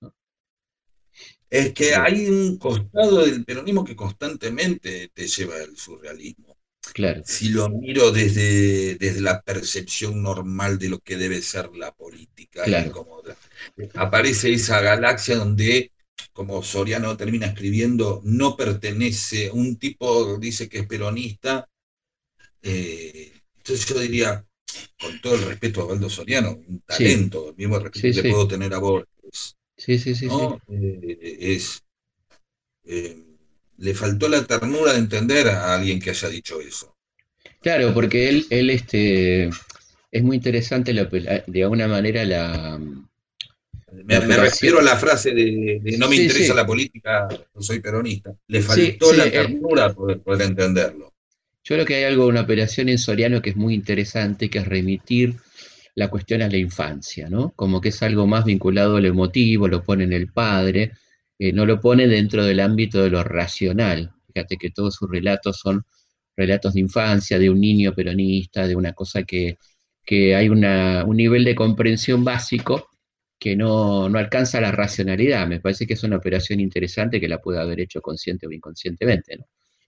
Es 1.49 1.73
que 1.73 1.93
hay 1.93 2.27
un 2.27 2.57
costado 2.57 3.25
del 3.25 3.43
peronismo 3.43 3.83
que 3.83 3.95
constantemente 3.95 5.11
te 5.13 5.27
lleva 5.27 5.55
al 5.57 5.75
surrealismo. 5.75 6.48
Claro. 6.93 7.21
Si 7.25 7.49
lo 7.49 7.69
miro 7.69 8.11
desde, 8.11 8.95
desde 8.95 9.21
la 9.21 9.41
percepción 9.41 10.21
normal 10.21 10.77
de 10.79 10.89
lo 10.89 10.99
que 10.99 11.17
debe 11.17 11.41
ser 11.41 11.69
la 11.75 11.91
política, 11.91 12.63
aparece 13.95 14.53
esa 14.53 14.81
galaxia 14.81 15.35
donde, 15.35 15.91
como 16.33 16.63
Soriano 16.63 17.15
termina 17.17 17.47
escribiendo, 17.47 18.21
no 18.23 18.55
pertenece, 18.55 19.51
un 19.51 19.77
tipo 19.77 20.37
dice 20.37 20.69
que 20.69 20.79
es 20.79 20.87
peronista, 20.87 21.67
eh, 22.61 23.31
entonces 23.57 23.85
yo 23.85 23.99
diría, 23.99 24.45
con 24.99 25.19
todo 25.21 25.35
el 25.35 25.43
respeto 25.43 25.81
a 25.81 25.85
Valdo 25.85 26.09
Soriano, 26.09 26.51
un 26.67 26.81
talento, 26.81 27.49
el 27.49 27.55
mismo 27.55 27.79
respeto 27.79 28.21
que 28.21 28.29
puedo 28.29 28.47
tener 28.47 28.73
a 28.73 28.79
Borges. 28.79 29.55
Sí, 29.77 29.97
sí, 29.97 30.13
sí. 30.13 30.27
Eh, 30.67 31.37
es, 31.39 31.81
eh, 32.85 33.28
le 33.79 33.93
faltó 33.93 34.27
la 34.27 34.43
ternura 34.43 34.93
de 34.93 34.99
entender 34.99 35.47
a 35.47 35.73
alguien 35.73 35.99
que 35.99 36.09
haya 36.09 36.29
dicho 36.29 36.59
eso. 36.61 36.95
Claro, 37.61 37.93
porque 37.93 38.29
él, 38.29 38.45
él 38.49 38.69
este, 38.69 39.49
es 40.11 40.23
muy 40.23 40.37
interesante, 40.37 40.93
de 40.93 41.63
alguna 41.63 41.87
manera, 41.87 42.23
la... 42.25 42.79
Me, 43.91 44.19
refiero 44.19 44.79
a 44.79 44.83
la 44.83 44.95
frase 44.97 45.31
de, 45.31 45.81
no 45.97 46.07
me 46.07 46.17
interesa 46.17 46.53
la 46.53 46.65
política, 46.65 47.27
no 47.55 47.61
soy 47.61 47.79
peronista. 47.79 48.35
Le 48.47 48.61
faltó 48.61 49.13
la 49.13 49.31
ternura 49.31 49.93
para 49.93 50.15
poder 50.17 50.47
entenderlo. 50.47 51.11
Yo 51.63 51.75
creo 51.75 51.85
que 51.85 51.95
hay 51.95 52.03
algo, 52.03 52.27
una 52.27 52.41
operación 52.41 52.87
en 52.89 52.99
Soriano 52.99 53.41
que 53.41 53.49
es 53.51 53.55
muy 53.55 53.73
interesante, 53.73 54.49
que 54.49 54.59
es 54.59 54.67
remitir 54.67 55.37
la 55.95 56.07
cuestión 56.07 56.43
a 56.43 56.49
la 56.49 56.57
infancia, 56.57 57.29
¿no? 57.29 57.51
Como 57.55 57.81
que 57.81 57.89
es 57.89 58.03
algo 58.03 58.27
más 58.27 58.45
vinculado 58.45 58.97
al 58.97 59.05
emotivo, 59.05 59.67
lo 59.67 59.83
pone 59.83 60.03
en 60.03 60.13
el 60.13 60.31
padre, 60.31 60.91
eh, 61.39 61.53
no 61.53 61.65
lo 61.65 61.79
pone 61.79 62.07
dentro 62.07 62.45
del 62.45 62.59
ámbito 62.59 63.01
de 63.01 63.09
lo 63.09 63.23
racional. 63.23 64.13
Fíjate 64.33 64.57
que 64.57 64.69
todos 64.69 64.95
sus 64.95 65.09
relatos 65.09 65.57
son 65.59 65.83
relatos 66.35 66.73
de 66.73 66.81
infancia, 66.81 67.39
de 67.39 67.49
un 67.49 67.59
niño 67.59 67.93
peronista, 67.93 68.67
de 68.67 68.75
una 68.75 68.93
cosa 68.93 69.23
que, 69.23 69.57
hay 70.11 70.49
un 70.49 70.61
nivel 71.15 71.43
de 71.43 71.53
comprensión 71.53 72.23
básico 72.23 72.89
que 73.39 73.55
no, 73.55 74.05
alcanza 74.05 74.59
la 74.59 74.71
racionalidad. 74.71 75.47
Me 75.47 75.59
parece 75.59 75.87
que 75.87 75.93
es 75.93 76.03
una 76.03 76.17
operación 76.17 76.59
interesante 76.59 77.19
que 77.19 77.27
la 77.27 77.39
puede 77.39 77.59
haber 77.59 77.79
hecho 77.79 78.01
consciente 78.01 78.47
o 78.47 78.51
inconscientemente, 78.51 79.37
¿no? 79.37 79.45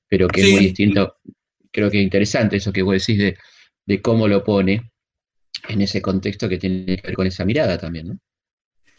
Pero 0.08 0.28
que 0.28 0.41
es 0.41 0.52
muy 0.52 0.60
distinto, 0.62 1.18
creo 1.72 1.89
que 1.89 1.99
es 1.99 2.04
interesante 2.04 2.58
eso 2.58 2.72
que 2.72 2.82
vos 2.82 3.06
decís 3.06 3.36
de, 3.86 4.02
cómo 4.02 4.28
lo 4.28 4.43
pone 4.43 4.91
en 5.68 5.82
ese 5.82 6.02
contexto 6.02 6.47
que 6.47 6.58
tiene 6.58 6.97
que 6.97 7.08
ver 7.08 7.16
con 7.16 7.28
esa 7.28 7.43
mirada 7.43 7.78
también, 7.78 8.08
¿no? 8.08 8.20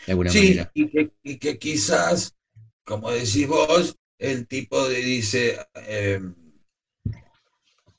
De 0.07 0.13
alguna 0.13 0.31
sí, 0.31 0.49
manera. 0.49 0.73
Y 0.75 1.39
que, 1.39 1.59
quizás, 1.59 2.35
como 2.85 3.11
decís 3.11 3.47
vos, 3.47 3.97
el 4.18 4.47
tipo 4.47 4.89
de, 4.89 4.97
dice, 4.99 5.59
em, 5.87 6.35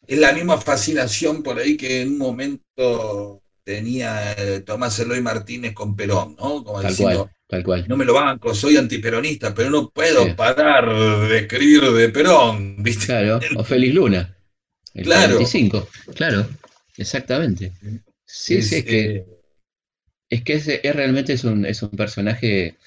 es 0.07 0.17
la 0.17 0.33
misma 0.33 0.59
fascinación 0.59 1.43
por 1.43 1.59
ahí 1.59 1.77
que 1.77 2.01
en 2.01 2.09
un 2.09 2.17
momento 2.17 3.41
tenía 3.63 4.33
eh, 4.33 4.61
Tomás 4.61 4.99
Eloy 4.99 5.21
Martínez 5.21 5.73
con 5.73 5.95
Perón, 5.95 6.35
¿no? 6.35 6.63
Como 6.63 6.81
tal 6.81 6.95
cual, 6.95 7.31
tal 7.47 7.63
cual. 7.63 7.85
No 7.87 7.97
me 7.97 8.05
lo 8.05 8.13
banco, 8.13 8.53
soy 8.53 8.77
antiperonista, 8.77 9.53
pero 9.53 9.69
no 9.69 9.89
puedo 9.89 10.35
parar 10.35 10.93
de 11.27 11.39
escribir 11.39 11.83
de 11.91 12.09
Perón, 12.09 12.75
¿viste? 12.83 13.05
Claro, 13.05 13.39
o 13.55 13.63
Félix 13.63 13.95
Luna 13.95 14.37
claro. 15.01 15.39
claro, 16.15 16.49
exactamente. 16.97 17.71
Sí, 18.25 18.61
sí, 18.61 18.77
es 18.77 18.83
que, 18.83 19.15
eh, 19.15 19.25
es, 20.29 20.43
que 20.43 20.53
es, 20.53 20.67
realmente 20.95 21.33
es 21.33 21.43
un, 21.43 21.65
es 21.65 21.81
un 21.81 21.91
personaje 21.91 22.77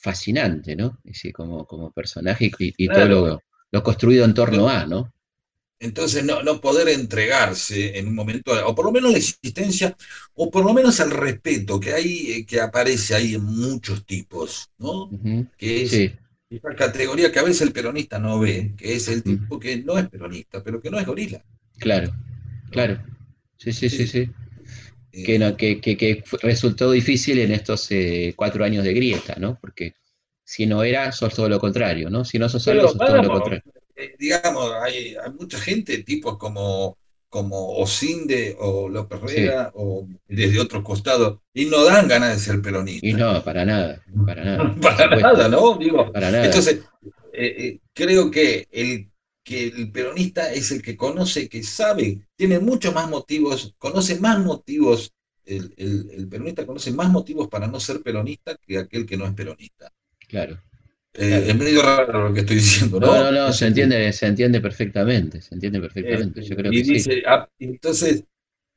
fascinante, 0.00 0.74
¿no? 0.74 0.98
como, 1.32 1.66
como 1.66 1.92
personaje 1.92 2.50
y, 2.58 2.88
todo 2.88 3.40
lo, 3.70 3.82
construido 3.82 4.24
en 4.24 4.34
torno 4.34 4.68
a, 4.68 4.86
¿no? 4.86 5.12
Entonces, 5.78 6.24
no, 6.24 6.42
no 6.42 6.60
poder 6.60 6.88
entregarse 6.88 7.98
en 7.98 8.08
un 8.08 8.14
momento, 8.14 8.52
o 8.66 8.74
por 8.74 8.84
lo 8.84 8.92
menos 8.92 9.12
la 9.12 9.18
existencia, 9.18 9.96
o 10.34 10.50
por 10.50 10.64
lo 10.64 10.74
menos 10.74 11.00
el 11.00 11.10
respeto 11.10 11.80
que 11.80 11.94
hay, 11.94 12.44
que 12.44 12.60
aparece 12.60 13.14
ahí 13.14 13.34
en 13.34 13.44
muchos 13.44 14.04
tipos, 14.04 14.68
¿no? 14.76 15.10
Que 15.56 15.82
es 15.82 15.92
esa 16.50 16.74
categoría 16.76 17.32
que 17.32 17.38
a 17.38 17.44
veces 17.44 17.62
el 17.62 17.72
peronista 17.72 18.18
no 18.18 18.38
ve, 18.38 18.74
que 18.76 18.94
es 18.94 19.08
el 19.08 19.22
tipo 19.22 19.58
que 19.58 19.78
no 19.78 19.96
es 19.96 20.08
peronista, 20.08 20.62
pero 20.62 20.82
que 20.82 20.90
no 20.90 20.98
es 20.98 21.06
gorila. 21.06 21.42
Claro, 21.78 22.12
claro. 22.70 23.02
Sí, 23.56 23.72
sí, 23.72 23.88
sí, 23.88 24.06
sí. 24.06 24.18
Eh, 24.18 24.32
que, 25.12 25.38
no, 25.38 25.56
que, 25.56 25.80
que, 25.80 26.24
resultó 26.42 26.90
difícil 26.90 27.38
en 27.38 27.52
estos 27.52 27.90
eh, 27.90 28.34
cuatro 28.36 28.64
años 28.64 28.84
de 28.84 28.94
grieta, 28.94 29.36
¿no? 29.38 29.58
Porque 29.60 29.94
si 30.44 30.66
no 30.66 30.82
era, 30.82 31.12
sos 31.12 31.34
todo 31.34 31.48
lo 31.48 31.58
contrario, 31.58 32.10
¿no? 32.10 32.24
Si 32.24 32.38
no 32.38 32.48
sos 32.48 32.66
algo, 32.68 32.88
sos 32.88 32.98
todo 32.98 33.22
lo 33.22 33.30
contrario. 33.30 33.62
Eh, 33.96 34.14
digamos, 34.18 34.72
hay, 34.82 35.14
hay, 35.16 35.32
mucha 35.38 35.58
gente, 35.58 36.02
tipos 36.02 36.38
como 36.38 36.96
como 37.30 37.76
Osinde 37.76 38.56
o 38.58 38.88
López 38.88 39.20
Herrera 39.22 39.70
o 39.74 40.06
desde 40.26 40.58
otro 40.58 40.82
costado, 40.82 41.42
y 41.54 41.66
no 41.66 41.84
dan 41.84 42.08
ganas 42.08 42.34
de 42.34 42.40
ser 42.40 42.60
peronistas. 42.60 43.08
Y 43.08 43.12
no, 43.12 43.42
para 43.44 43.64
nada, 43.64 44.02
para 44.26 44.44
nada. 44.44 44.74
para 44.82 45.16
nada, 45.16 45.48
¿no? 45.48 45.78
Digo, 45.78 46.12
para 46.12 46.32
nada. 46.32 46.44
Entonces, 46.44 46.80
eh, 47.32 47.78
creo 47.94 48.32
que 48.32 48.66
el, 48.72 49.09
que 49.50 49.64
el 49.66 49.90
peronista 49.90 50.52
es 50.52 50.70
el 50.70 50.80
que 50.80 50.96
conoce, 50.96 51.48
que 51.48 51.64
sabe, 51.64 52.20
tiene 52.36 52.60
muchos 52.60 52.94
más 52.94 53.10
motivos, 53.10 53.74
conoce 53.78 54.20
más 54.20 54.38
motivos, 54.38 55.12
el, 55.44 55.74
el 55.76 56.28
peronista 56.28 56.64
conoce 56.64 56.92
más 56.92 57.10
motivos 57.10 57.48
para 57.48 57.66
no 57.66 57.80
ser 57.80 58.00
peronista 58.00 58.56
que 58.64 58.78
aquel 58.78 59.04
que 59.04 59.16
no 59.16 59.26
es 59.26 59.34
peronista. 59.34 59.92
Claro. 60.28 60.62
Eh, 61.14 61.46
es 61.48 61.56
medio 61.56 61.82
raro 61.82 62.28
lo 62.28 62.32
que 62.32 62.40
estoy 62.40 62.56
diciendo, 62.56 63.00
¿no? 63.00 63.08
No, 63.08 63.32
no, 63.32 63.52
se 63.52 63.66
entiende, 63.66 64.12
se 64.12 64.26
entiende 64.26 64.60
perfectamente, 64.60 65.42
se 65.42 65.56
entiende 65.56 65.80
perfectamente. 65.80 66.42
Yo 66.42 66.54
creo 66.54 66.72
y 66.72 66.84
que 66.84 66.92
dice, 66.92 67.22
ah, 67.26 67.48
entonces, 67.58 68.22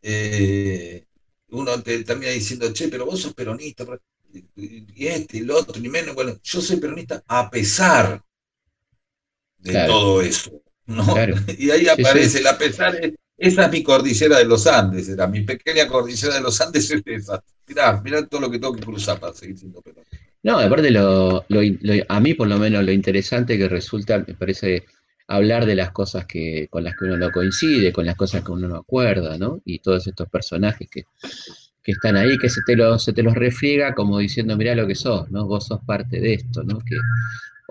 eh, 0.02 1.06
uno 1.50 1.84
te 1.84 2.04
termina 2.04 2.32
diciendo, 2.32 2.74
che, 2.74 2.88
pero 2.88 3.06
vos 3.06 3.22
sos 3.22 3.36
peronista, 3.36 3.86
y 4.56 5.06
este, 5.06 5.38
y 5.38 5.42
el 5.42 5.52
otro, 5.52 5.80
ni 5.80 5.90
menos. 5.90 6.16
Bueno, 6.16 6.36
yo 6.42 6.62
soy 6.62 6.78
peronista 6.78 7.24
a 7.28 7.52
pesar 7.52 8.24
de 9.60 9.86
todo 9.86 10.20
eso, 10.24 10.63
¿no? 10.86 11.06
Y 11.58 11.72
ahí 11.72 11.88
aparece 11.88 12.40
el 12.40 12.48
a 12.48 12.58
pesar, 12.58 12.98
esa 13.38 13.66
es 13.66 13.72
mi 13.72 13.84
cordillera 13.84 14.38
de 14.38 14.46
los 14.46 14.68
Andes, 14.68 15.10
era 15.10 15.28
mi 15.28 15.42
pequeña 15.42 15.88
cordillera 15.88 16.36
de 16.36 16.42
los 16.42 16.60
Andes 16.62 16.92
es 16.92 17.02
esa. 17.06 17.44
Mirá, 17.68 18.02
mirá 18.02 18.26
todo 18.26 18.42
lo 18.42 18.52
que 18.52 18.60
tengo 18.60 18.76
que 18.76 18.84
cruzar 18.84 19.20
para 19.20 19.34
seguir 19.34 19.58
siendo 19.58 19.82
peronista. 19.82 20.18
No, 20.44 20.60
aparte 20.60 20.92
lo, 20.92 21.46
a 22.10 22.20
mí 22.20 22.34
por 22.34 22.48
lo 22.48 22.58
menos 22.58 22.84
lo 22.84 22.92
interesante 22.92 23.58
que 23.58 23.70
resulta, 23.70 24.20
me 24.20 24.34
parece 24.34 24.84
hablar 25.28 25.66
de 25.66 25.76
las 25.76 25.92
cosas 25.92 26.26
que, 26.26 26.68
con 26.70 26.84
las 26.84 26.96
que 26.98 27.06
uno 27.06 27.18
no 27.18 27.32
coincide, 27.32 27.94
con 27.94 28.06
las 28.06 28.16
cosas 28.16 28.44
que 28.44 28.52
uno 28.52 28.68
no 28.68 28.76
acuerda, 28.76 29.38
¿no? 29.38 29.62
Y 29.64 29.80
todos 29.80 30.06
estos 30.06 30.28
personajes 30.30 30.90
que, 30.90 31.06
están 31.86 32.18
ahí, 32.18 32.38
que 32.38 32.50
se 32.50 32.62
te, 32.66 32.76
lo, 32.76 33.00
se 33.00 33.14
te 33.14 33.24
los 33.24 33.34
refriega 33.34 33.94
como 33.94 34.20
diciendo, 34.20 34.58
mirá 34.58 34.76
lo 34.76 34.86
que 34.86 34.96
sos, 34.96 35.32
¿no? 35.32 35.46
Vos 35.48 35.68
sos 35.68 35.80
parte 35.86 36.20
de 36.20 36.34
esto, 36.34 36.64
¿no? 36.64 36.80
Que, 36.80 36.98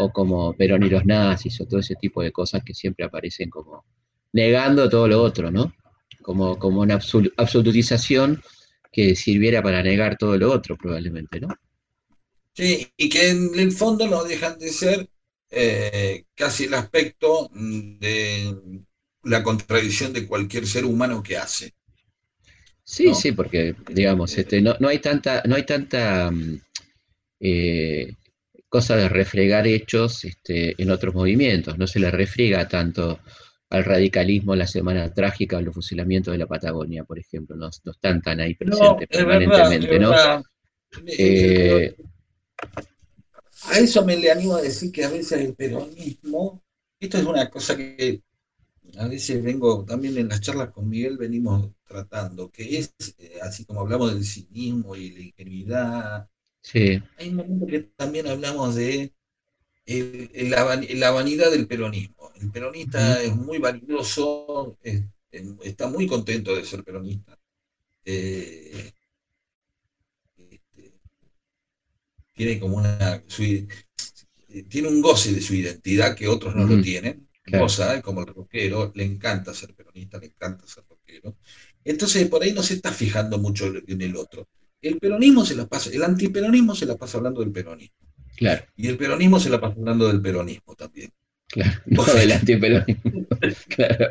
o 0.03 0.12
como 0.12 0.53
Perón 0.55 0.82
y 0.82 0.90
los 0.90 1.05
nazis, 1.05 1.61
o 1.61 1.66
todo 1.66 1.80
ese 1.80 1.94
tipo 1.96 2.22
de 2.22 2.32
cosas 2.32 2.62
que 2.64 2.74
siempre 2.74 3.05
aparecen 3.05 3.50
como 3.50 3.84
negando 4.32 4.88
todo 4.88 5.09
lo 5.09 5.22
otro, 5.22 5.50
¿no? 5.50 5.74
Como, 6.22 6.59
como 6.59 6.80
una 6.80 6.98
absolutización 7.36 8.42
que 8.92 9.16
sirviera 9.16 9.62
para 9.62 9.82
negar 9.82 10.16
todo 10.16 10.36
lo 10.36 10.53
otro, 10.53 10.76
probablemente, 10.76 11.40
¿no? 11.40 11.48
Sí, 12.55 12.86
y 12.96 13.09
que 13.09 13.30
en 13.30 13.59
el 13.59 13.72
fondo 13.72 14.07
no 14.07 14.22
dejan 14.24 14.59
de 14.59 14.68
ser 14.68 15.09
eh, 15.50 16.24
casi 16.34 16.64
el 16.64 16.74
aspecto 16.74 17.50
de 17.55 18.55
la 19.24 19.42
contradicción 19.42 20.12
de 20.12 20.26
cualquier 20.26 20.66
ser 20.66 20.84
humano 20.84 21.22
que 21.22 21.38
hace. 21.38 21.74
Sí, 22.84 23.14
sí, 23.14 23.32
porque, 23.32 23.74
digamos, 23.90 24.36
este, 24.36 24.61
no, 24.61 24.76
no 24.80 24.88
hay 24.88 24.98
tanta, 24.98 25.42
no 25.46 25.57
hay 25.57 25.64
tanta 25.64 26.30
mm, 26.30 26.61
eh, 27.40 28.14
cosa 28.73 28.97
de 28.97 29.07
refregar 29.07 29.66
hechos 29.66 30.25
este, 30.25 30.83
en 30.83 30.91
otros 30.91 31.14
movimientos, 31.14 31.77
no 31.77 31.87
se 31.87 32.01
le 32.01 32.11
refriega 32.11 32.66
tanto 32.66 33.20
al 33.68 33.85
radicalismo 33.85 34.57
la 34.57 34.66
semana 34.66 35.12
trágica 35.12 35.59
o 35.59 35.61
los 35.61 35.75
fusilamientos 35.75 36.33
de 36.33 36.39
la 36.39 36.47
Patagonia, 36.47 37.05
por 37.05 37.18
ejemplo, 37.18 37.55
no, 37.55 37.68
están 37.68 38.23
tan 38.23 38.41
ahí 38.41 38.55
presentes 38.55 39.09
permanentemente, 39.09 39.99
¿no? 39.99 40.14
Eh, 41.07 41.95
a 43.64 43.79
eso 43.79 44.07
me 44.07 44.16
le 44.16 44.31
animo 44.31 44.57
a 44.57 44.62
decir 44.62 44.91
que 44.91 45.05
a 45.05 45.11
veces 45.11 45.39
el 45.43 45.55
peronismo, 45.55 46.64
esto 46.99 47.18
es 47.18 47.25
una 47.27 47.51
cosa 47.51 47.77
que 47.77 48.23
a 48.97 49.07
veces 49.07 49.43
vengo 49.43 49.85
también 49.85 50.16
en 50.16 50.31
las 50.31 50.41
charlas 50.41 50.70
con 50.70 50.89
Miguel, 50.89 51.18
venimos 51.18 51.73
tratando, 51.87 52.51
que 52.51 52.79
es, 52.79 52.95
eh, 53.18 53.39
así 53.43 53.66
como 53.66 53.83
hablamos 53.83 54.14
del 54.14 54.25
cinismo 54.25 54.97
y 54.97 55.11
la 55.11 55.20
ingenuidad, 55.20 56.27
sí. 56.62 57.02
hay 57.18 57.28
un 57.28 57.36
momento 57.36 57.66
que 57.66 57.80
también 57.96 58.26
hablamos 58.26 58.74
de 58.74 59.12
la, 59.86 61.10
vanidad 61.10 61.50
del 61.50 61.66
peronismo. 61.66 62.30
El 62.40 62.50
peronista 62.50 63.22
es 63.22 63.34
muy 63.34 63.58
vanidoso, 63.58 64.78
está 65.62 65.88
muy 65.88 66.06
contento 66.06 66.54
de 66.54 66.64
ser 66.64 66.84
peronista. 66.84 67.38
Eh, 68.04 68.92
este, 70.50 70.92
tiene 72.32 72.58
como 72.58 72.78
una 72.78 73.22
tiene 74.68 74.88
un 74.88 75.00
goce 75.00 75.32
de 75.32 75.40
su 75.40 75.54
identidad 75.54 76.16
que 76.16 76.28
otros 76.28 76.54
no 76.54 76.66
lo 76.66 76.82
tienen 76.82 77.28
cosa, 77.50 78.00
como 78.02 78.20
el 78.20 78.28
rockero, 78.28 78.92
le 78.94 79.04
encanta 79.04 79.54
ser 79.54 79.74
peronista, 79.74 80.18
le 80.18 80.26
encanta 80.26 80.66
ser 80.66 80.84
rockero. 80.88 81.36
Entonces, 81.84 82.28
por 82.28 82.42
ahí 82.42 82.52
no 82.52 82.62
se 82.62 82.74
está 82.74 82.92
fijando 82.92 83.38
mucho 83.38 83.66
en 83.66 84.00
el 84.00 84.16
otro. 84.16 84.48
El 84.83 84.99
peronismo 84.99 85.47
se 85.47 85.55
la 85.55 85.66
pasa, 85.66 85.91
el 85.91 86.03
antiperonismo 86.03 86.74
se 86.74 86.87
la 86.87 86.97
pasa 86.97 87.18
hablando 87.18 87.41
del 87.41 87.53
peronismo. 87.53 87.97
Claro. 88.37 88.64
Y 88.76 88.89
el 88.89 88.99
peronismo 88.99 89.39
se 89.39 89.49
la 89.49 89.61
pasa 89.61 89.76
hablando 89.78 90.09
del 90.09 90.20
peronismo 90.20 90.74
también. 90.74 91.12
Claro, 91.47 91.80
no 91.87 92.05
del 92.05 92.33
antiperonismo. 92.33 93.12
claro. 93.68 94.09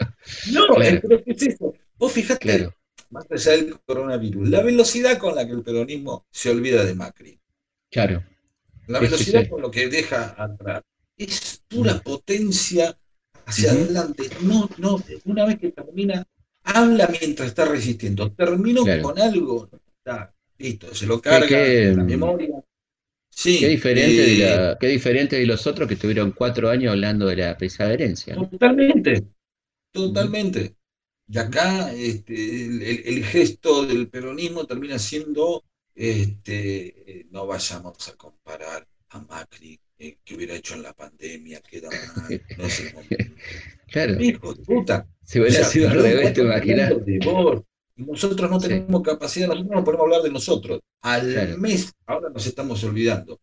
No, 0.53 0.61
pero 0.77 1.23
¿qué 1.23 1.31
es 1.31 1.41
eso? 1.41 1.73
Vos 1.97 2.13
fijate, 2.13 2.39
claro. 2.39 2.73
más 3.09 3.25
allá 3.29 3.51
del 3.51 3.79
coronavirus, 3.85 4.49
la 4.49 4.61
velocidad 4.61 5.17
con 5.17 5.35
la 5.35 5.45
que 5.45 5.51
el 5.51 5.61
peronismo 5.61 6.25
se 6.31 6.49
olvida 6.49 6.85
de 6.85 6.95
Macri. 6.95 7.39
Claro. 7.89 8.23
La 8.87 8.99
velocidad 8.99 9.49
con 9.49 9.61
lo 9.61 9.69
que 9.69 9.89
deja 9.89 10.35
atrás. 10.41 10.83
Es 11.17 11.61
pura 11.67 11.95
mm. 11.95 11.99
potencia 11.99 12.97
hacia 13.45 13.71
adelante. 13.71 14.29
No, 14.41 14.69
no, 14.77 15.03
una 15.25 15.45
vez 15.45 15.59
que 15.59 15.71
termina, 15.71 16.25
habla 16.63 17.07
mientras 17.07 17.49
está 17.49 17.65
resistiendo. 17.65 18.31
Termino 18.31 18.83
con 19.01 19.19
algo, 19.19 19.69
está 19.97 20.33
listo, 20.61 20.93
se 20.93 21.05
lo 21.05 21.21
carga 21.21 21.47
¿Qué, 21.47 21.93
la 21.95 22.03
memoria. 22.03 22.63
Sí, 23.29 23.59
qué 23.59 23.69
diferente, 23.69 24.21
de 24.21 24.43
eh, 24.43 24.75
qué 24.79 24.87
diferente 24.87 25.39
de 25.39 25.45
los 25.45 25.65
otros 25.65 25.87
que 25.87 25.93
estuvieron 25.93 26.31
cuatro 26.31 26.69
años 26.69 26.91
hablando 26.91 27.27
de 27.27 27.37
la 27.37 27.57
pesada 27.57 27.93
herencia. 27.93 28.35
Totalmente, 28.35 29.23
totalmente. 29.91 30.75
Y 31.27 31.37
acá 31.37 31.93
este, 31.93 32.65
el, 33.09 33.23
gesto 33.23 33.85
del 33.85 34.09
peronismo 34.09 34.65
termina 34.65 34.99
siendo, 34.99 35.63
este, 35.95 37.19
eh, 37.19 37.27
no 37.31 37.47
vayamos 37.47 38.07
a 38.09 38.15
comparar 38.17 38.85
a 39.09 39.19
Macri 39.19 39.79
eh, 39.97 40.17
que 40.25 40.35
hubiera 40.35 40.55
hecho 40.55 40.73
en 40.73 40.83
la 40.83 40.93
pandemia, 40.93 41.61
queda 41.61 41.89
mal, 41.89 42.41
no 42.57 42.69
sé 42.69 42.93
Claro. 43.87 44.21
Hijo 44.21 44.53
de 44.53 44.63
puta. 44.63 45.07
Si 45.23 45.39
hubiera 45.39 45.63
sido 45.63 45.89
al 45.89 46.01
revés, 46.01 46.33
te 46.33 46.41
imaginas. 46.41 46.93
Nosotros 48.05 48.49
no 48.49 48.59
tenemos 48.59 49.01
capacidad, 49.01 49.47
nosotros 49.47 49.71
no 49.75 49.83
podemos 49.83 50.05
hablar 50.05 50.21
de 50.21 50.31
nosotros. 50.31 50.79
Al 51.01 51.57
mes, 51.57 51.91
ahora 52.05 52.29
nos 52.29 52.45
estamos 52.45 52.83
olvidando. 52.83 53.39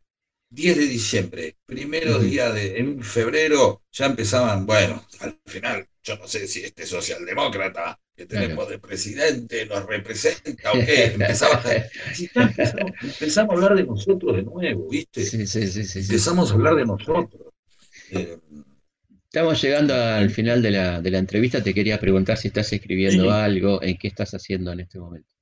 10 0.51 0.79
de 0.79 0.87
diciembre, 0.87 1.57
primero 1.67 2.19
día 2.19 2.51
de, 2.51 2.79
en 2.79 3.03
febrero, 3.03 3.83
ya 3.93 4.07
empezaban, 4.07 4.65
bueno, 4.65 5.05
al 5.21 5.39
final, 5.45 5.87
yo 6.03 6.17
no 6.17 6.27
sé 6.27 6.49
si 6.49 6.61
este 6.61 6.87
socialdemócrata 6.87 8.01
que 8.17 8.25
tenemos 8.25 8.69
de 8.69 8.79
presidente 8.79 9.67
nos 9.67 9.85
representa 9.87 10.73
o 10.73 10.75
qué, 10.75 11.05
empezaba 11.05 11.57
a, 11.57 11.75
empezamos, 13.03 13.51
a 13.53 13.57
hablar 13.57 13.77
de 13.77 13.85
nosotros 13.85 14.37
de 14.37 14.43
nuevo, 14.43 14.89
¿viste? 14.89 15.25
Sí, 15.25 15.47
sí, 15.47 15.67
sí, 15.67 15.99
empezamos 15.99 16.51
a 16.51 16.55
hablar 16.55 16.77
de 16.77 16.87
nosotros. 16.87 17.53
Eh, 18.11 18.39
Estamos 19.31 19.61
llegando 19.63 19.95
al 19.95 20.31
final 20.31 20.63
de 20.63 20.71
la, 20.71 21.03
de 21.03 21.11
la, 21.11 21.19
entrevista. 21.19 21.63
Te 21.63 21.75
quería 21.75 22.01
preguntar 22.01 22.39
si 22.39 22.49
estás 22.49 22.73
escribiendo 22.73 23.31
algo, 23.31 23.83
en 23.83 23.99
qué 23.99 24.09
estás 24.09 24.33
haciendo 24.33 24.73
en 24.73 24.81
este 24.81 24.99
momento. 24.99 25.35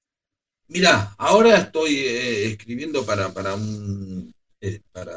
Mira, 0.66 1.14
ahora 1.18 1.58
estoy 1.58 1.94
eh, 1.94 2.46
escribiendo 2.46 3.06
para, 3.06 3.32
para 3.32 3.54
un 3.54 4.34
eh, 4.60 4.80
para 4.90 5.16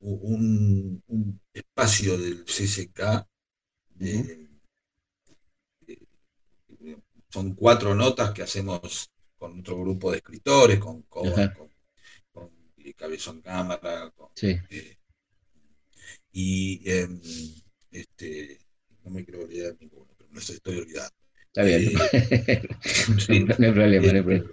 un, 0.00 1.02
un, 1.06 1.40
espacio 1.54 2.18
del 2.18 2.44
CCK 2.44 3.26
son 7.30 7.54
cuatro 7.54 7.94
notas 7.94 8.32
que 8.32 8.42
hacemos 8.42 9.10
con 9.38 9.60
otro 9.60 9.80
grupo 9.80 10.10
de 10.10 10.18
escritores, 10.18 10.78
con 10.78 11.02
con, 11.02 11.32
con, 12.32 12.50
Cabezón 12.96 13.40
Cámara, 13.40 14.12
eh, 14.42 14.98
y 16.32 16.82
em, 16.90 17.20
este, 17.90 18.58
no 19.04 19.10
me 19.10 19.24
quiero 19.24 19.42
olvidar 19.44 19.76
ninguno, 19.80 20.06
pero 20.16 20.30
no 20.30 20.38
estoy 20.40 20.78
olvidando. 20.78 21.14
Está 21.46 21.62
bien. 21.62 21.92
Eh, 22.12 22.68
no, 23.58 23.66
hay 23.66 23.72
problema, 23.72 23.76
no 23.82 23.84
hay 23.84 23.94
este, 23.96 24.22
problema. 24.22 24.50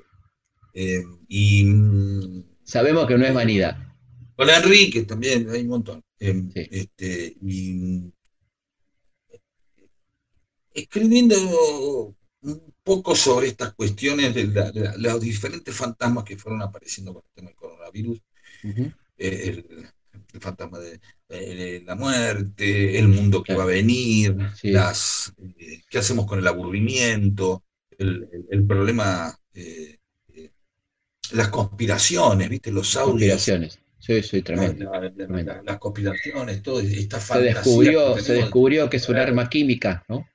Em, 0.74 1.18
y, 1.28 1.64
mm, 1.66 2.43
Sabemos 2.64 3.06
que 3.06 3.18
no 3.18 3.26
es 3.26 3.34
vanidad. 3.34 3.78
Con 4.36 4.49
Enrique 4.49 5.04
también, 5.04 5.49
hay 5.49 5.62
un 5.64 5.68
montón. 5.68 6.02
Em, 6.20 6.49
este, 6.56 7.36
y, 7.41 7.74
mm, 7.74 8.12
escribiendo 10.74 12.16
un 12.43 12.74
poco 12.84 13.16
sobre 13.16 13.47
estas 13.47 13.74
cuestiones 13.74 14.34
de, 14.34 14.93
los 14.97 15.20
diferentes 15.20 15.76
fantasmas 15.76 16.24
que 16.24 16.38
fueron 16.38 16.62
apareciendo 16.62 17.14
con 17.14 17.24
el 17.26 17.34
tema 17.34 17.49
del 17.49 17.58
coronavirus. 17.58 18.22
El, 19.18 19.66
fantasma 20.39 20.80
de, 20.80 21.84
la 21.86 21.95
muerte, 21.95 22.99
el 22.99 23.07
mundo 23.07 23.43
que 23.43 23.53
va 23.53 23.64
a 23.64 23.68
venir, 23.68 24.36
las, 24.64 25.34
eh, 25.57 25.82
qué 25.89 25.99
hacemos 25.99 26.26
con 26.26 26.39
el 26.39 26.47
aburrimiento, 26.47 27.64
el, 27.97 28.66
problema, 28.68 29.34
eh, 29.53 29.97
las 31.32 31.49
conspiraciones, 31.49 32.49
¿viste? 32.49 32.72
Los 32.72 32.95
audios. 32.95 33.34
Conspiraciones. 33.34 33.80
Sí, 33.99 34.24
sí, 34.24 34.41
tremendo. 34.41 34.91
las 35.64 35.78
conspiraciones, 35.78 36.64
todo 36.64 36.80
esta 36.80 37.20
se 37.20 37.39
descubrió, 37.39 38.18
se 38.18 38.34
descubrió 38.34 38.89
que 38.89 38.97
es 38.97 39.07
un 39.07 39.18
arma 39.18 39.47
química, 39.47 40.03
¿no? 40.09 40.26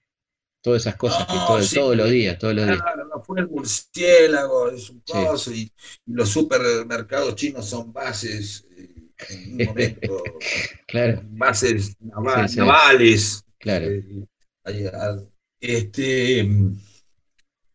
todas 0.66 0.82
esas 0.82 0.96
cosas 0.96 1.24
que 1.28 1.32
todo, 1.32 1.60
todos 1.74 1.96
los 1.96 2.10
días, 2.10 2.36
todos 2.40 2.52
los 2.52 2.66
días. 2.66 2.82
no 3.08 3.22
fue 3.22 3.38
el 3.38 3.48
murciélago, 3.48 4.68
es 4.70 4.90
un 4.90 5.00
coso, 5.06 5.52
y, 5.52 5.70
los 6.06 6.28
supermercados 6.28 7.36
chinos 7.36 7.66
son 7.68 7.92
bases, 7.92 8.66
eh, 8.76 8.95
en 9.28 9.60
un 9.60 9.66
momento, 9.66 10.22
claro. 10.86 11.22
bases 11.30 11.96
navales. 12.00 13.44
Claro. 13.58 13.86
Eh, 13.86 14.26
este, 15.60 16.48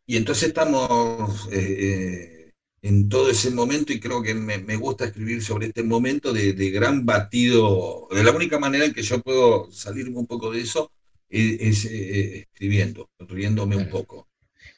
y 0.05 0.17
entonces 0.17 0.49
estamos 0.49 1.49
eh, 1.51 2.51
en 2.81 3.09
todo 3.09 3.29
ese 3.29 3.51
momento 3.51 3.93
y 3.93 3.99
creo 3.99 4.21
que 4.21 4.33
me, 4.33 4.75
gusta 4.75 5.05
escribir 5.05 5.43
sobre 5.43 5.67
este 5.67 5.83
momento 5.83 6.33
de, 6.33 6.53
de, 6.53 6.69
gran 6.71 7.05
batido, 7.05 8.07
de 8.11 8.23
la 8.23 8.31
única 8.31 8.59
manera 8.59 8.85
en 8.85 8.93
que 8.93 9.03
yo 9.03 9.21
puedo 9.21 9.71
salirme 9.71 10.17
un 10.17 10.27
poco 10.27 10.51
de 10.51 10.61
eso 10.61 10.91
es, 11.31 11.85
eh, 11.85 12.47
escribiendo, 12.51 13.09
riéndome 13.19 13.77
un 13.77 13.89
poco. 13.89 14.27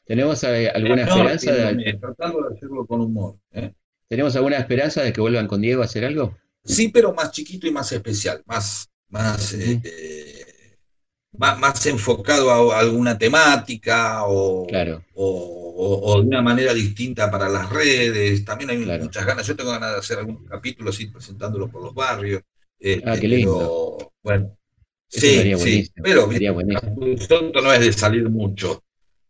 ¿Tenemos 0.06 0.44
eh, 0.44 0.70
alguna 0.70 1.04
esperanza? 1.04 1.52
de... 1.52 1.98
Tratando 2.00 2.48
de 2.48 2.56
hacerlo 2.56 2.86
con 2.86 3.02
humor. 3.02 3.38
¿eh? 3.52 3.74
¿Tenemos 4.08 4.36
alguna 4.36 4.58
esperanza 4.58 5.02
de 5.02 5.14
que 5.14 5.22
vuelvan 5.22 5.48
con 5.48 5.62
Diego 5.62 5.82
a 5.82 5.86
hacer 5.86 6.06
algo? 6.06 6.38
Sí, 6.64 6.90
pero 6.90 7.14
más 7.14 7.32
chiquito 7.32 7.68
y 7.68 7.72
más 7.72 7.92
especial, 7.92 8.42
más, 8.46 8.90
más, 9.10 9.56
más, 11.38 11.86
enfocado 11.88 12.72
a 12.72 12.80
alguna 12.80 13.18
temática 13.18 14.24
o, 14.26 14.66
o, 15.16 16.22
de 16.22 16.28
una 16.28 16.42
manera 16.42 16.74
distinta 16.74 17.30
para 17.30 17.50
las 17.50 17.70
redes. 17.70 18.46
También 18.46 18.70
hay 18.70 19.00
muchas 19.00 19.26
ganas. 19.26 19.46
Yo 19.46 19.56
tengo 19.56 19.72
ganas 19.72 19.92
de 19.92 19.98
hacer 20.00 20.20
algunos 20.20 20.50
capítulos, 20.50 21.00
ir 21.02 21.12
presentándolos 21.12 21.70
por 21.70 21.84
los 21.84 21.94
barrios. 21.94 22.42
ah, 23.06 23.18
qué 23.20 23.28
lindo. 23.28 24.14
bueno, 24.24 24.58
sí, 25.10 25.56
sí, 25.58 25.92
pero 26.02 26.32
esto 26.32 27.52
no 27.62 27.74
es 27.74 27.80
de 27.82 27.94
salir 27.94 28.30
mucho. 28.30 28.84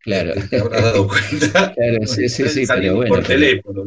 Claro. 0.04 0.32
Te 0.50 0.60
habrás 0.60 0.82
dado 0.82 1.08
cuenta. 1.08 1.72
Claro, 1.74 2.06
sí, 2.06 2.28
sí, 2.28 2.48
sí, 2.48 2.64
pero 2.68 2.96
bueno. 2.96 3.14
por 3.14 3.24
teléfono. 3.24 3.84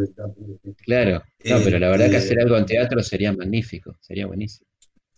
claro. 0.83 1.23
No, 1.45 1.59
pero 1.63 1.79
la 1.79 1.89
verdad 1.89 2.09
que 2.09 2.17
hacer 2.17 2.39
algo 2.41 2.57
en 2.57 2.65
teatro 2.65 3.01
sería 3.03 3.31
magnífico, 3.33 3.95
sería 4.01 4.25
buenísimo. 4.25 4.67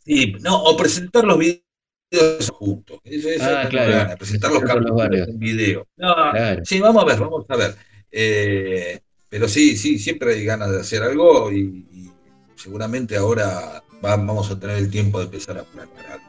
Sí, 0.05 0.33
no, 0.41 0.61
o 0.63 0.75
presentar 0.77 1.23
los 1.23 1.37
videos 1.39 2.49
juntos. 2.51 2.99
Eso, 3.03 3.29
eso 3.29 3.43
Ah, 3.45 3.67
claro. 3.69 4.17
presentar 4.17 4.51
los 4.51 4.95
barrios. 4.95 5.27
en 5.29 5.39
video. 5.39 5.87
No, 5.97 6.13
Claro. 6.31 6.61
sí, 6.65 6.79
vamos 6.79 7.03
a 7.03 7.05
ver, 7.05 7.19
vamos 7.19 7.45
a 7.47 7.55
ver. 7.55 7.75
Eh, 8.11 8.99
pero 9.29 9.47
sí, 9.47 9.77
sí, 9.77 9.99
siempre 9.99 10.33
hay 10.33 10.43
ganas 10.43 10.71
de 10.71 10.79
hacer 10.81 11.03
algo 11.03 11.51
y, 11.51 11.85
y 11.91 12.11
seguramente 12.55 13.15
ahora 13.15 13.83
va- 14.03 14.17
vamos 14.17 14.49
a 14.51 14.59
tener 14.59 14.77
el 14.77 14.89
tiempo 14.89 15.19
de 15.19 15.25
empezar 15.25 15.57
a 15.59 15.63
planear 15.63 16.05
algo. 16.13 16.28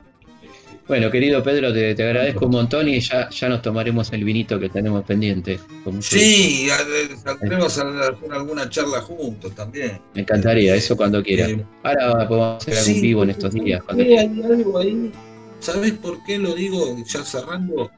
Bueno, 0.91 1.09
querido 1.09 1.41
Pedro, 1.41 1.72
te, 1.72 1.95
te 1.95 2.03
agradezco 2.03 2.47
un 2.47 2.51
montón 2.51 2.88
y 2.88 2.99
ya, 2.99 3.30
ya 3.30 3.49
nos 3.49 3.62
tomaremos 3.62 4.12
el 4.12 4.24
vinito 4.24 4.59
que 4.59 4.68
tenemos 4.68 5.05
pendiente. 5.05 5.61
Sí, 6.01 6.68
a- 6.68 7.16
saldremos 7.16 7.78
a 7.78 7.82
hacer 7.88 8.16
alguna 8.32 8.68
charla 8.68 9.01
juntos 9.01 9.55
también. 9.55 10.01
Me 10.14 10.22
encantaría, 10.22 10.74
eso 10.74 10.97
cuando 10.97 11.22
quiera. 11.22 11.49
Eh, 11.49 11.64
Ahora 11.84 12.26
podemos 12.26 12.57
hacer 12.57 12.76
algún 12.76 12.95
sí, 12.95 13.01
vivo 13.03 13.22
en 13.22 13.30
estos 13.30 13.55
días. 13.55 13.80
cuando 13.84 14.03
Sí, 14.03 14.16
hay 14.18 14.43
algo 14.43 14.78
ahí. 14.78 15.12
¿Sabes 15.61 15.93
por 15.93 16.24
qué 16.24 16.38
lo 16.38 16.57
digo 16.57 16.97
ya 17.07 17.24
cerrando? 17.24 17.88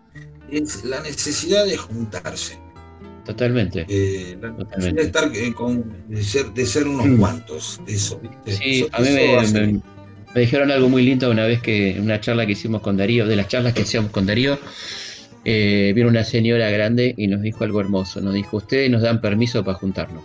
Es 0.51 0.85
la 0.85 1.01
necesidad 1.01 1.65
de 1.65 1.79
juntarse. 1.79 2.59
Totalmente. 3.25 3.87
Eh, 3.89 4.37
la 4.39 4.55
Totalmente. 4.55 4.77
necesidad 4.77 4.95
de 4.97 5.03
estar 5.03 5.31
eh, 5.35 5.55
con, 5.55 5.95
de 6.09 6.23
ser, 6.23 6.53
de 6.53 6.67
ser 6.67 6.87
unos 6.87 7.07
Mm. 7.07 7.17
cuantos, 7.19 7.81
eso, 7.87 8.21
¿viste? 8.21 8.53
Sí, 8.53 8.81
Eso- 8.83 8.89
a 8.93 9.01
mí 9.01 9.09
me, 9.09 9.81
me- 10.35 10.41
dijeron 10.41 10.71
algo 10.71 10.89
muy 10.89 11.03
lindo 11.03 11.31
una 11.31 11.45
vez 11.47 11.61
que 11.61 11.91
en 11.97 12.03
una 12.03 12.21
charla 12.21 12.47
que 12.47 12.53
hicimos 12.53 12.81
con 12.83 12.97
Darío, 12.97 13.27
de 13.27 13.37
las 13.37 13.49
charlas 13.49 13.73
que 13.75 13.83
hacíamos 13.83 14.11
con 14.11 14.27
Darío, 14.27 14.59
eh, 15.45 15.93
vino 15.95 16.09
una 16.09 16.25
señora 16.25 16.71
grande 16.71 17.15
y 17.17 17.27
nos 17.27 17.43
dijo 17.43 17.65
algo 17.65 17.81
hermoso. 17.81 18.21
Nos 18.21 18.35
dijo, 18.35 18.57
ustedes 18.59 18.91
nos 18.91 19.03
dan 19.03 19.21
permiso 19.21 19.65
para 19.65 19.77
juntarnos. 19.79 20.23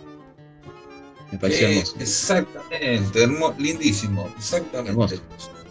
Me 1.32 1.38
pareció 1.38 1.66
Eh, 1.68 1.72
hermoso. 1.72 1.96
exactamente, 2.00 3.22
hermo- 3.22 3.54
lindísimo, 3.58 4.32
exactamente. 4.38 4.90
Hermoso. 4.92 5.20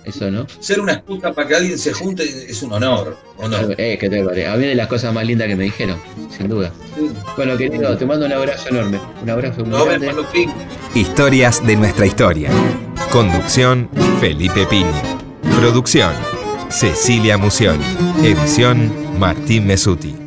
Eso, 0.08 0.32
¿no? 0.32 0.48
Ser 0.62 0.80
una 0.80 0.94
excusa 0.94 1.34
para 1.34 1.46
que 1.50 1.56
alguien 1.56 1.78
se 1.78 1.92
junte 1.92 2.24
es 2.24 2.64
un 2.64 2.72
honor, 2.72 3.18
¿o 3.36 3.48
no? 3.50 3.58
Eh, 3.78 3.98
que 4.00 4.10
te 4.10 4.24
vale. 4.24 4.48
A 4.48 4.56
mí 4.56 4.66
de 4.66 4.74
las 4.74 4.88
cosas 4.88 5.14
más 5.14 5.26
lindas 5.26 5.50
que 5.50 5.56
me 5.58 5.66
dijeron, 5.66 6.00
sin 6.36 6.48
duda. 6.48 6.72
Sí. 6.96 7.12
Bueno, 7.36 7.58
querido, 7.58 7.98
te 7.98 8.06
mando 8.06 8.26
un 8.26 8.32
abrazo 8.32 8.70
enorme. 8.70 9.02
Un 9.22 9.30
abrazo 9.30 9.66
muy 9.66 9.72
Nos 9.72 9.86
grande. 9.86 10.10
Historias 10.96 11.66
de 11.68 11.76
nuestra 11.76 12.06
historia. 12.06 12.50
Conducción 13.12 13.90
Felipe 14.22 14.66
Piña. 14.68 15.04
Producción 15.60 16.14
Cecilia 16.70 17.38
Musioni. 17.38 17.84
Edición 18.24 19.20
Martín 19.20 19.68
Mesuti. 19.68 20.27